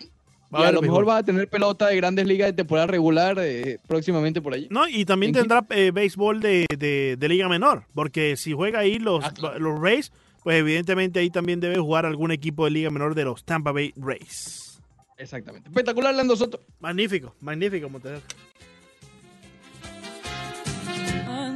va 0.54 0.60
y 0.62 0.64
a 0.64 0.68
a 0.68 0.72
lo 0.72 0.82
mejor 0.82 1.04
vas 1.06 1.20
a 1.22 1.24
tener 1.24 1.48
pelota 1.50 1.88
de 1.88 1.96
grandes 1.96 2.28
ligas 2.28 2.48
de 2.50 2.54
temporada 2.54 2.88
regular 2.88 3.38
eh, 3.40 3.80
próximamente 3.88 4.42
por 4.42 4.54
allí. 4.54 4.68
No, 4.70 4.88
y 4.88 5.04
también 5.06 5.30
¿En 5.32 5.42
tendrá 5.42 5.66
eh, 5.72 5.92
béisbol 5.92 6.40
de, 6.42 6.66
de- 6.78 7.16
de 7.18 7.28
liga 7.30 7.50
menor, 7.50 7.86
porque 7.96 8.38
si 8.38 8.54
juega 8.54 8.80
ahí 8.80 9.00
los, 9.00 9.26
Ah, 9.26 9.34
claro. 9.34 9.58
los 9.60 9.80
Rays, 9.82 10.12
pues 10.44 10.60
evidentemente 10.60 11.20
ahí 11.20 11.30
también 11.30 11.60
debe 11.60 11.78
jugar 11.78 12.06
algún 12.06 12.32
equipo 12.32 12.66
de 12.66 12.72
liga 12.72 12.90
menor 12.92 13.16
de 13.16 13.24
los 13.26 13.44
Tampa 13.44 13.72
Bay 13.72 13.94
Rays. 13.98 14.80
Exactamente. 15.18 15.70
Espectacular, 15.70 16.14
Lando 16.14 16.36
Soto. 16.36 16.62
Magnífico, 16.80 17.36
magnífico, 17.42 17.90
Montero. 17.90 18.20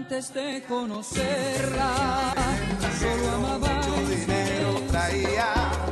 Antes 0.05 0.31
de 0.35 0.61
conocerla. 0.67 2.33
Solo 2.99 3.29
amaba. 3.37 3.81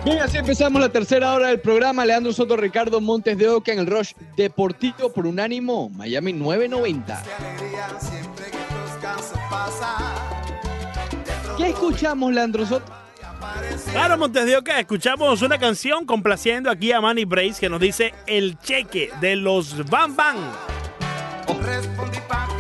Bien, 0.05 0.19
así 0.19 0.37
empezamos 0.37 0.79
la 0.79 0.89
tercera 0.89 1.33
hora 1.33 1.47
del 1.47 1.59
programa. 1.59 2.05
Leandro 2.05 2.31
Soto, 2.31 2.55
Ricardo 2.55 3.01
Montes 3.01 3.37
de 3.39 3.49
Oca 3.49 3.73
en 3.73 3.79
el 3.79 3.87
Rush 3.87 4.13
Deportivo 4.37 5.11
por 5.11 5.25
Unánimo, 5.25 5.89
Miami 5.89 6.31
990. 6.33 7.23
¿Qué 11.57 11.69
escuchamos, 11.69 12.31
Leandro 12.31 12.65
Soto? 12.67 12.91
Claro, 13.91 14.17
Montes 14.19 14.45
de 14.45 14.57
Oca, 14.57 14.79
escuchamos 14.79 15.41
una 15.41 15.57
canción 15.57 16.05
complaciendo 16.05 16.69
aquí 16.69 16.91
a 16.91 17.01
Manny 17.01 17.25
Brace 17.25 17.59
que 17.59 17.69
nos 17.69 17.79
dice 17.79 18.13
el 18.27 18.59
cheque 18.59 19.09
de 19.21 19.35
los 19.37 19.89
Bam 19.89 20.15
Bam. 20.15 20.37
Dice 21.47 22.52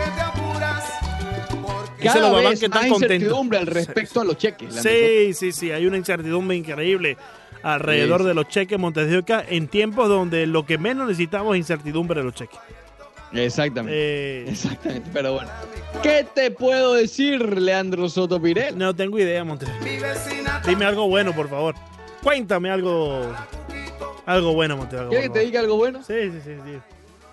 Cada 2.03 2.31
vez 2.41 2.59
que 2.59 2.69
más 2.69 2.79
contentos. 2.79 3.01
incertidumbre 3.03 3.57
al 3.59 3.67
respecto 3.67 4.21
a 4.21 4.23
los 4.25 4.37
cheques. 4.37 4.73
Sí, 4.75 5.33
sí, 5.33 5.51
sí, 5.51 5.71
hay 5.71 5.85
una 5.85 5.97
incertidumbre 5.97 6.55
increíble 6.57 7.17
alrededor 7.61 8.19
Sí, 8.19 8.23
sí. 8.23 8.27
de 8.29 8.33
los 8.33 8.47
cheques 8.49 8.77
Montes 8.79 9.09
de 9.09 9.17
Oca 9.19 9.43
en 9.47 9.67
tiempos 9.67 10.09
donde 10.09 10.45
lo 10.47 10.65
que 10.65 10.77
menos 10.77 11.07
necesitamos 11.07 11.53
es 11.55 11.59
incertidumbre 11.59 12.19
de 12.19 12.25
los 12.25 12.33
cheques. 12.35 12.59
Exactamente. 13.31 13.97
Eh, 13.97 14.45
Exactamente, 14.49 15.09
pero 15.13 15.33
bueno. 15.33 15.49
¿Qué 16.03 16.25
te 16.35 16.51
puedo 16.51 16.93
decir, 16.93 17.57
Leandro 17.59 18.07
Soto 18.09 18.39
Pirel? 18.41 18.77
no 18.77 18.95
tengo 18.95 19.17
idea, 19.17 19.43
Montes. 19.43 19.69
Dime 20.67 20.85
algo 20.85 21.07
bueno, 21.07 21.33
por 21.33 21.49
favor. 21.49 21.73
Cuéntame 22.21 22.69
algo 22.69 23.33
algo 24.25 24.53
bueno, 24.53 24.77
Montes. 24.77 24.99
algo 24.99 25.09
¿Quieres 25.11 25.29
que 25.29 25.33
te 25.33 25.45
diga 25.45 25.59
algo 25.61 25.75
bueno? 25.77 26.03
Sí, 26.03 26.13
sí, 26.31 26.39
sí, 26.43 26.51
sí. 26.63 26.77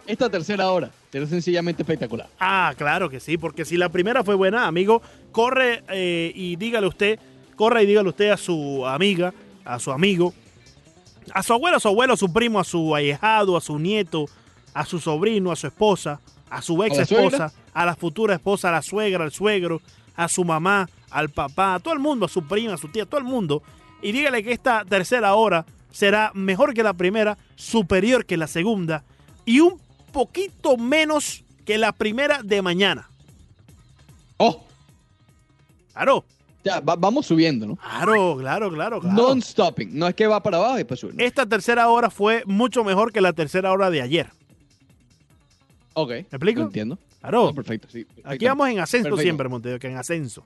Esta 0.06 0.28
tercera 0.28 0.70
hora 0.70 0.90
es 1.12 1.28
sencillamente 1.28 1.82
espectacular. 1.82 2.28
Ah, 2.38 2.72
claro 2.76 3.08
que 3.08 3.20
sí, 3.20 3.36
porque 3.36 3.64
si 3.64 3.76
la 3.76 3.88
primera 3.88 4.24
fue 4.24 4.34
buena, 4.34 4.66
amigo, 4.66 5.02
corre 5.32 5.82
eh, 5.88 6.32
y 6.34 6.56
dígale 6.56 6.86
usted, 6.86 7.18
corre 7.56 7.82
y 7.82 7.86
dígale 7.86 8.08
usted 8.08 8.30
a 8.30 8.36
su 8.36 8.86
amiga, 8.86 9.32
a 9.64 9.78
su 9.78 9.90
amigo, 9.90 10.34
a 11.32 11.42
su 11.42 11.52
abuelo, 11.52 11.76
a 11.76 11.80
su 11.80 11.88
abuelo, 11.88 12.14
a 12.14 12.16
su 12.16 12.32
primo, 12.32 12.60
a 12.60 12.64
su 12.64 12.94
ahijado, 12.94 13.56
a 13.56 13.60
su 13.60 13.78
nieto, 13.78 14.26
a 14.74 14.84
su 14.84 14.98
sobrino, 15.00 15.52
a 15.52 15.56
su 15.56 15.66
esposa, 15.66 16.20
a 16.48 16.62
su 16.62 16.82
ex 16.82 16.98
esposa, 16.98 17.52
a 17.72 17.86
la 17.86 17.94
futura 17.94 18.34
esposa, 18.34 18.68
a 18.68 18.72
la 18.72 18.82
suegra, 18.82 19.24
al 19.24 19.32
suegro, 19.32 19.80
a 20.16 20.28
su 20.28 20.44
mamá, 20.44 20.88
al 21.10 21.30
papá, 21.30 21.74
a 21.74 21.80
todo 21.80 21.94
el 21.94 22.00
mundo, 22.00 22.26
a 22.26 22.28
su 22.28 22.46
prima, 22.46 22.74
a 22.74 22.78
su 22.78 22.88
tía, 22.88 23.04
a 23.04 23.06
todo 23.06 23.18
el 23.18 23.26
mundo, 23.26 23.62
y 24.02 24.12
dígale 24.12 24.42
que 24.42 24.52
esta 24.52 24.84
tercera 24.84 25.34
hora 25.34 25.66
será 25.90 26.30
mejor 26.34 26.74
que 26.74 26.82
la 26.82 26.94
primera, 26.94 27.36
superior 27.56 28.24
que 28.24 28.36
la 28.36 28.46
segunda 28.46 29.04
y 29.44 29.60
un 29.60 29.80
poquito 30.10 30.76
menos 30.76 31.42
que 31.64 31.78
la 31.78 31.92
primera 31.92 32.42
de 32.42 32.62
mañana. 32.62 33.08
¡Oh! 34.36 34.64
Claro, 35.92 36.24
Ya, 36.64 36.80
va- 36.80 36.96
vamos 36.96 37.26
subiendo, 37.26 37.66
¿no? 37.66 37.76
claro, 37.76 38.36
claro, 38.38 38.70
claro. 38.70 39.00
claro. 39.00 39.16
Non-stopping. 39.16 39.90
No 39.98 40.06
es 40.08 40.14
que 40.14 40.26
va 40.26 40.42
para 40.42 40.58
abajo 40.58 40.74
y 40.74 40.78
después 40.78 41.00
sube. 41.00 41.12
¿no? 41.14 41.24
Esta 41.24 41.46
tercera 41.46 41.88
hora 41.88 42.10
fue 42.10 42.42
mucho 42.46 42.84
mejor 42.84 43.12
que 43.12 43.20
la 43.20 43.32
tercera 43.32 43.72
hora 43.72 43.90
de 43.90 44.02
ayer. 44.02 44.28
Ok. 45.94 46.10
¿Me 46.10 46.18
explico? 46.20 46.62
entiendo. 46.62 46.98
Claro, 47.20 47.46
No, 47.46 47.54
perfecto, 47.54 47.88
sí. 47.90 48.06
aquí 48.24 48.46
vamos 48.46 48.68
en 48.70 48.78
ascenso 48.78 49.04
Perfecto. 49.10 49.22
siempre, 49.22 49.48
Monteo, 49.48 49.78
que 49.78 49.88
en 49.88 49.96
ascenso. 49.98 50.42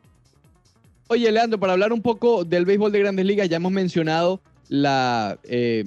Oye, 1.06 1.30
Leandro, 1.30 1.60
para 1.60 1.74
hablar 1.74 1.92
un 1.92 2.02
poco 2.02 2.44
del 2.44 2.64
béisbol 2.64 2.90
de 2.90 2.98
grandes 2.98 3.24
ligas, 3.26 3.48
ya 3.48 3.56
hemos 3.58 3.70
mencionado 3.70 4.40
la, 4.68 5.38
eh, 5.44 5.84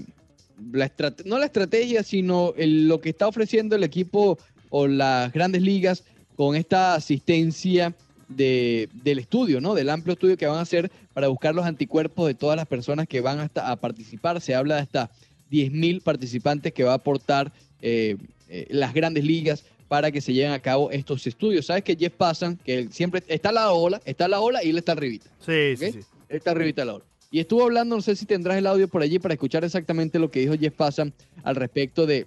la 0.71 0.91
no 1.25 1.37
la 1.39 1.45
estrategia, 1.45 2.03
sino 2.03 2.53
el- 2.57 2.87
lo 2.87 2.99
que 3.01 3.09
está 3.09 3.27
ofreciendo 3.27 3.75
el 3.75 3.83
equipo 3.83 4.37
o 4.69 4.87
las 4.87 5.31
grandes 5.31 5.61
ligas 5.61 6.03
con 6.35 6.55
esta 6.55 6.95
asistencia 6.95 7.93
de, 8.27 8.89
del 9.03 9.19
estudio, 9.19 9.61
¿no? 9.61 9.73
Del 9.73 9.89
amplio 9.89 10.13
estudio 10.13 10.35
que 10.37 10.45
van 10.47 10.57
a 10.57 10.61
hacer 10.61 10.91
para 11.13 11.29
buscar 11.29 11.55
los 11.55 11.65
anticuerpos 11.65 12.27
de 12.27 12.33
todas 12.33 12.57
las 12.57 12.67
personas 12.67 13.07
que 13.07 13.21
van 13.21 13.39
hasta 13.39 13.71
a 13.71 13.75
participar. 13.77 14.41
Se 14.41 14.53
habla 14.53 14.75
de 14.75 14.81
hasta 14.81 15.09
10.000 15.49 16.01
participantes 16.01 16.73
que 16.73 16.83
va 16.83 16.91
a 16.91 16.95
aportar 16.95 17.51
eh, 17.81 18.17
eh, 18.49 18.67
las 18.69 18.93
grandes 18.93 19.23
ligas 19.23 19.63
para 19.87 20.11
que 20.11 20.19
se 20.19 20.33
lleven 20.33 20.51
a 20.51 20.59
cabo 20.59 20.91
estos 20.91 21.25
estudios. 21.25 21.67
¿Sabes 21.67 21.83
que 21.83 21.95
Jeff 21.95 22.13
Passan, 22.13 22.57
que 22.57 22.77
él 22.79 22.91
siempre 22.91 23.23
está 23.27 23.49
a 23.49 23.53
la 23.53 23.71
ola, 23.71 24.01
está 24.03 24.25
a 24.25 24.27
la 24.27 24.41
ola 24.41 24.61
y 24.63 24.69
él 24.71 24.77
está 24.77 24.91
arribita? 24.91 25.29
Sí, 25.39 25.77
sí, 25.77 25.91
sí. 25.93 25.99
Él 26.27 26.37
está 26.37 26.51
arribita 26.51 26.81
a 26.81 26.85
la 26.85 26.95
ola. 26.95 27.05
Y 27.29 27.39
estuvo 27.39 27.63
hablando, 27.63 27.95
no 27.95 28.01
sé 28.01 28.15
si 28.15 28.25
tendrás 28.25 28.57
el 28.57 28.67
audio 28.67 28.87
por 28.87 29.01
allí 29.01 29.19
para 29.19 29.33
escuchar 29.33 29.63
exactamente 29.65 30.17
lo 30.17 30.31
que 30.31 30.39
dijo 30.39 30.55
Jeff 30.57 30.73
Passan 30.73 31.13
al 31.43 31.55
respecto 31.55 32.05
de, 32.05 32.25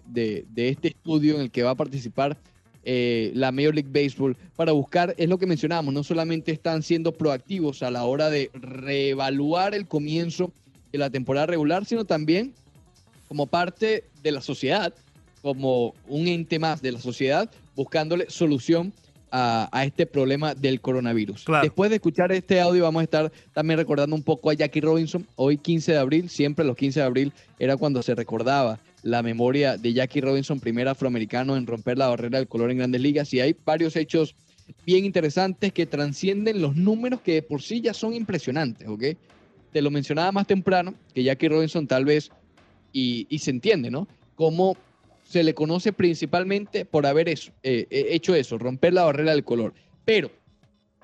este 0.57 0.89
estudio 0.89 1.37
en 1.37 1.43
el 1.43 1.51
que 1.51 1.63
va 1.63 1.71
a 1.71 1.75
participar 1.75 2.37
eh, 2.85 3.31
la 3.35 3.51
Major 3.51 3.75
League 3.75 3.91
Baseball 3.91 4.37
para 4.57 4.73
buscar, 4.73 5.15
es 5.17 5.29
lo 5.29 5.39
que 5.39 5.47
mencionábamos, 5.47 5.95
no 5.95 6.05
solamente 6.05 6.53
están 6.53 6.83
siendo 6.83 7.13
proactivos 7.13 7.83
a 7.83 7.91
la 7.91 8.05
hora 8.05 8.29
de 8.29 8.51
reevaluar 8.55 9.75
el 9.75 9.87
comienzo 9.87 10.53
de 10.93 10.99
la 10.99 11.09
temporada 11.09 11.47
regular, 11.47 11.87
sino 11.87 12.05
también 12.05 12.53
como 13.29 13.47
parte 13.47 14.05
de 14.23 14.33
la 14.33 14.43
sociedad, 14.43 14.93
como 15.41 15.95
un 16.09 16.29
ente 16.29 16.59
más 16.59 16.83
de 16.83 16.93
la 16.93 17.01
sociedad, 17.01 17.51
buscándole 17.75 18.27
solución 18.29 18.93
a, 19.31 19.69
a 19.73 19.85
este 19.85 20.07
problema 20.07 20.55
del 20.55 20.81
coronavirus. 20.81 21.45
Claro. 21.45 21.65
Después 21.65 21.91
de 21.91 21.97
escuchar 21.97 22.33
este 22.33 22.61
audio, 22.61 22.85
vamos 22.85 23.01
a 23.01 23.05
estar 23.05 23.33
también 23.53 23.79
recordando 23.79 24.17
un 24.17 24.23
poco 24.23 24.51
a 24.51 24.55
Jackie 24.55 24.81
Robinson. 24.81 25.27
Hoy, 25.37 25.57
15 25.57 25.93
de 25.93 25.99
abril, 25.99 26.29
siempre 26.29 26.65
los 26.65 26.77
15 26.77 27.01
de 27.01 27.07
abril 27.07 27.33
era 27.59 27.77
cuando 27.77 28.03
se 28.03 28.15
recordaba 28.15 28.79
la 29.03 29.23
memoria 29.23 29.77
de 29.77 29.93
Jackie 29.93 30.21
Robinson, 30.21 30.61
primer 30.61 30.89
afroamericano 30.89 31.57
en 31.57 31.67
romper 31.67 31.99
la 31.99 32.09
barrera 32.09 32.39
del 32.39 32.49
color 32.49 32.71
en 32.71 32.79
grandes 32.79 33.01
ligas. 33.01 33.33
Y 33.33 33.41
hay 33.41 33.57
varios 33.65 33.97
hechos 33.97 34.35
bien 34.85 35.05
interesantes 35.05 35.73
que 35.73 35.87
transcienden 35.87 36.61
los 36.61 36.77
números 36.77 37.21
que 37.21 37.35
de 37.35 37.43
por 37.43 37.63
sí 37.63 37.81
ya 37.81 37.95
son 37.95 38.15
impresionantes, 38.15 38.89
¿ok? 38.89 39.05
Te 39.73 39.83
lo 39.83 39.91
mencionaba 39.91 40.33
más 40.33 40.47
temprano, 40.47 40.95
que 41.15 41.23
Jackie 41.23 41.49
Robinson 41.49 41.87
tal 41.87 42.05
vez, 42.05 42.31
y, 42.93 43.27
y 43.31 43.39
se 43.39 43.51
entiende, 43.51 43.91
¿no? 43.91 44.09
Cómo 44.35 44.77
se 45.31 45.45
le 45.45 45.55
conoce 45.55 45.93
principalmente 45.93 46.85
por 46.85 47.07
haber 47.07 47.29
eso, 47.29 47.53
eh, 47.63 47.87
eh, 47.89 48.07
hecho 48.11 48.35
eso, 48.35 48.59
romper 48.59 48.93
la 48.93 49.05
barrera 49.05 49.31
del 49.31 49.45
color. 49.45 49.73
Pero 50.05 50.29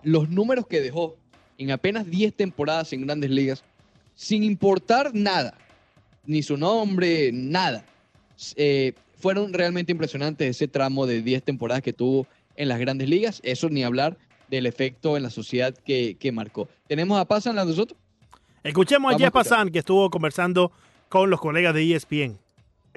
los 0.02 0.28
números 0.28 0.66
que 0.66 0.80
dejó 0.80 1.14
en 1.58 1.70
apenas 1.70 2.10
10 2.10 2.34
temporadas 2.34 2.92
en 2.92 3.06
grandes 3.06 3.30
ligas, 3.30 3.62
sin 4.16 4.42
importar 4.42 5.14
nada, 5.14 5.54
ni 6.24 6.42
su 6.42 6.56
nombre, 6.56 7.30
nada, 7.32 7.84
eh, 8.56 8.94
fueron 9.16 9.52
realmente 9.52 9.92
impresionantes 9.92 10.56
ese 10.56 10.66
tramo 10.66 11.06
de 11.06 11.22
10 11.22 11.44
temporadas 11.44 11.84
que 11.84 11.92
tuvo 11.92 12.26
en 12.56 12.66
las 12.66 12.80
grandes 12.80 13.08
ligas. 13.08 13.40
Eso 13.44 13.68
ni 13.68 13.84
hablar 13.84 14.18
del 14.50 14.66
efecto 14.66 15.16
en 15.16 15.22
la 15.22 15.30
sociedad 15.30 15.72
que, 15.72 16.16
que 16.18 16.32
marcó. 16.32 16.68
¿Tenemos 16.88 17.20
a 17.20 17.26
Pasan 17.26 17.54
la 17.54 17.64
nosotros? 17.64 17.96
Escuchemos 18.64 19.10
a 19.10 19.12
Vamos 19.12 19.22
a 19.22 19.24
Jeff 19.26 19.32
Passan, 19.32 19.70
que 19.70 19.78
estuvo 19.78 20.10
conversando 20.10 20.72
con 21.08 21.30
los 21.30 21.40
colegas 21.40 21.72
de 21.74 21.94
ESPN. 21.94 22.45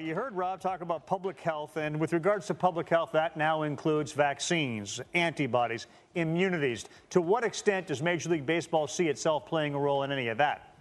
You 0.01 0.15
heard 0.15 0.33
Rob 0.35 0.61
talk 0.61 0.79
about 0.79 1.05
public 1.05 1.41
health, 1.41 1.75
and 1.75 1.99
with 1.99 2.13
regards 2.13 2.47
to 2.47 2.53
public 2.53 2.87
health, 2.87 3.11
that 3.13 3.35
now 3.35 3.63
includes 3.63 4.13
vaccines, 4.13 5.01
antibodies, 5.13 5.87
immunities. 6.15 6.85
To 7.09 7.19
what 7.19 7.43
extent 7.43 7.87
does 7.87 8.01
Major 8.01 8.29
League 8.29 8.45
Baseball 8.45 8.87
see 8.87 9.09
itself 9.09 9.45
playing 9.45 9.73
a 9.73 9.79
role 9.79 10.03
in 10.03 10.11
any 10.11 10.29
of 10.29 10.37
that? 10.37 10.73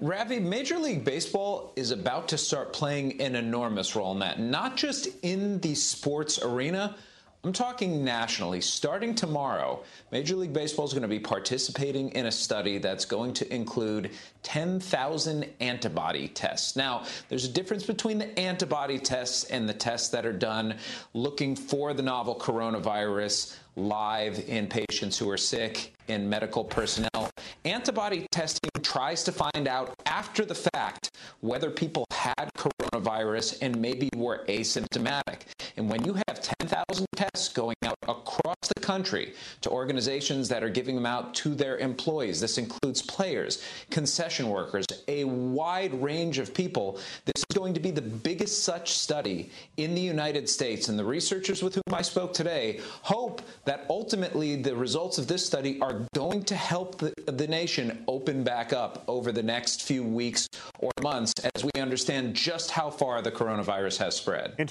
Ravi, 0.00 0.40
Major 0.40 0.78
League 0.78 1.04
Baseball 1.04 1.72
is 1.74 1.90
about 1.90 2.28
to 2.28 2.38
start 2.38 2.74
playing 2.74 3.20
an 3.20 3.34
enormous 3.34 3.96
role 3.96 4.12
in 4.12 4.18
that, 4.18 4.38
not 4.38 4.76
just 4.76 5.08
in 5.22 5.60
the 5.60 5.74
sports 5.74 6.42
arena. 6.42 6.96
I'm 7.44 7.52
talking 7.52 8.04
nationally. 8.04 8.60
Starting 8.60 9.14
tomorrow, 9.14 9.84
Major 10.10 10.34
League 10.34 10.52
Baseball 10.52 10.86
is 10.86 10.92
going 10.92 11.02
to 11.02 11.08
be 11.08 11.20
participating 11.20 12.10
in 12.10 12.26
a 12.26 12.32
study 12.32 12.78
that's 12.78 13.04
going 13.04 13.32
to 13.34 13.54
include 13.54 14.10
10,000 14.42 15.46
antibody 15.60 16.26
tests. 16.26 16.74
Now, 16.74 17.04
there's 17.28 17.44
a 17.44 17.48
difference 17.48 17.86
between 17.86 18.18
the 18.18 18.36
antibody 18.36 18.98
tests 18.98 19.44
and 19.44 19.68
the 19.68 19.72
tests 19.72 20.08
that 20.08 20.26
are 20.26 20.32
done 20.32 20.74
looking 21.14 21.54
for 21.54 21.94
the 21.94 22.02
novel 22.02 22.34
coronavirus 22.34 23.56
live 23.76 24.42
in 24.48 24.66
patients 24.66 25.16
who 25.16 25.30
are 25.30 25.36
sick, 25.36 25.94
in 26.08 26.28
medical 26.28 26.64
personnel. 26.64 27.30
Antibody 27.64 28.26
testing 28.30 28.70
tries 28.82 29.24
to 29.24 29.32
find 29.32 29.68
out 29.68 29.94
after 30.06 30.44
the 30.44 30.54
fact 30.54 31.10
whether 31.40 31.70
people 31.70 32.04
had 32.10 32.50
coronavirus 32.56 33.58
and 33.62 33.80
maybe 33.80 34.08
were 34.16 34.44
asymptomatic. 34.48 35.42
And 35.76 35.88
when 35.88 36.04
you 36.04 36.14
have 36.26 36.40
10,000 36.40 37.06
tests 37.14 37.48
going 37.48 37.76
out 37.84 37.96
across 38.08 38.56
the 38.74 38.80
country 38.80 39.34
to 39.60 39.70
organizations 39.70 40.48
that 40.48 40.64
are 40.64 40.68
giving 40.68 40.94
them 40.94 41.06
out 41.06 41.34
to 41.36 41.54
their 41.54 41.78
employees, 41.78 42.40
this 42.40 42.58
includes 42.58 43.02
players, 43.02 43.62
concession 43.90 44.48
workers, 44.48 44.86
a 45.06 45.24
wide 45.24 45.94
range 46.02 46.38
of 46.38 46.52
people, 46.52 46.98
this 47.24 47.38
is 47.38 47.56
going 47.56 47.74
to 47.74 47.80
be 47.80 47.90
the 47.90 48.02
biggest 48.02 48.64
such 48.64 48.92
study 48.92 49.50
in 49.76 49.94
the 49.94 50.00
United 50.00 50.48
States. 50.48 50.88
And 50.88 50.98
the 50.98 51.04
researchers 51.04 51.62
with 51.62 51.74
whom 51.74 51.94
I 51.94 52.02
spoke 52.02 52.32
today 52.32 52.80
hope 53.02 53.42
that 53.64 53.86
ultimately 53.88 54.56
the 54.56 54.74
results 54.74 55.18
of 55.18 55.26
this 55.26 55.44
study 55.44 55.80
are 55.80 55.94
going 56.14 56.42
to 56.44 56.54
help 56.54 56.98
the, 56.98 57.12
the 57.26 57.46
nation 57.46 58.04
open 58.06 58.42
back 58.44 58.72
up 58.72 59.04
over 59.06 59.32
the 59.32 59.42
next 59.42 59.82
few 59.82 60.02
weeks 60.02 60.48
or 60.78 60.90
months 61.02 61.32
as 61.54 61.64
we 61.64 61.70
understand 61.80 62.34
just 62.34 62.70
how 62.70 62.90
far 62.90 63.22
the 63.22 63.30
coronavirus 63.30 63.98
has 63.98 64.16
spread. 64.16 64.70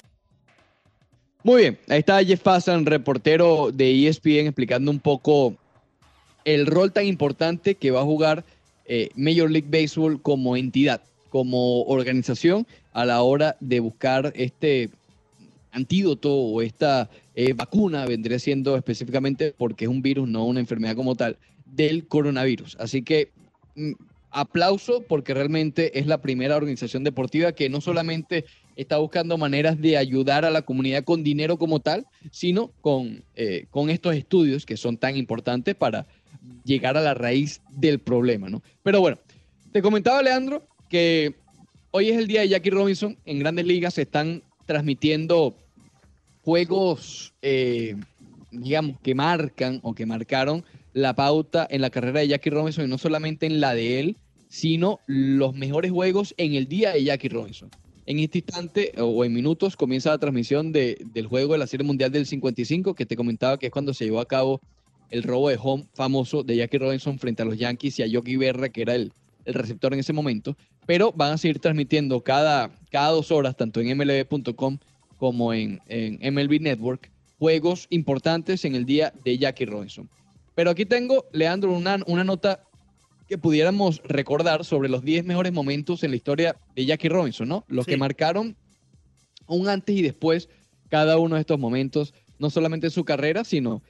Muy 1.44 1.62
bien, 1.62 1.78
ahí 1.88 2.00
está 2.00 2.22
Jeff 2.24 2.42
Passan, 2.42 2.84
reportero 2.84 3.70
de 3.72 4.08
ESPN, 4.08 4.48
explicando 4.48 4.90
un 4.90 4.98
poco 4.98 5.54
el 6.44 6.66
rol 6.66 6.92
tan 6.92 7.06
importante 7.06 7.76
que 7.76 7.90
va 7.90 8.00
a 8.00 8.04
jugar 8.04 8.44
eh, 8.86 9.10
Major 9.14 9.50
League 9.50 9.68
Baseball 9.70 10.20
como 10.20 10.56
entidad, 10.56 11.00
como 11.30 11.82
organización 11.84 12.66
a 12.92 13.04
la 13.04 13.22
hora 13.22 13.56
de 13.60 13.80
buscar 13.80 14.32
este 14.34 14.90
antídoto 15.72 16.34
o 16.34 16.62
esta 16.62 17.10
eh, 17.34 17.52
vacuna, 17.52 18.06
vendría 18.06 18.38
siendo 18.38 18.76
específicamente 18.76 19.54
porque 19.56 19.84
es 19.84 19.90
un 19.90 20.02
virus, 20.02 20.28
no 20.28 20.44
una 20.44 20.60
enfermedad 20.60 20.96
como 20.96 21.14
tal, 21.14 21.36
del 21.66 22.06
coronavirus. 22.06 22.76
Así 22.80 23.02
que 23.02 23.30
mm, 23.76 23.92
aplauso 24.30 25.02
porque 25.02 25.34
realmente 25.34 25.98
es 25.98 26.06
la 26.06 26.20
primera 26.20 26.56
organización 26.56 27.04
deportiva 27.04 27.52
que 27.52 27.68
no 27.68 27.80
solamente 27.80 28.44
está 28.76 28.98
buscando 28.98 29.38
maneras 29.38 29.80
de 29.80 29.96
ayudar 29.96 30.44
a 30.44 30.50
la 30.50 30.62
comunidad 30.62 31.04
con 31.04 31.24
dinero 31.24 31.58
como 31.58 31.80
tal, 31.80 32.06
sino 32.30 32.70
con, 32.80 33.24
eh, 33.34 33.66
con 33.70 33.90
estos 33.90 34.14
estudios 34.14 34.64
que 34.64 34.76
son 34.76 34.96
tan 34.96 35.16
importantes 35.16 35.74
para 35.74 36.06
llegar 36.64 36.96
a 36.96 37.00
la 37.00 37.14
raíz 37.14 37.60
del 37.70 37.98
problema, 37.98 38.48
¿no? 38.48 38.62
Pero 38.82 39.00
bueno, 39.00 39.18
te 39.72 39.82
comentaba, 39.82 40.22
Leandro, 40.22 40.66
que 40.88 41.34
hoy 41.90 42.10
es 42.10 42.18
el 42.18 42.26
día 42.26 42.42
de 42.42 42.48
Jackie 42.48 42.70
Robinson. 42.70 43.18
En 43.24 43.38
grandes 43.38 43.66
ligas 43.66 43.94
se 43.94 44.02
están 44.02 44.42
transmitiendo 44.68 45.54
juegos, 46.44 47.32
eh, 47.40 47.96
digamos, 48.50 48.96
que 49.02 49.14
marcan 49.14 49.80
o 49.82 49.94
que 49.94 50.04
marcaron 50.04 50.62
la 50.92 51.14
pauta 51.14 51.66
en 51.70 51.80
la 51.80 51.88
carrera 51.88 52.20
de 52.20 52.28
Jackie 52.28 52.50
Robinson 52.50 52.84
y 52.84 52.88
no 52.88 52.98
solamente 52.98 53.46
en 53.46 53.60
la 53.62 53.74
de 53.74 53.98
él, 53.98 54.16
sino 54.48 55.00
los 55.06 55.54
mejores 55.54 55.90
juegos 55.90 56.34
en 56.36 56.54
el 56.54 56.68
día 56.68 56.92
de 56.92 57.02
Jackie 57.02 57.30
Robinson. 57.30 57.70
En 58.04 58.18
este 58.18 58.38
instante 58.38 58.92
o 58.98 59.24
en 59.24 59.32
minutos 59.32 59.74
comienza 59.74 60.10
la 60.10 60.18
transmisión 60.18 60.70
de, 60.70 60.98
del 61.14 61.26
juego 61.26 61.54
de 61.54 61.60
la 61.60 61.66
Serie 61.66 61.86
Mundial 61.86 62.12
del 62.12 62.26
55, 62.26 62.92
que 62.94 63.06
te 63.06 63.16
comentaba 63.16 63.58
que 63.58 63.66
es 63.66 63.72
cuando 63.72 63.94
se 63.94 64.04
llevó 64.04 64.20
a 64.20 64.28
cabo 64.28 64.60
el 65.10 65.22
robo 65.22 65.48
de 65.48 65.58
home 65.60 65.86
famoso 65.94 66.42
de 66.42 66.56
Jackie 66.56 66.76
Robinson 66.76 67.18
frente 67.18 67.40
a 67.40 67.46
los 67.46 67.56
Yankees 67.56 67.98
y 67.98 68.02
a 68.02 68.06
Yogi 68.06 68.36
Berra, 68.36 68.68
que 68.68 68.82
era 68.82 68.94
el, 68.94 69.12
el 69.48 69.54
receptor 69.54 69.92
en 69.94 70.00
ese 70.00 70.12
momento. 70.12 70.56
Pero 70.86 71.12
van 71.12 71.32
a 71.32 71.38
seguir 71.38 71.58
transmitiendo 71.58 72.20
cada, 72.22 72.70
cada 72.90 73.08
dos 73.10 73.32
horas, 73.32 73.56
tanto 73.56 73.80
en 73.80 73.96
mlb.com 73.96 74.78
como 75.16 75.52
en, 75.52 75.80
en 75.88 76.34
MLB 76.34 76.60
Network, 76.60 77.10
juegos 77.38 77.86
importantes 77.90 78.64
en 78.64 78.74
el 78.74 78.84
día 78.84 79.12
de 79.24 79.38
Jackie 79.38 79.64
Robinson. 79.66 80.08
Pero 80.54 80.70
aquí 80.70 80.84
tengo, 80.84 81.24
Leandro, 81.32 81.72
una, 81.72 81.98
una 82.06 82.24
nota 82.24 82.62
que 83.28 83.38
pudiéramos 83.38 84.00
recordar 84.04 84.64
sobre 84.64 84.88
los 84.88 85.02
10 85.04 85.24
mejores 85.24 85.52
momentos 85.52 86.02
en 86.02 86.10
la 86.10 86.16
historia 86.16 86.56
de 86.74 86.84
Jackie 86.86 87.08
Robinson, 87.08 87.48
¿no? 87.48 87.64
Los 87.68 87.84
Sí. 87.84 87.92
que 87.92 87.96
marcaron 87.96 88.56
un 89.46 89.68
antes 89.68 89.96
y 89.96 90.02
después 90.02 90.48
cada 90.88 91.18
uno 91.18 91.34
de 91.34 91.42
estos 91.42 91.58
momentos, 91.58 92.14
no 92.38 92.48
solamente 92.50 92.86
en 92.86 92.90
su 92.90 93.04
carrera, 93.04 93.44
sino, 93.44 93.82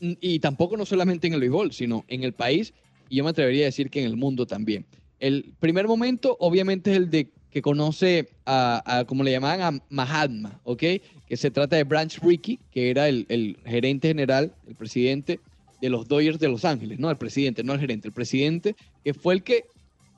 y 0.00 0.38
tampoco 0.40 0.76
no 0.76 0.84
solamente 0.84 1.26
en 1.26 1.34
el 1.34 1.40
béisbol, 1.40 1.72
sino 1.72 2.04
en 2.08 2.24
el 2.24 2.32
país, 2.32 2.74
y 3.14 3.18
yo 3.18 3.22
me 3.22 3.30
atrevería 3.30 3.62
a 3.62 3.66
decir 3.66 3.90
que 3.90 4.00
en 4.00 4.06
el 4.06 4.16
mundo 4.16 4.44
también. 4.44 4.84
El 5.20 5.54
primer 5.60 5.86
momento, 5.86 6.36
obviamente, 6.40 6.90
es 6.90 6.96
el 6.96 7.10
de 7.10 7.30
que 7.52 7.62
conoce 7.62 8.28
a, 8.44 9.04
como 9.06 9.22
le 9.22 9.30
llamaban, 9.30 9.60
a 9.60 9.80
Mahatma, 9.88 10.60
¿ok? 10.64 10.82
Que 11.28 11.36
se 11.36 11.52
trata 11.52 11.76
de 11.76 11.84
Branch 11.84 12.18
Rickey, 12.20 12.58
que 12.72 12.90
era 12.90 13.08
el, 13.08 13.24
el 13.28 13.56
gerente 13.64 14.08
general, 14.08 14.52
el 14.66 14.74
presidente 14.74 15.38
de 15.80 15.90
los 15.90 16.08
Dodgers 16.08 16.40
de 16.40 16.48
Los 16.48 16.64
Ángeles, 16.64 16.98
no 16.98 17.08
el 17.08 17.16
presidente, 17.16 17.62
no 17.62 17.74
el 17.74 17.78
gerente, 17.78 18.08
el 18.08 18.14
presidente, 18.14 18.74
que 19.04 19.14
fue 19.14 19.34
el 19.34 19.44
que 19.44 19.66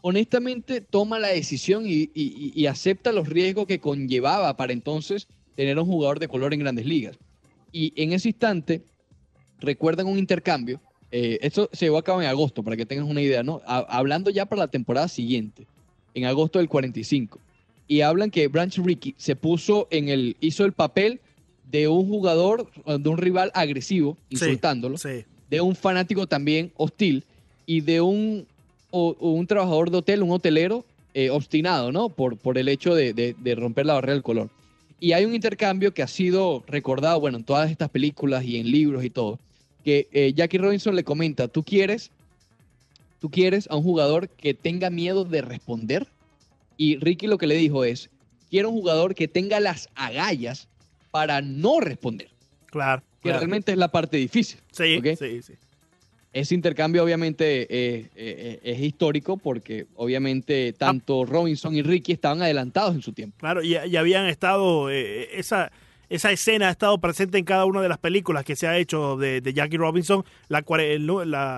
honestamente 0.01 0.81
toma 0.81 1.19
la 1.19 1.29
decisión 1.29 1.85
y 1.87 2.67
acepta 2.67 3.13
los 3.13 3.29
riesgos 3.29 3.67
que 3.67 3.79
conllevaba 3.79 4.57
para 4.57 4.73
entonces 4.73 5.29
tener 5.55 5.79
un 5.79 5.85
jugador 5.85 6.19
de 6.19 6.29
color 6.29 6.55
en 6.55 6.61
grandes 6.61 6.87
ligas. 6.87 7.19
Y 7.73 7.93
en 8.03 8.15
ese 8.15 8.31
instante, 8.31 8.81
recuerdan 9.61 10.07
un 10.07 10.19
intercambio, 10.19 10.81
eh, 11.19 11.39
esto 11.43 11.69
se 11.73 11.87
llevó 11.87 11.99
a 11.99 12.03
cabo 12.03 12.21
en 12.21 12.29
agosto, 12.29 12.63
para 12.63 12.77
que 12.77 12.85
tengas 12.87 13.07
una 13.09 13.23
idea, 13.23 13.43
¿no? 13.43 13.63
Ha- 13.67 13.87
hablando 13.99 14.29
ya 14.31 14.45
para 14.47 14.63
la 14.63 14.69
temporada 14.69 15.09
siguiente, 15.09 15.67
en 16.15 16.25
agosto 16.27 16.59
del 16.59 16.69
45. 16.69 17.41
Y 17.89 18.01
hablan 18.03 18.31
que 18.31 18.49
Branch 18.49 18.77
Rickey 18.79 19.15
se 19.17 19.35
puso 19.37 19.87
en 19.91 20.09
el, 20.09 20.37
hizo 20.41 20.65
el 20.65 20.73
papel 20.73 21.21
de 21.71 21.89
un 21.89 22.07
jugador, 22.09 22.71
de 22.85 23.09
un 23.09 23.17
rival 23.19 23.51
agresivo, 23.55 24.17
Sí, 24.29 24.35
insultándolo 24.35 24.99
Sí. 24.99 25.25
de 25.49 25.61
un 25.61 25.75
fanático 25.75 26.27
también 26.27 26.73
hostil 26.77 27.25
y 27.65 27.81
de 27.81 28.01
un, 28.01 28.47
o- 28.91 29.17
o 29.19 29.31
un 29.31 29.47
trabajador 29.47 29.91
de 29.91 29.99
hotel, 29.99 30.23
un 30.23 30.31
hotelero 30.33 30.85
eh, 31.15 31.31
obstinado, 31.31 31.93
¿no? 31.93 32.11
Por, 32.11 32.37
por 32.37 32.59
el 32.59 32.69
hecho 32.69 32.95
de, 32.95 33.15
de- 33.15 33.35
de 33.39 33.55
romper 33.55 33.87
la 33.87 33.95
barrera 33.95 34.13
del 34.15 34.23
color. 34.23 34.51
Y 35.01 35.13
hay 35.13 35.25
un 35.25 35.35
intercambio 35.35 35.93
que 35.95 36.03
ha 36.03 36.09
sido 36.09 36.63
recordado, 36.67 37.19
bueno, 37.21 37.39
en 37.39 37.45
todas 37.45 37.71
estas 37.71 37.89
películas 37.89 38.45
y 38.45 38.59
en 38.59 38.71
libros 38.71 39.03
y 39.05 39.09
todo, 39.11 39.39
que 39.87 40.09
eh, 40.11 40.33
Jackie 40.35 40.59
Robinson 40.59 40.97
le 40.97 41.05
comenta, 41.05 41.47
¿tú 41.47 41.63
quieres, 41.63 42.11
tú 43.21 43.31
quieres 43.31 43.69
a 43.71 43.77
un 43.77 43.85
jugador 43.85 44.29
que 44.29 44.53
tenga 44.53 44.91
miedo 44.91 45.25
de 45.25 45.43
responder? 45.43 46.09
Y 46.77 46.97
Ricky 46.97 47.29
lo 47.29 47.39
que 47.39 47.47
le 47.47 47.55
dijo 47.55 47.85
es, 47.85 48.11
quiero 48.51 48.71
un 48.71 48.81
jugador 48.81 49.15
que 49.15 49.29
tenga 49.29 49.61
las 49.61 49.89
agallas 49.95 50.67
para 51.13 51.41
no 51.41 51.79
responder, 51.79 52.29
Claro. 52.67 53.01
que 53.23 53.29
claro. 53.29 53.39
realmente 53.39 53.71
es 53.71 53.79
la 53.79 53.87
parte 53.87 54.17
difícil. 54.17 54.59
Sí, 54.73 55.01
sí, 55.17 55.43
sí. 55.43 55.53
Ese 56.33 56.57
intercambio 56.57 57.05
obviamente 57.05 57.63
eh, 57.71 58.11
eh, 58.17 58.59
es 58.65 58.81
histórico 58.81 59.37
porque 59.37 59.87
obviamente 59.95 60.73
tanto 60.73 61.25
Robinson 61.25 61.77
y 61.77 61.83
Ricky 61.83 62.11
estaban 62.11 62.43
adelantados 62.43 62.93
en 62.97 63.03
su 63.03 63.13
tiempo. 63.13 63.37
Claro, 63.39 63.63
y, 63.63 63.77
y 63.77 63.95
habían 63.97 64.27
estado, 64.27 64.91
eh, 64.91 65.29
esa, 65.39 65.71
esa 66.09 66.31
escena 66.31 66.69
ha 66.69 66.71
estado 66.71 66.99
presente 66.99 67.39
en 67.39 67.45
cada 67.45 67.65
una 67.65 67.83
de 67.83 67.89
las 67.89 67.99
películas 67.99 68.45
que 68.45 68.57
se 68.57 68.67
ha 68.67 68.79
hecho 68.79 69.17
de, 69.17 69.41
de 69.41 69.53
Jackie 69.53 69.77
Robinson, 69.77 70.25
la, 70.49 70.63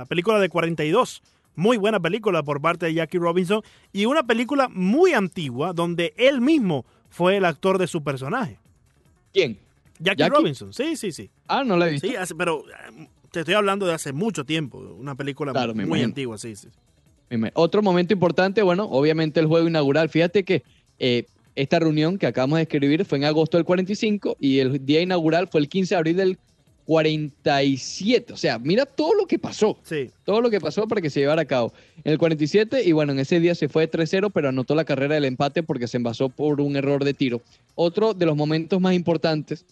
película 0.09 0.38
de 0.38 0.49
42, 0.49 1.22
muy 1.55 1.76
buena 1.76 2.01
película 2.01 2.42
por 2.42 2.61
parte 2.61 2.86
de 2.86 2.94
Jackie 2.94 3.18
Robinson, 3.18 3.62
y 3.92 4.07
una 4.07 4.22
película 4.22 4.68
muy 4.68 5.12
antigua 5.12 5.72
donde 5.72 6.14
él 6.16 6.40
mismo 6.40 6.84
fue 7.11 7.36
el 7.36 7.44
actor 7.44 7.78
de 7.78 7.86
su 7.86 8.03
personaje. 8.03 8.59
¿Quién? 9.32 9.59
Jackie, 9.99 10.20
¿Jackie? 10.20 10.36
Robinson, 10.36 10.72
sí, 10.72 10.96
sí, 10.96 11.12
sí. 11.12 11.30
Ah, 11.49 11.64
no 11.64 11.76
la 11.76 11.88
he 11.88 11.92
visto. 11.92 12.07
Sí, 12.07 12.16
hace- 12.16 12.34
pero 12.34 12.64
eh, 12.68 13.09
te 13.32 13.40
estoy 13.40 13.55
hablando 13.55 13.86
de 13.86 13.94
hace 13.94 14.12
mucho 14.12 14.44
tiempo, 14.44 14.78
una 14.78 15.14
película 15.14 15.53
Claro, 15.53 15.74
muy 15.74 16.03
antigua, 16.03 16.38
sí, 16.38 16.55
sí. 16.57 16.68
Otro 17.55 17.82
momento 17.82 18.14
importante, 18.14 18.62
bueno, 18.62 18.84
obviamente 18.84 19.40
el 19.40 19.46
juego 19.46 19.68
inaugural. 19.68 20.09
Fíjate 20.09 20.44
que 20.44 20.62
eh, 20.99 21.26
esta 21.59 21.80
reunión 21.80 22.18
que 22.18 22.26
acabamos 22.26 22.59
de 22.59 22.62
escribir 22.62 23.04
fue 23.04 23.18
en 23.18 23.24
agosto 23.24 23.56
del 23.56 23.64
45 23.64 24.36
y 24.38 24.61
el 24.61 24.86
día 24.86 25.00
inaugural 25.00 25.48
fue 25.48 25.61
el 25.61 25.68
15 25.68 25.94
de 25.94 25.98
abril 25.98 26.16
del 26.16 26.38
47. 26.84 28.32
O 28.32 28.36
sea, 28.36 28.61
mira 28.61 28.86
todo 28.86 29.12
lo 29.14 29.26
que 29.26 29.40
pasó. 29.40 29.76
Sí, 29.82 30.11
todo 30.24 30.40
lo 30.40 30.50
que 30.50 30.61
pasó 30.61 30.86
para 30.86 31.00
que 31.00 31.11
se 31.11 31.18
llevara 31.18 31.42
a 31.42 31.44
cabo. 31.44 31.72
En 32.04 32.12
el 32.12 32.18
47, 32.18 32.82
y 32.84 32.92
bueno, 32.92 33.12
en 33.12 33.18
ese 33.18 33.40
día 33.40 33.56
se 33.56 33.68
fue 33.68 33.90
3-0, 33.90 34.30
pero 34.32 34.50
anotó 34.50 34.76
la 34.76 34.84
carrera 34.84 35.16
del 35.16 35.24
empate 35.24 35.64
porque 35.64 35.88
se 35.88 35.96
envasó 35.96 36.28
por 36.28 36.61
un 36.61 36.76
error 36.76 37.04
de 37.04 37.12
tiro. 37.12 37.42
Otro 37.74 38.14
de 38.14 38.24
los 38.24 38.36
momentos 38.36 38.80
más 38.80 38.94
importantes 38.94 39.66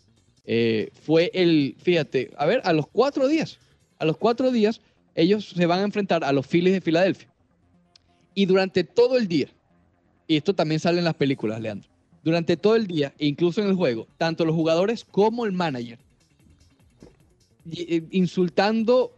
eh, 0.44 0.90
fue 1.02 1.30
el, 1.34 1.76
fíjate, 1.78 2.32
a 2.36 2.46
ver, 2.46 2.60
a 2.64 2.72
los 2.72 2.88
cuatro 2.88 3.28
días, 3.28 3.58
a 4.00 4.04
los 4.04 4.16
cuatro 4.16 4.50
días, 4.50 4.80
ellos 5.14 5.50
se 5.56 5.66
van 5.66 5.78
a 5.78 5.84
enfrentar 5.84 6.24
a 6.24 6.32
los 6.32 6.46
Phillies 6.48 6.74
de 6.74 6.80
Filadelfia. 6.80 7.28
Y 8.34 8.44
durante 8.46 8.82
todo 8.82 9.16
el 9.16 9.28
día, 9.28 9.48
y 10.26 10.36
esto 10.36 10.54
también 10.54 10.80
sale 10.80 10.98
en 10.98 11.04
las 11.04 11.14
películas, 11.14 11.60
Leandro, 11.60 11.88
durante 12.22 12.56
todo 12.56 12.76
el 12.76 12.86
día, 12.86 13.12
e 13.18 13.26
incluso 13.26 13.60
en 13.60 13.68
el 13.68 13.74
juego, 13.74 14.06
tanto 14.18 14.44
los 14.44 14.54
jugadores 14.54 15.04
como 15.04 15.46
el 15.46 15.52
manager, 15.52 15.98
eh, 17.72 18.02
insultando 18.10 19.12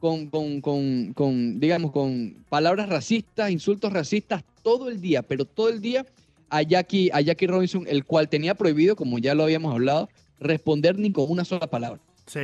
con, 0.00 0.26
con, 0.28 0.60
con, 0.60 1.12
con, 1.14 1.60
digamos, 1.60 1.92
con 1.92 2.44
palabras 2.48 2.88
racistas, 2.88 3.50
insultos 3.50 3.92
racistas 3.92 4.44
todo 4.62 4.88
el 4.88 5.00
día, 5.00 5.22
pero 5.22 5.44
todo 5.44 5.68
el 5.68 5.80
día 5.80 6.06
a 6.50 6.62
Jackie, 6.62 7.10
a 7.12 7.20
Jackie 7.20 7.46
Robinson, 7.46 7.84
el 7.88 8.04
cual 8.04 8.28
tenía 8.28 8.54
prohibido, 8.54 8.96
como 8.96 9.18
ya 9.18 9.34
lo 9.34 9.44
habíamos 9.44 9.72
hablado, 9.72 10.08
responder 10.38 10.98
ni 10.98 11.12
con 11.12 11.30
una 11.30 11.44
sola 11.44 11.66
palabra. 11.66 12.00
sí. 12.26 12.40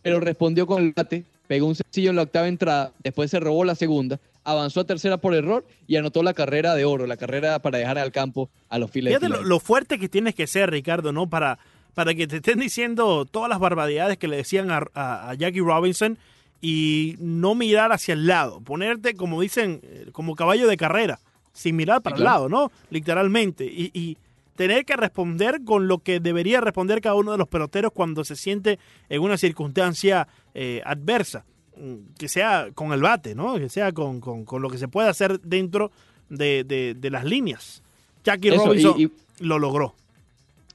Pero 0.00 0.20
respondió 0.20 0.66
con 0.66 0.82
el 0.82 0.92
bate, 0.92 1.24
pegó 1.48 1.66
un 1.66 1.74
sencillo 1.74 2.10
en 2.10 2.16
la 2.16 2.22
octava 2.22 2.46
entrada, 2.46 2.92
después 3.02 3.30
se 3.30 3.40
robó 3.40 3.64
la 3.64 3.74
segunda, 3.74 4.20
avanzó 4.50 4.80
a 4.80 4.84
tercera 4.84 5.18
por 5.18 5.34
error 5.34 5.66
y 5.86 5.96
anotó 5.96 6.22
la 6.22 6.34
carrera 6.34 6.74
de 6.74 6.84
oro, 6.84 7.06
la 7.06 7.16
carrera 7.16 7.58
para 7.60 7.78
dejar 7.78 7.98
al 7.98 8.12
campo 8.12 8.50
a 8.68 8.78
los 8.78 8.90
de 8.92 9.00
Fíjate 9.02 9.28
lo, 9.28 9.60
fuerte 9.60 9.98
que 9.98 10.08
tienes 10.08 10.34
que 10.34 10.46
ser, 10.46 10.70
Ricardo, 10.70 11.12
¿no? 11.12 11.28
Para, 11.28 11.58
para 11.94 12.14
que 12.14 12.26
te 12.26 12.36
estén 12.36 12.58
diciendo 12.58 13.24
todas 13.26 13.48
las 13.48 13.58
barbaridades 13.58 14.16
que 14.18 14.28
le 14.28 14.36
decían 14.38 14.70
a, 14.70 14.82
a- 14.94 15.30
a 15.30 15.34
Jackie 15.34 15.60
Robinson 15.60 16.16
y 16.60 17.16
no 17.20 17.54
mirar 17.54 17.92
hacia 17.92 18.14
el 18.14 18.26
lado. 18.26 18.60
Ponerte, 18.60 19.14
como 19.14 19.40
dicen, 19.40 19.80
eh, 19.82 20.08
como 20.12 20.34
caballo 20.34 20.66
de 20.66 20.76
carrera, 20.76 21.18
sin 21.52 21.76
mirar 21.76 22.02
para 22.02 22.16
Sí, 22.16 22.22
el 22.22 22.24
lado, 22.24 22.48
¿no? 22.48 22.72
Literalmente. 22.90 23.64
Y, 23.66 23.90
y 23.94 24.16
tener 24.56 24.84
que 24.84 24.96
responder 24.96 25.60
con 25.64 25.86
lo 25.86 25.98
que 25.98 26.18
debería 26.20 26.60
responder 26.60 27.00
cada 27.00 27.14
uno 27.14 27.32
de 27.32 27.38
los 27.38 27.48
peloteros 27.48 27.92
cuando 27.92 28.24
se 28.24 28.34
siente 28.34 28.78
en 29.08 29.20
una 29.22 29.36
circunstancia 29.36 30.26
eh, 30.54 30.82
adversa. 30.84 31.44
Que 32.18 32.28
sea 32.28 32.68
con 32.74 32.92
el 32.92 33.00
bate, 33.00 33.34
¿no? 33.34 33.56
Que 33.58 33.68
sea 33.68 33.92
con, 33.92 34.20
con- 34.20 34.44
con 34.44 34.62
lo 34.62 34.70
que 34.70 34.78
se 34.78 34.88
puede 34.88 35.08
hacer 35.08 35.40
dentro 35.40 35.90
de, 36.28 36.64
de- 36.64 36.94
de 36.98 37.10
las 37.10 37.24
líneas. 37.24 37.82
Jackie 38.24 38.48
Eso, 38.48 38.66
Robinson 38.66 38.94
y- 39.00 39.10
lo 39.40 39.58
logró. 39.58 39.94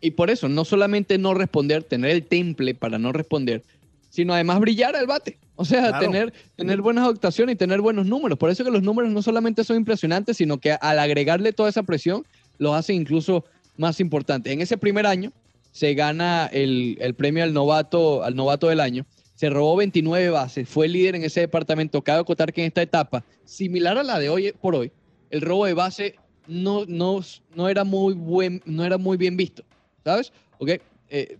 Y 0.01 0.11
por 0.11 0.29
eso, 0.29 0.49
no 0.49 0.65
solamente 0.65 1.17
no 1.17 1.33
responder, 1.33 1.83
tener 1.83 2.11
el 2.11 2.23
temple 2.25 2.75
para 2.75 2.97
no 2.99 3.11
responder, 3.11 3.63
sino 4.09 4.33
además 4.33 4.59
brillar 4.59 4.95
al 4.95 5.07
bate. 5.07 5.37
O 5.55 5.65
sea, 5.65 5.89
Claro. 5.89 5.99
tener, 5.99 6.33
tener 6.55 6.81
buenas 6.81 7.07
actuaciones 7.07 7.55
y 7.55 7.57
tener 7.57 7.79
buenos 7.81 8.05
números. 8.05 8.37
Por 8.39 8.49
eso 8.49 8.63
que 8.63 8.71
los 8.71 8.81
números 8.83 9.11
no 9.11 9.21
solamente 9.21 9.63
son 9.63 9.77
impresionantes, 9.77 10.37
sino 10.37 10.57
que 10.57 10.71
al 10.73 10.99
agregarle 10.99 11.53
toda 11.53 11.69
esa 11.69 11.83
presión, 11.83 12.25
los 12.57 12.73
hacen 12.75 12.95
incluso 12.97 13.45
más 13.77 13.99
importantes. 13.99 14.51
En 14.51 14.61
ese 14.61 14.77
primer 14.77 15.05
año 15.05 15.31
se 15.71 15.93
gana 15.93 16.47
el, 16.51 16.97
el 16.99 17.13
premio 17.13 17.43
al 17.43 17.53
novato, 17.53 18.23
al 18.23 18.35
novato 18.35 18.67
del 18.67 18.79
año. 18.79 19.05
Se 19.35 19.49
robó 19.49 19.75
29 19.75 20.29
bases, 20.29 20.69
fue 20.69 20.87
líder 20.87 21.15
en 21.15 21.23
ese 21.23 21.41
departamento. 21.41 22.01
Cabe 22.03 22.21
acotar 22.21 22.53
que 22.53 22.61
en 22.61 22.67
esta 22.67 22.81
etapa, 22.81 23.25
similar 23.45 23.97
a 23.97 24.03
la 24.03 24.19
de 24.19 24.29
hoy 24.29 24.53
por 24.61 24.75
hoy, 24.75 24.91
el 25.31 25.41
robo 25.41 25.65
de 25.65 25.73
base 25.73 26.15
no, 26.47 26.85
no, 26.85 27.21
no, 27.55 27.69
era, 27.69 27.83
muy 27.83 28.13
buen, 28.13 28.61
no 28.65 28.85
era 28.85 28.97
muy 28.97 29.17
bien 29.17 29.35
visto, 29.35 29.63
¿sabes? 30.03 30.31
Ok, 30.59 30.71
eh, 31.09 31.37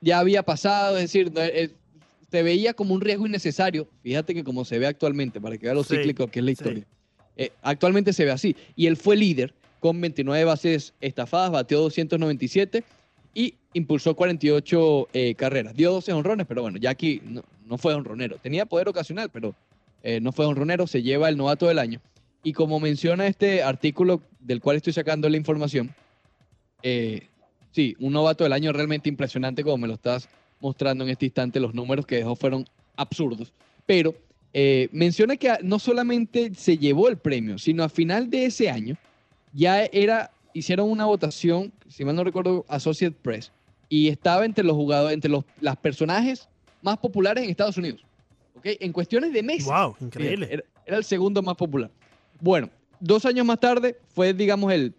ya 0.00 0.20
había 0.20 0.42
pasado, 0.42 0.96
es 0.96 1.02
decir, 1.02 1.32
eh, 1.36 1.70
se 2.30 2.42
veía 2.42 2.74
como 2.74 2.94
un 2.94 3.00
riesgo 3.00 3.26
innecesario. 3.26 3.88
Fíjate 4.02 4.34
que 4.34 4.44
como 4.44 4.64
se 4.64 4.78
ve 4.78 4.86
actualmente, 4.86 5.40
para 5.40 5.56
que 5.58 5.66
vea 5.66 5.74
lo 5.74 5.84
Sí, 5.84 5.96
cíclico 5.96 6.28
que 6.28 6.38
es 6.38 6.44
la 6.44 6.48
sí. 6.48 6.52
historia. 6.52 6.86
Eh, 7.36 7.52
actualmente 7.62 8.12
se 8.12 8.24
ve 8.24 8.30
así. 8.30 8.56
Y 8.76 8.86
él 8.86 8.96
fue 8.96 9.16
líder 9.16 9.54
con 9.80 10.00
29 10.00 10.44
bases 10.44 10.94
estafadas, 11.00 11.50
bateó 11.50 11.80
297 11.80 12.84
y 13.38 13.54
impulsó 13.72 14.16
48 14.16 15.10
eh, 15.12 15.36
carreras. 15.36 15.76
Dio 15.76 15.92
12 15.92 16.12
honrones, 16.12 16.44
pero 16.48 16.62
bueno, 16.62 16.76
Jackie 16.76 17.22
no, 17.24 17.44
no 17.66 17.78
fue 17.78 17.94
honronero. 17.94 18.36
Tenía 18.42 18.66
poder 18.66 18.88
ocasional, 18.88 19.30
pero 19.30 19.54
eh, 20.02 20.18
no 20.20 20.32
fue 20.32 20.44
honronero. 20.44 20.88
Se 20.88 21.04
lleva 21.04 21.28
el 21.28 21.36
novato 21.36 21.68
del 21.68 21.78
año. 21.78 22.00
Y 22.42 22.52
como 22.52 22.80
menciona 22.80 23.28
este 23.28 23.62
artículo 23.62 24.22
del 24.40 24.60
cual 24.60 24.78
estoy 24.78 24.92
sacando 24.92 25.28
la 25.28 25.36
información, 25.36 25.94
eh, 26.82 27.28
sí, 27.70 27.94
un 28.00 28.12
novato 28.12 28.42
del 28.42 28.54
año 28.54 28.72
realmente 28.72 29.08
impresionante, 29.08 29.62
como 29.62 29.78
me 29.78 29.86
lo 29.86 29.94
estás 29.94 30.28
mostrando 30.58 31.04
en 31.04 31.10
este 31.10 31.26
instante. 31.26 31.60
Los 31.60 31.74
números 31.74 32.06
que 32.06 32.16
dejó 32.16 32.34
fueron 32.34 32.64
absurdos. 32.96 33.52
Pero 33.86 34.16
menciona 34.90 35.36
que 35.36 35.52
no 35.62 35.78
solamente 35.78 36.52
se 36.56 36.76
llevó 36.76 37.08
el 37.08 37.18
premio, 37.18 37.56
sino 37.58 37.84
a 37.84 37.88
final 37.88 38.28
de 38.28 38.46
ese 38.46 38.68
año 38.68 38.96
ya 39.52 39.84
era, 39.84 40.32
hicieron 40.58 40.90
una 40.90 41.04
votación, 41.06 41.72
si 41.88 42.04
mal 42.04 42.14
no 42.16 42.24
recuerdo, 42.24 42.64
Associate 42.68 43.16
Press, 43.22 43.50
y 43.88 44.08
estaba 44.08 44.44
entre 44.44 44.64
los 44.64 44.76
jugadores, 44.76 45.14
entre 45.14 45.30
los 45.30 45.44
las 45.60 45.76
personajes 45.76 46.48
más 46.82 46.98
populares 46.98 47.44
en 47.44 47.50
Estados 47.50 47.76
Unidos. 47.78 48.02
¿ok? 48.56 48.66
En 48.80 48.92
cuestiones 48.92 49.32
de 49.32 49.42
meses. 49.42 49.66
Wow, 49.66 49.96
increíble. 50.00 50.48
Era, 50.50 50.62
era 50.86 50.96
el 50.98 51.04
segundo 51.04 51.42
más 51.42 51.56
popular. 51.56 51.90
Bueno, 52.40 52.68
dos 53.00 53.24
años 53.24 53.46
más 53.46 53.58
tarde 53.60 53.96
fue, 54.14 54.32
digamos, 54.34 54.72
el. 54.72 54.94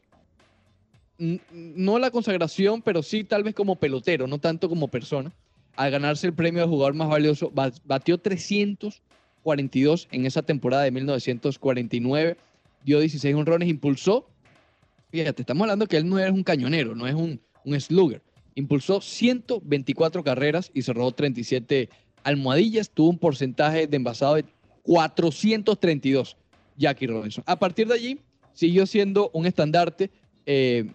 No 1.52 2.00
la 2.00 2.12
consagración, 2.12 2.82
pero 2.82 3.04
sí 3.04 3.26
tal 3.26 3.44
vez 3.44 3.54
como 3.54 3.76
pelotero, 3.76 4.26
no 4.28 4.38
tanto 4.40 4.70
como 4.70 4.88
persona. 4.88 5.32
Al 5.76 5.92
ganarse 5.92 6.28
el 6.28 6.34
premio 6.34 6.62
de 6.62 6.68
jugador 6.68 6.94
más 6.94 7.10
valioso, 7.10 7.52
ba- 7.54 7.72
batió 7.86 8.18
342 8.18 10.08
en 10.12 10.26
esa 10.26 10.42
temporada 10.42 10.84
de 10.84 10.92
1949, 10.92 12.38
dio 12.86 13.00
16 13.00 13.36
honrones, 13.36 13.68
impulsó. 13.70 14.28
Fíjate, 15.12 15.42
estamos 15.42 15.64
hablando 15.64 15.88
que 15.88 15.98
él 15.98 16.08
no 16.08 16.20
es 16.20 16.32
un 16.32 16.44
cañonero, 16.44 16.96
no 16.96 17.08
es 17.08 17.16
un, 17.16 17.42
un 17.66 17.80
slugger. 17.80 18.22
Impulsó 18.56 19.02
124 19.02 20.24
carreras 20.24 20.72
y 20.74 20.82
cerró 20.82 21.12
37 21.12 21.90
almohadillas. 22.24 22.90
Tuvo 22.90 23.10
un 23.10 23.18
porcentaje 23.18 23.88
de 23.88 23.98
envasado 23.98 24.36
de 24.36 24.46
432, 24.84 26.38
Jackie 26.78 27.08
Robinson. 27.08 27.44
A 27.48 27.58
partir 27.58 27.88
de 27.88 27.96
allí, 27.96 28.20
siguió 28.54 28.86
siendo 28.86 29.30
un 29.34 29.46
estandarte. 29.46 30.12
eh, 30.46 30.92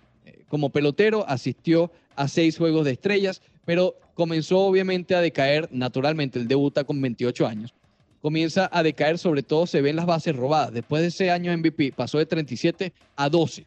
como 0.49 0.71
pelotero, 0.71 1.29
asistió 1.29 1.91
a 2.15 2.29
seis 2.29 2.59
juegos 2.59 2.85
de 2.85 2.93
estrellas, 2.93 3.43
pero 3.65 3.97
comenzó 4.15 4.61
obviamente 4.61 5.17
a 5.17 5.21
decaer 5.21 5.69
naturalmente. 5.73 6.39
Él 6.39 6.47
debuta 6.47 6.85
con 6.85 7.01
28 7.01 7.45
años. 7.45 7.75
Comienza 8.21 8.71
a 8.73 8.85
decaer, 8.85 9.19
sobre 9.19 9.43
todo 9.43 9.67
se 9.67 9.83
ven 9.83 9.97
las 9.97 10.07
bases 10.07 10.37
robadas. 10.37 10.73
Después 10.73 11.03
de 11.03 11.09
ese 11.09 11.31
año 11.33 11.57
MVP, 11.57 11.93
pasó 11.97 12.19
de 12.19 12.27
37 12.27 12.93
a 13.17 13.29
12. 13.29 13.67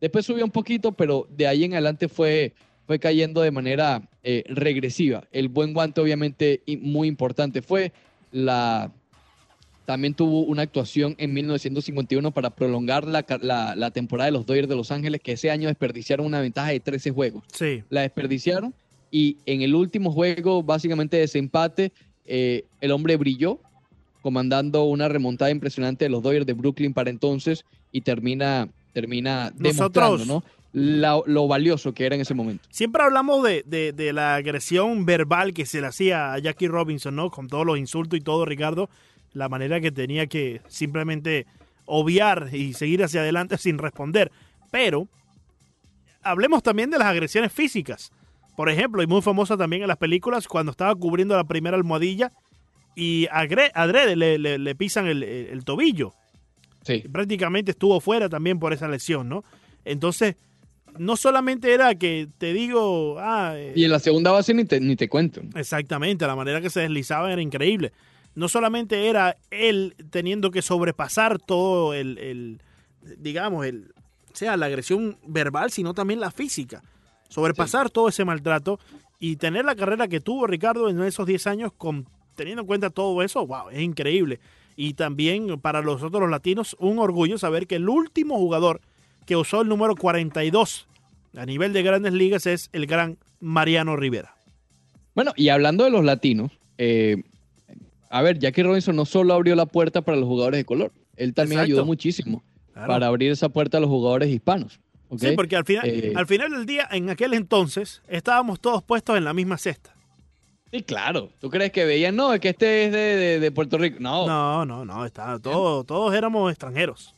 Después 0.00 0.24
subió 0.26 0.44
un 0.44 0.50
poquito, 0.50 0.92
pero 0.92 1.26
de 1.36 1.46
ahí 1.46 1.64
en 1.64 1.72
adelante 1.72 2.08
fue, 2.08 2.52
fue 2.86 2.98
cayendo 2.98 3.40
de 3.42 3.50
manera 3.50 4.08
eh, 4.22 4.44
regresiva. 4.48 5.24
El 5.32 5.48
buen 5.48 5.72
guante, 5.74 6.00
obviamente, 6.00 6.62
muy 6.80 7.08
importante 7.08 7.62
fue. 7.62 7.92
La, 8.30 8.92
también 9.86 10.12
tuvo 10.14 10.42
una 10.42 10.62
actuación 10.62 11.14
en 11.18 11.32
1951 11.32 12.30
para 12.30 12.50
prolongar 12.50 13.06
la- 13.06 13.74
la 13.74 13.90
temporada 13.90 14.26
de 14.26 14.32
los 14.32 14.44
Dodgers 14.44 14.68
de 14.68 14.76
Los 14.76 14.90
Ángeles, 14.92 15.20
que 15.22 15.32
ese 15.32 15.50
año 15.50 15.68
desperdiciaron 15.68 16.26
una 16.26 16.40
ventaja 16.40 16.70
de 16.70 16.80
13 16.80 17.10
juegos. 17.10 17.42
Sí. 17.52 17.82
La 17.88 18.02
desperdiciaron 18.02 18.74
y 19.10 19.38
en 19.46 19.62
el 19.62 19.74
último 19.74 20.12
juego, 20.12 20.62
básicamente 20.62 21.16
de 21.16 21.22
ese 21.22 21.38
empate, 21.38 21.92
eh, 22.26 22.64
el 22.82 22.90
hombre 22.90 23.16
brilló, 23.16 23.58
comandando 24.20 24.84
una 24.84 25.08
remontada 25.08 25.50
impresionante 25.50 26.04
de 26.04 26.10
los 26.10 26.22
Dodgers 26.22 26.44
de 26.44 26.52
Brooklyn 26.52 26.92
para 26.92 27.08
entonces 27.08 27.64
y 27.90 28.02
termina, 28.02 28.68
termina 28.92 29.50
demostrando 29.54 30.18
Nosotros- 30.18 30.26
¿no? 30.26 30.44
La- 30.72 31.20
lo 31.24 31.48
valioso 31.48 31.94
que 31.94 32.04
era 32.04 32.14
en 32.14 32.20
ese 32.20 32.34
momento. 32.34 32.68
Siempre 32.70 33.02
hablamos 33.02 33.42
de, 33.42 33.64
de- 33.66 33.92
de 33.92 34.12
la 34.12 34.34
agresión 34.36 35.06
verbal 35.06 35.54
que 35.54 35.64
se 35.66 35.80
le 35.80 35.86
hacía 35.86 36.34
a 36.34 36.38
Jackie 36.38 36.68
Robinson, 36.68 37.16
¿no? 37.16 37.30
Con 37.30 37.48
todos 37.48 37.64
los 37.64 37.78
insultos 37.78 38.18
y 38.18 38.22
todo, 38.22 38.44
Ricardo. 38.44 38.90
La 39.32 39.48
manera 39.48 39.80
que 39.80 39.90
tenía 39.90 40.26
que 40.26 40.60
simplemente 40.68 41.46
obviar 41.86 42.50
y 42.52 42.74
seguir 42.74 43.02
hacia 43.02 43.20
adelante 43.22 43.56
sin 43.58 43.78
responder. 43.78 44.30
Pero 44.70 45.08
hablemos 46.22 46.62
también 46.62 46.90
de 46.90 46.98
las 46.98 47.08
agresiones 47.08 47.52
físicas. 47.52 48.12
Por 48.56 48.68
ejemplo, 48.68 49.02
y 49.02 49.06
muy 49.06 49.22
famosa 49.22 49.56
también 49.56 49.82
en 49.82 49.88
las 49.88 49.96
películas, 49.98 50.48
cuando 50.48 50.72
estaba 50.72 50.94
cubriendo 50.94 51.36
la 51.36 51.44
primera 51.44 51.76
almohadilla 51.76 52.32
y 52.96 53.26
agre- 53.28 53.70
adrede 53.74 54.16
le, 54.16 54.38
le- 54.38 54.58
le 54.58 54.74
pisan 54.74 55.06
el, 55.06 55.22
el- 55.22 55.46
el 55.46 55.64
tobillo. 55.64 56.14
Sí. 56.82 57.04
Prácticamente 57.10 57.72
estuvo 57.72 58.00
fuera 58.00 58.28
también 58.28 58.58
por 58.58 58.72
esa 58.72 58.88
lesión, 58.88 59.28
¿no? 59.28 59.44
Entonces, 59.84 60.36
no 60.98 61.16
solamente 61.16 61.72
era 61.72 61.94
que 61.94 62.28
te 62.38 62.52
digo, 62.52 63.16
ah, 63.18 63.52
eh, 63.54 63.72
Y 63.76 63.84
en 63.84 63.90
la 63.90 63.98
segunda 63.98 64.30
base 64.30 64.54
ni 64.54 64.64
te, 64.64 64.80
ni 64.80 64.96
te 64.96 65.08
cuento. 65.08 65.42
Exactamente, 65.54 66.26
la 66.26 66.36
manera 66.36 66.60
que 66.60 66.70
se 66.70 66.80
deslizaba 66.80 67.32
era 67.32 67.42
increíble. 67.42 67.92
No 68.34 68.48
solamente 68.48 69.08
era 69.08 69.36
él 69.50 69.94
teniendo 70.10 70.50
que 70.50 70.62
sobrepasar 70.62 71.38
todo 71.38 71.94
el, 71.94 72.18
el, 72.18 72.62
digamos, 73.18 73.66
el, 73.66 73.92
sea, 74.38 74.56
la 74.56 74.66
agresión 74.66 75.18
verbal, 75.26 75.70
sino 75.70 75.92
también 75.92 76.20
la 76.20 76.30
física. 76.30 76.82
Sobrepasar 77.28 77.90
todo 77.90 78.08
ese 78.08 78.24
maltrato 78.24 78.78
y 79.18 79.36
tener 79.36 79.64
la 79.64 79.74
carrera 79.74 80.08
que 80.08 80.20
tuvo 80.20 80.46
Ricardo 80.46 80.88
en 80.88 81.02
esos 81.02 81.26
10 81.26 81.46
años, 81.48 81.72
con, 81.76 82.06
teniendo 82.36 82.62
en 82.62 82.66
cuenta 82.66 82.90
todo 82.90 83.22
eso, 83.22 83.46
wow, 83.46 83.68
es 83.70 83.80
increíble. 83.80 84.40
Y 84.80 84.94
también 84.94 85.58
para 85.60 85.82
los 85.82 86.04
otros 86.04 86.30
latinos, 86.30 86.76
un 86.78 87.00
orgullo 87.00 87.36
saber 87.36 87.66
que 87.66 87.74
el 87.74 87.88
último 87.88 88.36
jugador 88.38 88.80
que 89.26 89.34
usó 89.34 89.62
el 89.62 89.68
número 89.68 89.96
42 89.96 90.86
a 91.36 91.44
nivel 91.46 91.72
de 91.72 91.82
grandes 91.82 92.12
ligas 92.12 92.46
es 92.46 92.70
el 92.72 92.86
gran 92.86 93.18
Mariano 93.40 93.96
Rivera. 93.96 94.36
Bueno, 95.16 95.32
y 95.34 95.48
hablando 95.48 95.82
de 95.82 95.90
los 95.90 96.04
latinos, 96.04 96.52
eh, 96.78 97.24
a 98.08 98.22
ver, 98.22 98.38
Jackie 98.38 98.62
Robinson 98.62 98.94
no 98.94 99.04
solo 99.04 99.34
abrió 99.34 99.56
la 99.56 99.66
puerta 99.66 100.02
para 100.02 100.16
los 100.16 100.28
jugadores 100.28 100.58
de 100.58 100.64
color, 100.64 100.92
él 101.16 101.34
también 101.34 101.58
Exacto. 101.58 101.72
ayudó 101.72 101.84
muchísimo 101.84 102.44
Claro. 102.72 102.86
para 102.86 103.06
abrir 103.08 103.32
esa 103.32 103.48
puerta 103.48 103.78
a 103.78 103.80
los 103.80 103.90
jugadores 103.90 104.28
hispanos. 104.28 104.78
Sí, 105.18 105.32
porque 105.34 105.56
al 105.56 105.64
final, 105.64 105.88
Eh, 105.88 106.12
al 106.14 106.26
final 106.28 106.52
del 106.52 106.66
día, 106.66 106.86
en 106.92 107.10
aquel 107.10 107.34
entonces, 107.34 108.00
estábamos 108.06 108.60
todos 108.60 108.84
puestos 108.84 109.16
en 109.18 109.24
la 109.24 109.34
misma 109.34 109.58
cesta. 109.58 109.92
Sí, 110.70 110.82
claro. 110.82 111.30
¿Tú 111.40 111.48
crees 111.48 111.72
que 111.72 111.84
veían, 111.84 112.14
no, 112.14 112.32
es 112.34 112.40
que 112.40 112.50
este 112.50 112.86
es 112.86 112.92
de, 112.92 112.98
de- 112.98 113.40
de 113.40 113.50
Puerto 113.52 113.78
Rico? 113.78 113.96
No, 114.00 114.26
No, 114.26 114.66
no, 114.66 114.84
no, 114.84 115.04
está, 115.06 115.38
todo, 115.38 115.82
todos 115.84 116.14
éramos 116.14 116.50
extranjeros. 116.50 117.14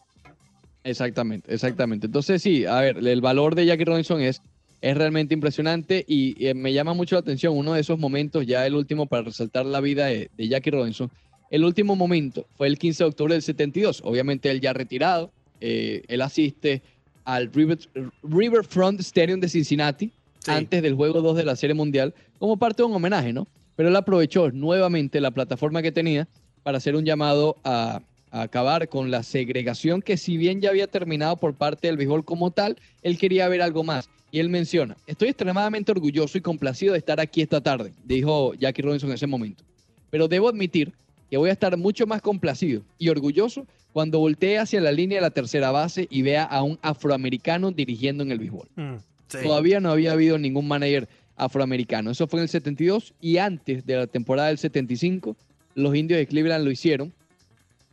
exactamente, 0.84 1.52
exactamente. 1.52 2.06
Entonces, 2.06 2.42
sí, 2.42 2.64
a 2.64 2.80
ver, 2.80 2.98
el 2.98 3.20
valor 3.20 3.54
de 3.54 3.66
Jackie 3.66 3.84
Robinson 3.84 4.20
es, 4.20 4.40
es 4.80 4.96
realmente 4.96 5.34
impresionante 5.34 6.04
y, 6.06 6.36
me 6.54 6.72
llama 6.72 6.94
mucho 6.94 7.16
la 7.16 7.20
atención 7.20 7.56
uno 7.56 7.74
de 7.74 7.80
esos 7.80 7.98
momentos, 7.98 8.46
ya 8.46 8.66
el 8.66 8.74
último 8.74 9.06
para 9.06 9.22
resaltar 9.24 9.66
la 9.66 9.80
vida 9.80 10.06
de, 10.06 10.30
de 10.36 10.48
Jackie 10.48 10.70
Robinson. 10.70 11.10
El 11.50 11.64
último 11.64 11.96
momento 11.96 12.46
fue 12.56 12.68
el 12.68 12.78
15 12.78 13.02
de 13.04 13.08
octubre 13.08 13.34
del 13.34 13.42
72. 13.42 14.02
Obviamente 14.04 14.50
él 14.50 14.60
ya 14.60 14.72
retirado, 14.72 15.32
eh, 15.60 16.02
él 16.06 16.22
asiste 16.22 16.82
al 17.24 17.52
River- 17.52 17.80
Riverfront 18.22 19.00
Stadium 19.00 19.40
de 19.40 19.48
Cincinnati 19.48 20.12
Sí. 20.50 20.58
antes 20.58 20.82
del 20.82 20.94
juego 20.94 21.22
2 21.22 21.36
de 21.36 21.44
la 21.44 21.56
Serie 21.56 21.74
Mundial 21.74 22.14
como 22.38 22.56
parte 22.56 22.82
de 22.82 22.88
un 22.88 22.94
homenaje, 22.94 23.32
¿no? 23.32 23.46
Pero 23.76 23.88
él 23.88 23.96
aprovechó 23.96 24.50
nuevamente 24.50 25.20
la 25.20 25.30
plataforma 25.30 25.82
que 25.82 25.92
tenía 25.92 26.28
para 26.62 26.78
hacer 26.78 26.96
un 26.96 27.04
llamado 27.04 27.56
a, 27.64 28.02
a 28.30 28.42
acabar 28.42 28.88
con 28.88 29.10
la 29.10 29.22
segregación 29.22 30.02
que 30.02 30.16
si 30.16 30.36
bien 30.36 30.60
ya 30.60 30.70
había 30.70 30.86
terminado 30.86 31.36
por 31.36 31.54
parte 31.54 31.86
del 31.86 31.96
béisbol 31.96 32.24
como 32.24 32.50
tal, 32.50 32.76
él 33.02 33.18
quería 33.18 33.48
ver 33.48 33.62
algo 33.62 33.82
más. 33.84 34.08
Y 34.32 34.38
él 34.38 34.48
menciona, 34.48 34.96
estoy 35.06 35.28
extremadamente 35.28 35.90
orgulloso 35.90 36.38
y 36.38 36.40
complacido 36.40 36.92
de 36.92 36.98
estar 36.98 37.18
aquí 37.18 37.42
esta 37.42 37.60
tarde, 37.60 37.92
dijo 38.04 38.54
Jackie 38.54 38.82
Robinson 38.82 39.10
en 39.10 39.16
ese 39.16 39.26
momento. 39.26 39.64
Pero 40.10 40.28
debo 40.28 40.48
admitir 40.48 40.92
que 41.30 41.36
voy 41.36 41.50
a 41.50 41.52
estar 41.52 41.76
mucho 41.76 42.06
más 42.06 42.22
complacido 42.22 42.82
y 42.98 43.08
orgulloso 43.08 43.66
cuando 43.92 44.18
voltee 44.20 44.58
hacia 44.58 44.80
la 44.80 44.92
línea 44.92 45.18
de 45.18 45.22
la 45.22 45.30
tercera 45.30 45.70
base 45.70 46.06
y 46.10 46.22
vea 46.22 46.44
a 46.44 46.62
un 46.62 46.78
afroamericano 46.82 47.72
dirigiendo 47.72 48.22
en 48.22 48.30
el 48.30 48.38
béisbol. 48.38 48.68
Mm. 48.76 48.94
Sí. 49.30 49.38
Todavía 49.42 49.80
no 49.80 49.90
había 49.90 50.12
habido 50.12 50.38
ningún 50.38 50.66
manager 50.68 51.08
afroamericano. 51.36 52.10
Eso 52.10 52.26
fue 52.26 52.40
en 52.40 52.42
el 52.42 52.48
72 52.48 53.14
y 53.20 53.38
antes 53.38 53.86
de 53.86 53.96
la 53.96 54.06
temporada 54.06 54.48
del 54.48 54.58
75, 54.58 55.36
los 55.74 55.94
indios 55.94 56.18
de 56.18 56.26
Cleveland 56.26 56.64
lo 56.64 56.70
hicieron, 56.70 57.12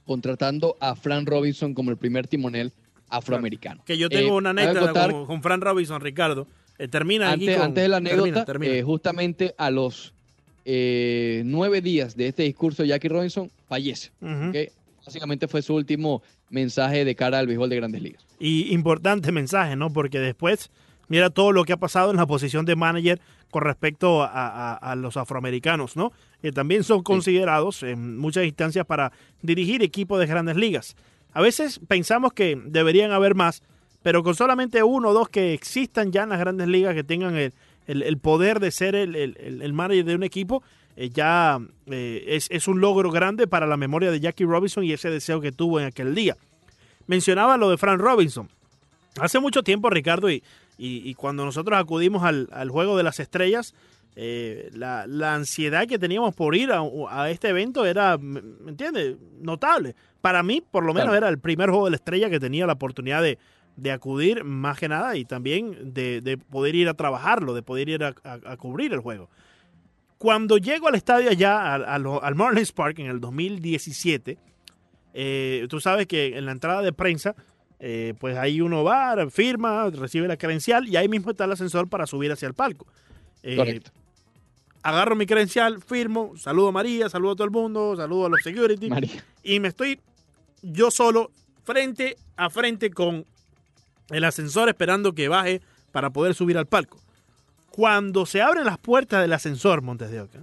contratando 0.06 0.76
a 0.80 0.96
Fran 0.96 1.26
Robinson 1.26 1.74
como 1.74 1.92
el 1.92 1.98
primer 1.98 2.28
timonel 2.28 2.72
afroamericano. 3.10 3.82
Que 3.86 3.98
yo 3.98 4.10
tengo 4.10 4.30
Eh, 4.34 4.38
una 4.38 4.50
anécdota 4.52 5.10
con, 5.12 5.26
con 5.28 5.42
Fran 5.42 5.62
Robinson, 5.62 6.02
Ricardo. 6.02 6.48
Eh, 6.78 6.88
termina 6.88 7.32
aquí 7.32 7.44
antes, 7.46 7.56
con- 7.58 7.66
antes 7.68 7.84
de 7.84 7.88
la 7.90 7.98
anécdota, 7.98 8.46
termina. 8.46 8.74
eh, 8.74 8.84
justamente 8.84 9.54
a 9.58 9.70
los 9.72 10.14
eh, 10.66 11.42
nueve 11.46 11.82
días 11.82 12.16
de 12.18 12.28
este 12.28 12.44
discurso, 12.44 12.84
Jackie 12.84 13.08
Robinson 13.08 13.50
fallece. 13.70 14.12
Básicamente 15.06 15.48
fue 15.48 15.62
su 15.62 15.74
último 15.76 16.22
mensaje 16.50 17.06
de 17.06 17.16
cara 17.16 17.40
al 17.40 17.48
béisbol 17.48 17.70
de 17.70 17.76
grandes 17.78 18.02
ligas. 18.02 18.26
Y 18.40 18.74
importante 18.74 19.32
mensaje, 19.32 19.76
¿no? 19.78 19.92
Porque 19.94 20.20
después, 20.20 20.70
mira 21.08 21.30
todo 21.30 21.52
lo 21.52 21.64
que 21.66 21.74
ha 21.74 21.78
pasado 21.78 22.12
en 22.12 22.18
la 22.18 22.26
posición 22.26 22.66
de 22.66 22.76
manager 22.76 23.20
con 23.50 23.64
respecto 23.64 24.24
a, 24.24 24.28
a- 24.28 24.74
a 24.76 24.96
los 24.96 25.16
afroamericanos, 25.18 25.96
¿no? 25.96 26.12
Que 26.42 26.52
también 26.52 26.84
son 26.84 27.02
considerados 27.04 27.82
en 27.84 28.18
muchas 28.18 28.46
instancias 28.46 28.86
para 28.86 29.12
dirigir 29.42 29.82
equipos 29.84 30.20
de 30.20 30.26
grandes 30.28 30.56
ligas. 30.58 30.96
A 31.34 31.42
veces 31.42 31.80
pensamos 31.88 32.34
que 32.34 32.60
deberían 32.66 33.12
haber 33.12 33.36
más, 33.36 33.64
pero 34.04 34.24
con 34.24 34.36
solamente 34.36 34.84
uno 34.84 35.10
o 35.10 35.14
dos 35.14 35.30
que 35.30 35.54
existan 35.54 36.12
ya 36.12 36.24
en 36.24 36.30
las 36.30 36.40
grandes 36.40 36.68
ligas, 36.68 36.94
que 36.96 37.04
tengan 37.04 37.36
el, 37.36 37.54
el- 37.88 38.04
el 38.04 38.18
poder 38.18 38.60
de 38.60 38.72
ser 38.72 38.96
el, 38.96 39.16
el- 39.16 39.38
el- 39.40 39.62
el 39.62 39.74
manager 39.74 40.06
de 40.06 40.16
un 40.16 40.24
equipo, 40.24 40.62
eh, 40.98 41.10
ya 41.10 41.60
eh, 41.86 42.26
es, 42.28 42.48
es 42.50 42.68
un 42.68 42.82
logro 42.82 43.12
grande 43.12 43.48
para 43.48 43.66
la 43.68 43.78
memoria 43.78 44.12
de 44.12 44.20
Jackie 44.20 44.46
Robinson 44.46 44.84
y 44.84 44.92
ese 44.94 45.10
deseo 45.10 45.40
que 45.40 45.52
tuvo 45.52 45.80
en 45.80 45.86
aquel 45.86 46.14
día. 46.16 46.36
Mencionaba 47.06 47.56
lo 47.58 47.70
de 47.70 47.78
Frank 47.78 48.00
Robinson. 48.02 48.50
Hace 49.20 49.40
mucho 49.40 49.64
tiempo, 49.64 49.90
Ricardo, 49.90 50.30
y, 50.30 50.44
y- 50.78 51.10
y 51.10 51.14
cuando 51.16 51.44
nosotros 51.46 51.78
acudimos 51.80 52.24
al, 52.24 52.48
al 52.52 52.70
Juego 52.70 52.96
de 52.98 53.04
las 53.04 53.20
Estrellas, 53.20 53.74
eh, 54.16 54.70
la, 54.74 55.06
la 55.08 55.36
ansiedad 55.36 55.86
que 55.88 56.00
teníamos 56.00 56.34
por 56.36 56.56
ir 56.56 56.72
a, 56.72 56.82
a 57.10 57.30
este 57.30 57.50
evento 57.50 57.86
era, 57.86 58.18
¿me 58.18 58.40
entiendes? 58.70 59.16
Notable. 59.42 59.96
Para 60.22 60.42
mí, 60.44 60.62
por 60.72 60.84
lo 60.84 60.94
menos, 60.94 61.10
Claro. 61.10 61.18
era 61.18 61.30
el 61.30 61.40
primer 61.40 61.70
Juego 61.70 61.86
de 61.86 61.92
la 61.92 61.98
Estrella 61.98 62.30
que 62.30 62.40
tenía 62.40 62.66
la 62.66 62.74
oportunidad 62.74 63.22
de, 63.22 63.38
de 63.76 63.92
acudir, 63.92 64.44
más 64.44 64.80
que 64.80 64.88
nada, 64.90 65.16
y 65.16 65.24
también 65.26 65.94
de, 65.94 66.22
de 66.22 66.38
poder 66.38 66.74
ir 66.74 66.90
a 66.90 66.96
trabajarlo, 66.96 67.54
de 67.54 67.62
poder 67.62 67.90
ir 67.90 68.04
a, 68.04 68.16
a- 68.24 68.40
a 68.54 68.58
cubrir 68.58 68.92
el 68.94 69.00
juego. 69.02 69.30
Cuando 70.18 70.58
llego 70.58 70.88
al 70.88 70.96
estadio 70.96 71.30
allá, 71.30 71.76
al, 71.76 71.86
al, 71.86 72.06
al 72.24 72.36
Marlins 72.36 72.72
Park, 72.72 72.98
en 72.98 73.06
el 73.06 73.20
2017, 73.20 74.40
eh, 75.14 75.68
tú 75.70 75.80
sabes 75.80 76.08
que 76.08 76.38
en 76.38 76.46
la 76.48 76.52
entrada 76.54 76.82
de 76.82 76.92
prensa, 76.92 77.36
eh, 77.80 78.14
pues 78.20 78.38
ahí 78.38 78.62
uno 78.62 78.84
va, 78.84 79.16
firma, 79.30 79.90
recibe 79.90 80.28
la 80.28 80.38
credencial 80.38 80.88
y 80.88 80.96
ahí 80.96 81.08
mismo 81.08 81.32
está 81.32 81.46
el 81.46 81.52
ascensor 81.52 81.88
para 81.88 82.08
subir 82.08 82.32
hacia 82.32 82.48
el 82.48 82.54
palco. 82.54 82.88
Eh, 83.44 83.56
Correcto. 83.56 83.92
agarro 84.82 85.16
mi 85.16 85.26
credencial, 85.26 85.82
firmo, 85.82 86.34
saludo 86.38 86.70
a 86.70 86.72
María, 86.72 87.10
saludo 87.10 87.34
a 87.34 87.36
todo 87.36 87.46
el 87.46 87.52
mundo, 87.52 87.96
saludo 87.96 88.26
a 88.26 88.30
los 88.30 88.42
security 88.42 88.90
María. 88.90 89.24
y 89.44 89.60
me 89.60 89.68
estoy 89.68 90.00
yo 90.64 90.90
solo 90.92 91.32
frente 91.64 92.18
a 92.36 92.50
frente 92.50 92.90
con 92.90 93.26
el 94.10 94.24
ascensor 94.24 94.70
esperando 94.70 95.14
que 95.14 95.28
baje 95.28 95.62
para 95.92 96.10
poder 96.10 96.34
subir 96.34 96.58
al 96.58 96.66
palco. 96.66 97.00
Cuando 97.70 98.26
se 98.26 98.42
abren 98.42 98.66
las 98.66 98.80
puertas 98.80 99.22
del 99.22 99.34
ascensor, 99.34 99.82
Montes 99.82 100.10
de 100.10 100.22
Oca, 100.22 100.40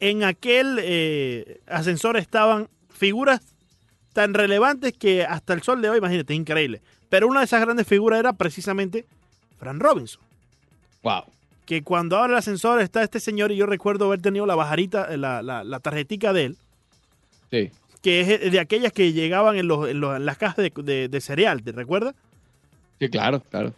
en 0.00 0.24
aquel 0.24 0.78
eh, 0.80 1.60
ascensor 1.66 2.16
estaban 2.16 2.68
figuras 2.88 3.40
tan 4.12 4.34
relevantes 4.34 4.92
que 4.92 5.24
hasta 5.24 5.52
el 5.54 5.62
sol 5.62 5.80
de 5.82 5.90
hoy, 5.90 5.98
imagínate, 5.98 6.32
es 6.32 6.38
increíble. 6.40 6.80
Pero 7.08 7.26
una 7.28 7.40
de 7.40 7.46
esas 7.46 7.60
grandes 7.60 7.86
figuras 7.86 8.18
era 8.20 8.32
precisamente 8.32 9.04
Fran 9.58 9.80
Robinson 9.80 10.20
Wow. 11.02 11.22
que 11.66 11.82
cuando 11.82 12.16
abre 12.18 12.32
el 12.32 12.38
ascensor 12.38 12.80
está 12.80 13.02
este 13.02 13.20
señor 13.20 13.52
y 13.52 13.56
yo 13.56 13.66
recuerdo 13.66 14.06
haber 14.06 14.20
tenido 14.20 14.46
la 14.46 14.54
bajarita, 14.54 15.16
la, 15.16 15.42
la, 15.42 15.64
la 15.64 15.80
tarjetica 15.80 16.32
de 16.32 16.44
él, 16.46 16.56
Sí. 17.50 17.70
que 18.02 18.20
es 18.20 18.52
de 18.52 18.60
aquellas 18.60 18.92
que 18.92 19.12
llegaban 19.12 19.56
en, 19.56 19.66
los, 19.68 19.88
en, 19.88 20.00
los- 20.00 20.16
en 20.16 20.24
las 20.26 20.36
cajas 20.38 20.56
de, 20.56 20.72
de- 20.76 21.08
de 21.08 21.20
cereal, 21.20 21.62
¿te 21.62 21.72
recuerdas? 21.72 22.14
Sí, 22.98 23.08
claro, 23.08 23.40
claro. 23.50 23.72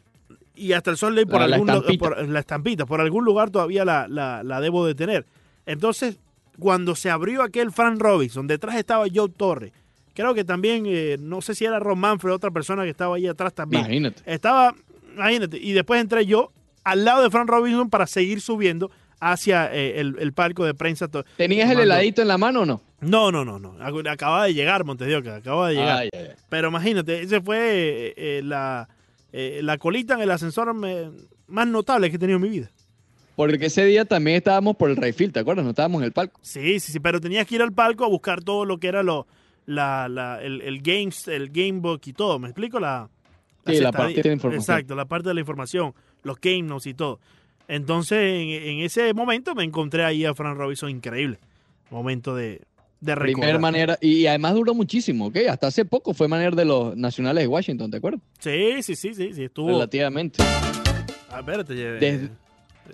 Y 0.55 0.73
hasta 0.73 0.91
el 0.91 0.97
sol 0.97 1.15
de 1.15 1.21
hoy 1.23 1.27
por 1.27 1.41
La- 1.41 1.55
algún 1.57 1.71
estampita. 1.71 1.99
por 2.09 2.29
la 2.29 2.41
estampita, 2.41 2.87
por 2.87 3.01
algún 3.01 3.25
lugar 3.25 3.51
todavía 3.51 3.85
la, 3.85 4.07
la- 4.09 4.43
la 4.43 4.61
debo 4.61 4.85
de 4.87 4.95
tener. 4.95 5.25
Entonces, 5.65 6.19
cuando 6.59 6.95
se 6.95 7.09
abrió 7.11 7.43
aquel 7.43 7.73
Frank 7.73 7.99
Robinson, 8.01 8.47
detrás 8.47 8.75
estaba 8.77 9.07
Joe 9.13 9.29
Torre. 9.31 9.73
Creo 10.15 10.35
que 10.35 10.45
también, 10.45 10.85
eh, 10.87 11.17
no 11.19 11.41
sé 11.41 11.55
si 11.55 11.65
era 11.65 11.79
Ron 11.79 11.99
Manfred, 11.99 12.33
otra 12.33 12.51
persona 12.51 12.85
que 12.85 12.91
estaba 12.91 13.17
ahí 13.17 13.27
atrás 13.27 13.55
también. 13.55 13.83
Imagínate. 13.85 14.23
Estaba, 14.27 14.75
imagínate, 15.15 15.59
y 15.59 15.73
después 15.73 16.01
entré 16.01 16.27
yo 16.27 16.53
al 16.85 17.05
lado 17.05 17.23
de 17.23 17.31
Frank 17.31 17.49
Robinson 17.49 17.89
para 17.91 18.07
seguir 18.07 18.41
subiendo 18.41 18.91
hacia 19.21 19.73
eh, 19.73 20.01
el, 20.01 20.17
el 20.19 20.33
palco 20.33 20.65
de 20.65 20.75
prensa. 20.75 21.09
¿Tenías 21.37 21.71
el 21.71 21.81
heladito 21.81 22.23
en 22.23 22.29
la 22.29 22.39
mano 22.39 22.63
o 22.63 22.67
no? 22.67 22.83
No, 23.01 23.31
no, 23.33 23.45
no, 23.45 23.59
no. 23.59 23.79
Ac- 23.79 24.11
Acababa 24.11 24.45
de 24.47 24.55
llegar, 24.55 24.85
Montes 24.85 25.07
de 25.09 25.17
Oca, 25.17 25.37
acababa 25.37 25.69
de 25.69 25.75
llegar. 25.77 25.99
Ay, 25.99 26.09
ay, 26.13 26.21
ay. 26.31 26.35
Pero 26.49 26.69
imagínate, 26.69 27.23
ese 27.23 27.41
fue 27.41 27.59
eh, 27.59 28.15
eh, 28.17 28.43
la, 28.45 28.89
eh, 29.33 29.61
la 29.63 29.79
colita 29.79 30.15
en 30.15 30.21
el 30.23 30.31
ascensor 30.31 30.75
me- 30.75 31.11
más 31.47 31.67
notable 31.69 32.11
que 32.11 32.17
he 32.17 32.19
tenido 32.19 32.37
en 32.37 32.43
mi 32.43 32.49
vida. 32.49 32.71
Porque 33.37 33.67
ese 33.67 33.85
día 33.87 34.05
también 34.05 34.37
estábamos 34.37 34.77
por 34.77 34.91
el 34.91 34.97
Rayfield, 34.97 35.33
¿te 35.33 35.41
acuerdas? 35.41 35.65
No 35.65 35.71
estábamos 35.71 36.01
en 36.03 36.07
el 36.07 36.13
palco. 36.13 36.39
Sí, 36.43 36.79
sí, 36.81 36.93
sí, 36.93 37.01
pero 37.01 37.21
tenías 37.21 37.47
que 37.47 37.55
ir 37.55 37.63
al 37.63 37.73
palco 37.73 38.05
a 38.05 38.09
buscar 38.09 38.43
todo 38.43 38.65
lo 38.67 38.79
que 38.79 38.89
era 38.89 39.03
lo, 39.03 39.27
la, 39.67 40.09
la- 40.09 40.43
el, 40.43 40.61
el 40.63 40.81
games, 40.83 41.29
el 41.29 41.51
gamebook 41.51 42.07
y 42.07 42.13
todo. 42.13 42.39
¿Me 42.39 42.49
explico? 42.49 42.79
La, 42.81 43.09
Sí, 43.67 43.79
la 43.79 43.93
parte 43.93 44.15
de 44.15 44.23
la 44.29 44.33
información. 44.35 44.61
Exacto, 44.61 44.95
la 44.97 45.05
parte 45.05 45.29
de 45.29 45.35
la 45.35 45.41
información, 45.41 45.95
los 46.25 46.41
game 46.41 46.63
notes 46.63 46.87
y 46.89 46.95
todo. 46.95 47.21
Entonces, 47.69 48.19
en, 48.19 48.49
en 48.51 48.79
ese 48.81 49.15
momento 49.15 49.55
me 49.55 49.63
encontré 49.63 50.05
ahí 50.05 50.25
a 50.25 50.35
Frank 50.35 50.57
Robinson 50.59 50.91
increíble. 50.91 51.39
Momento 51.89 52.35
de, 52.35 52.61
de 53.01 53.15
Primer 53.17 53.61
manera, 53.61 53.97
y 54.01 54.27
además 54.27 54.55
duró 54.55 54.75
muchísimo, 54.75 55.27
¿ok? 55.27 55.37
Hasta 55.49 55.69
hace 55.69 55.85
poco 55.85 56.13
fue 56.13 56.27
manera 56.27 56.57
de 56.57 56.65
los 56.65 56.97
nacionales 56.97 57.45
de 57.45 57.49
Washington, 57.49 57.89
¿te 57.91 57.99
acuerdas? 57.99 58.21
Sí, 58.41 58.83
sí, 58.83 58.97
sí, 58.97 59.15
sí, 59.15 59.33
sí, 59.33 59.45
estuvo. 59.45 59.69
Relativamente. 59.69 60.43
Ah, 61.31 61.39
espérate, 61.39 61.77
ya- 61.77 61.85
Desde- 61.93 62.31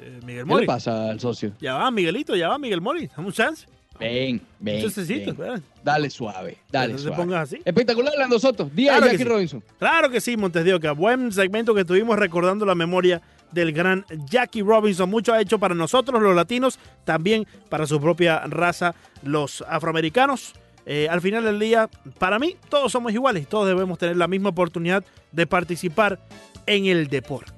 eh, 0.01 0.21
Miguel 0.27 0.27
¿Qué 0.27 0.35
le 0.35 0.45
Mori. 0.45 0.67
pasa 0.67 1.11
al 1.11 1.19
socio? 1.19 1.53
Ya 1.61 1.75
va, 1.77 1.91
Miguelito, 1.91 2.37
ya 2.37 2.49
va, 2.49 2.59
Miguel 2.59 2.83
Mori. 2.83 3.07
Dame 3.07 3.29
un 3.29 3.33
chance. 3.33 3.67
Ven, 4.01 4.41
ven. 4.61 4.77
Un 4.77 4.83
chancecito, 4.83 5.35
ven. 5.35 5.63
Dale 5.83 6.09
suave, 6.11 6.59
dale 6.71 6.93
No 6.93 6.97
te 6.99 7.03
suave. 7.03 7.17
pongas 7.17 7.43
así. 7.43 7.61
Espectacular, 7.65 8.13
Lando 8.17 8.39
Soto. 8.39 8.71
Día 8.73 8.93
Claro 8.93 9.07
Jackie 9.07 9.19
sí. 9.19 9.25
Robinson. 9.25 9.65
Claro 9.79 10.11
que 10.11 10.21
sí, 10.21 10.37
Montes 10.37 10.65
de 10.65 10.75
Oca. 10.75 10.93
Buen 10.93 11.33
segmento 11.33 11.75
que 11.75 11.85
tuvimos 11.85 12.19
recordando 12.19 12.65
la 12.65 12.75
memoria 12.75 13.21
del 13.53 13.73
gran 13.73 14.05
Jackie 14.31 14.63
Robinson. 14.63 15.09
Mucho 15.11 15.33
ha 15.33 15.41
hecho 15.41 15.59
para 15.59 15.75
nosotros, 15.75 16.23
los 16.23 16.37
latinos, 16.37 16.79
también 17.05 17.47
para 17.69 17.87
su 17.87 18.01
propia 18.01 18.41
raza, 18.47 18.95
los 19.23 19.65
afroamericanos. 19.69 20.53
Eh, 20.87 21.07
al 21.11 21.21
final 21.21 21.45
del 21.45 21.59
día, 21.59 21.89
para 22.19 22.39
mí, 22.39 22.57
todos 22.69 22.93
somos 22.93 23.13
iguales 23.13 23.43
y 23.43 23.47
todos 23.47 23.67
debemos 23.67 23.99
tener 23.99 24.17
la 24.17 24.27
misma 24.29 24.51
oportunidad 24.51 25.05
de 25.33 25.47
participar 25.47 26.19
en 26.67 26.87
el 26.87 27.09
deporte. 27.09 27.58